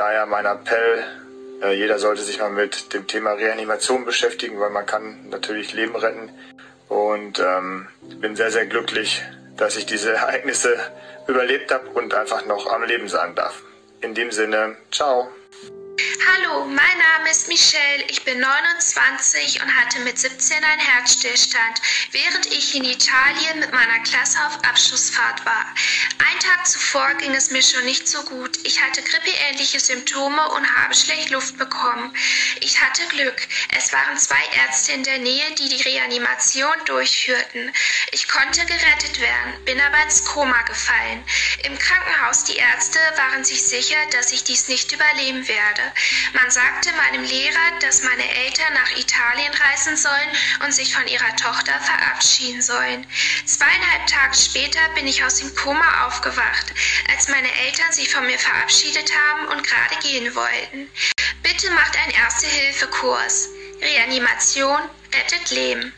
daher 0.00 0.24
mein 0.24 0.46
Appell, 0.46 1.04
äh, 1.62 1.74
jeder 1.74 1.98
sollte 1.98 2.22
sich 2.22 2.40
mal 2.40 2.48
mit 2.48 2.94
dem 2.94 3.06
Thema 3.06 3.32
Reanimation 3.32 4.06
beschäftigen, 4.06 4.58
weil 4.58 4.70
man 4.70 4.86
kann 4.86 5.28
natürlich 5.28 5.74
Leben 5.74 5.94
retten. 5.94 6.30
Und 6.88 7.38
ähm, 7.38 7.86
bin 8.18 8.34
sehr, 8.34 8.50
sehr 8.50 8.64
glücklich, 8.64 9.22
dass 9.58 9.76
ich 9.76 9.84
diese 9.84 10.12
Ereignisse 10.14 10.74
überlebt 11.28 11.70
habe 11.70 11.86
und 11.90 12.14
einfach 12.14 12.46
noch 12.46 12.66
am 12.72 12.82
Leben 12.84 13.08
sein 13.08 13.34
darf. 13.34 13.62
In 14.00 14.14
dem 14.14 14.30
Sinne, 14.32 14.76
ciao. 14.90 15.28
Hallo, 16.26 16.66
mein 16.66 16.98
Name 16.98 17.30
ist 17.30 17.48
Michelle. 17.48 18.04
Ich 18.08 18.24
bin 18.24 18.40
29 18.40 19.62
und 19.62 19.74
hatte 19.74 20.00
mit 20.00 20.18
17 20.18 20.62
einen 20.62 20.80
Herzstillstand, 20.80 21.80
während 22.10 22.46
ich 22.46 22.74
in 22.74 22.84
Italien 22.84 23.60
mit 23.60 23.72
meiner 23.72 24.00
Klasse 24.00 24.38
auf 24.46 24.62
Abschlussfahrt 24.62 25.46
war. 25.46 25.64
Ein 26.18 26.38
Tag 26.40 26.66
zuvor 26.66 27.14
ging 27.14 27.34
es 27.34 27.50
mir 27.50 27.62
schon 27.62 27.84
nicht 27.86 28.06
so 28.06 28.22
gut. 28.24 28.58
Ich 28.64 28.82
hatte 28.82 29.02
grippeähnliche 29.02 29.80
Symptome 29.80 30.46
und 30.50 30.76
habe 30.76 30.94
schlecht 30.94 31.30
Luft 31.30 31.56
bekommen. 31.56 32.14
Ich 32.60 32.78
hatte 32.80 33.06
Glück. 33.08 33.40
Es 33.76 33.90
waren 33.92 34.18
zwei 34.18 34.42
Ärzte 34.66 34.92
in 34.92 35.04
der 35.04 35.18
Nähe, 35.18 35.50
die 35.52 35.68
die 35.70 35.82
Reanimation 35.82 36.76
durchführten. 36.84 37.72
Ich 38.12 38.28
konnte 38.28 38.66
gerettet 38.66 39.20
werden, 39.20 39.64
bin 39.64 39.80
aber 39.80 40.02
ins 40.02 40.24
Koma 40.26 40.60
gefallen. 40.62 41.24
Im 41.64 41.78
Krankenhaus 41.78 42.44
die 42.44 42.56
Ärzte 42.56 42.98
waren 43.16 43.44
sich 43.44 43.62
sicher, 43.62 43.98
dass 44.12 44.32
ich 44.32 44.44
dies 44.44 44.68
nicht 44.68 44.92
überleben 44.92 45.48
werde. 45.48 45.82
Man 46.34 46.50
sagte 46.50 46.90
meinem 46.92 47.24
Lehrer, 47.24 47.78
dass 47.80 48.02
meine 48.02 48.28
Eltern 48.28 48.72
nach 48.74 48.90
Italien 48.96 49.52
reisen 49.52 49.96
sollen 49.96 50.30
und 50.64 50.72
sich 50.72 50.94
von 50.94 51.06
ihrer 51.06 51.36
Tochter 51.36 51.78
verabschieden 51.80 52.62
sollen. 52.62 53.06
Zweieinhalb 53.44 54.06
Tage 54.06 54.36
später 54.36 54.80
bin 54.94 55.06
ich 55.06 55.24
aus 55.24 55.36
dem 55.36 55.54
Koma 55.54 56.06
aufgewacht, 56.06 56.72
als 57.10 57.28
meine 57.28 57.52
Eltern 57.66 57.92
sich 57.92 58.12
von 58.12 58.26
mir 58.26 58.38
verabschiedet 58.38 59.10
haben 59.14 59.48
und 59.48 59.66
gerade 59.66 59.96
gehen 60.02 60.34
wollten. 60.34 60.90
Bitte 61.42 61.70
macht 61.72 61.96
einen 61.98 62.12
Erste-Hilfe-Kurs. 62.12 63.48
Reanimation 63.80 64.80
rettet 65.14 65.50
Leben. 65.50 65.92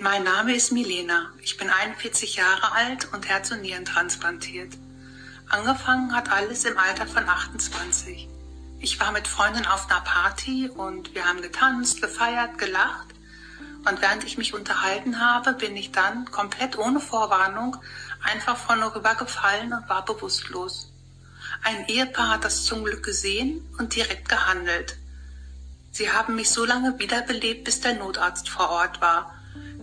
Mein 0.00 0.24
Name 0.24 0.54
ist 0.54 0.72
Milena. 0.72 1.32
Ich 1.42 1.56
bin 1.56 1.70
41 1.70 2.36
Jahre 2.36 2.72
alt 2.72 3.12
und 3.12 3.28
Herz 3.28 3.50
und 3.50 3.62
Nieren 3.62 3.84
transplantiert. 3.84 4.74
Angefangen 5.48 6.14
hat 6.14 6.30
alles 6.30 6.64
im 6.64 6.76
Alter 6.76 7.06
von 7.06 7.28
28. 7.28 8.28
Ich 8.78 9.00
war 9.00 9.10
mit 9.12 9.26
Freunden 9.26 9.66
auf 9.66 9.90
einer 9.90 10.02
Party 10.02 10.68
und 10.68 11.14
wir 11.14 11.24
haben 11.24 11.40
getanzt, 11.40 12.02
gefeiert, 12.02 12.58
gelacht. 12.58 13.06
Und 13.88 14.02
während 14.02 14.24
ich 14.24 14.36
mich 14.36 14.52
unterhalten 14.52 15.20
habe, 15.20 15.52
bin 15.54 15.76
ich 15.76 15.92
dann 15.92 16.30
komplett 16.30 16.76
ohne 16.76 17.00
Vorwarnung 17.00 17.76
einfach 18.22 18.56
vorne 18.56 18.94
rübergefallen 18.94 19.72
und 19.72 19.88
war 19.88 20.04
bewusstlos. 20.04 20.92
Ein 21.62 21.86
Ehepaar 21.86 22.30
hat 22.30 22.44
das 22.44 22.64
zum 22.64 22.84
Glück 22.84 23.02
gesehen 23.02 23.66
und 23.78 23.94
direkt 23.94 24.28
gehandelt. 24.28 24.96
Sie 25.92 26.10
haben 26.10 26.34
mich 26.34 26.50
so 26.50 26.64
lange 26.64 26.98
wiederbelebt, 26.98 27.64
bis 27.64 27.80
der 27.80 27.94
Notarzt 27.94 28.48
vor 28.48 28.68
Ort 28.68 29.00
war. 29.00 29.34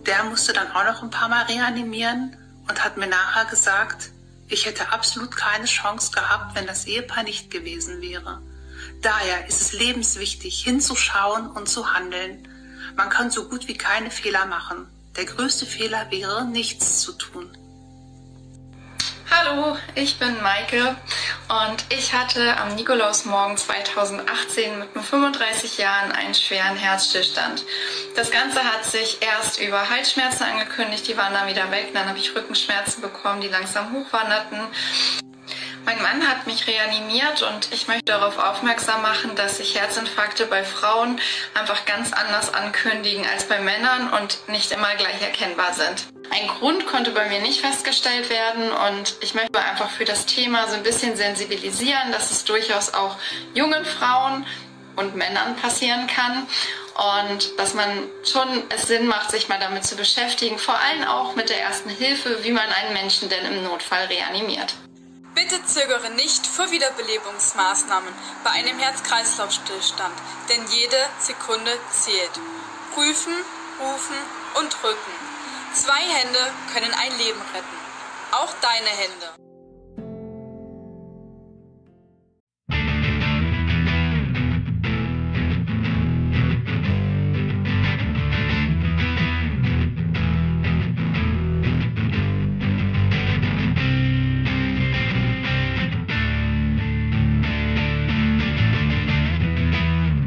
Der 0.06 0.22
musste 0.24 0.52
dann 0.52 0.70
auch 0.70 0.84
noch 0.84 1.02
ein 1.02 1.10
paar 1.10 1.28
Mal 1.28 1.42
reanimieren 1.46 2.36
und 2.68 2.84
hat 2.84 2.96
mir 2.96 3.08
nachher 3.08 3.46
gesagt, 3.46 4.10
ich 4.48 4.66
hätte 4.66 4.92
absolut 4.92 5.34
keine 5.36 5.64
Chance 5.64 6.12
gehabt, 6.12 6.54
wenn 6.54 6.66
das 6.66 6.86
Ehepaar 6.86 7.24
nicht 7.24 7.50
gewesen 7.50 8.00
wäre. 8.00 8.40
Daher 9.04 9.46
ist 9.46 9.60
es 9.60 9.74
lebenswichtig, 9.74 10.64
hinzuschauen 10.64 11.50
und 11.50 11.68
zu 11.68 11.92
handeln. 11.92 12.48
Man 12.96 13.10
kann 13.10 13.30
so 13.30 13.50
gut 13.50 13.68
wie 13.68 13.76
keine 13.76 14.10
Fehler 14.10 14.46
machen. 14.46 14.86
Der 15.18 15.26
größte 15.26 15.66
Fehler 15.66 16.10
wäre, 16.10 16.46
nichts 16.46 17.02
zu 17.02 17.12
tun. 17.12 17.54
Hallo, 19.30 19.76
ich 19.94 20.18
bin 20.18 20.40
Maike 20.42 20.96
und 21.48 21.84
ich 21.90 22.14
hatte 22.14 22.56
am 22.56 22.76
Nikolausmorgen 22.76 23.58
2018 23.58 24.78
mit 24.78 24.94
nur 24.94 25.04
35 25.04 25.76
Jahren 25.76 26.10
einen 26.12 26.34
schweren 26.34 26.76
Herzstillstand. 26.76 27.62
Das 28.16 28.30
Ganze 28.30 28.64
hat 28.64 28.86
sich 28.86 29.18
erst 29.20 29.60
über 29.60 29.90
Halsschmerzen 29.90 30.44
angekündigt, 30.44 31.06
die 31.08 31.16
waren 31.18 31.34
dann 31.34 31.46
wieder 31.46 31.70
weg. 31.70 31.90
Dann 31.92 32.08
habe 32.08 32.18
ich 32.18 32.34
Rückenschmerzen 32.34 33.02
bekommen, 33.02 33.42
die 33.42 33.48
langsam 33.48 33.92
hochwanderten. 33.92 34.60
Mein 35.84 36.00
Mann 36.00 36.26
hat 36.26 36.46
mich 36.46 36.66
reanimiert 36.66 37.42
und 37.42 37.68
ich 37.70 37.88
möchte 37.88 38.06
darauf 38.06 38.38
aufmerksam 38.38 39.02
machen, 39.02 39.36
dass 39.36 39.58
sich 39.58 39.78
Herzinfarkte 39.78 40.46
bei 40.46 40.64
Frauen 40.64 41.20
einfach 41.52 41.84
ganz 41.84 42.12
anders 42.14 42.54
ankündigen 42.54 43.26
als 43.30 43.44
bei 43.44 43.60
Männern 43.60 44.10
und 44.12 44.48
nicht 44.48 44.72
immer 44.72 44.94
gleich 44.94 45.20
erkennbar 45.20 45.74
sind. 45.74 46.06
Ein 46.30 46.48
Grund 46.48 46.86
konnte 46.86 47.10
bei 47.10 47.28
mir 47.28 47.40
nicht 47.42 47.60
festgestellt 47.60 48.30
werden 48.30 48.70
und 48.70 49.16
ich 49.20 49.34
möchte 49.34 49.58
einfach 49.58 49.90
für 49.90 50.06
das 50.06 50.24
Thema 50.24 50.66
so 50.68 50.74
ein 50.74 50.82
bisschen 50.82 51.16
sensibilisieren, 51.16 52.12
dass 52.12 52.30
es 52.30 52.44
durchaus 52.44 52.94
auch 52.94 53.18
jungen 53.52 53.84
Frauen 53.84 54.46
und 54.96 55.16
Männern 55.16 55.54
passieren 55.56 56.06
kann 56.06 56.46
und 57.28 57.58
dass 57.58 57.74
man 57.74 57.88
schon 58.24 58.62
es 58.70 58.86
Sinn 58.86 59.06
macht, 59.06 59.30
sich 59.30 59.48
mal 59.48 59.58
damit 59.60 59.84
zu 59.84 59.96
beschäftigen, 59.96 60.58
vor 60.58 60.78
allem 60.78 61.04
auch 61.04 61.34
mit 61.34 61.50
der 61.50 61.60
ersten 61.60 61.90
Hilfe, 61.90 62.42
wie 62.42 62.52
man 62.52 62.68
einen 62.70 62.94
Menschen 62.94 63.28
denn 63.28 63.44
im 63.44 63.64
Notfall 63.64 64.06
reanimiert. 64.06 64.74
Bitte 65.34 65.64
zögere 65.66 66.10
nicht 66.10 66.46
vor 66.46 66.70
Wiederbelebungsmaßnahmen 66.70 68.12
bei 68.44 68.50
einem 68.50 68.78
Herz-Kreislauf-Stillstand, 68.78 70.14
denn 70.48 70.64
jede 70.68 70.96
Sekunde 71.18 71.72
zählt. 71.90 72.40
Prüfen, 72.94 73.34
rufen 73.80 74.16
und 74.60 74.72
drücken. 74.80 75.12
Zwei 75.72 76.00
Hände 76.00 76.38
können 76.72 76.94
ein 76.94 77.18
Leben 77.18 77.42
retten. 77.52 77.78
Auch 78.30 78.54
deine 78.60 78.90
Hände. 78.90 79.43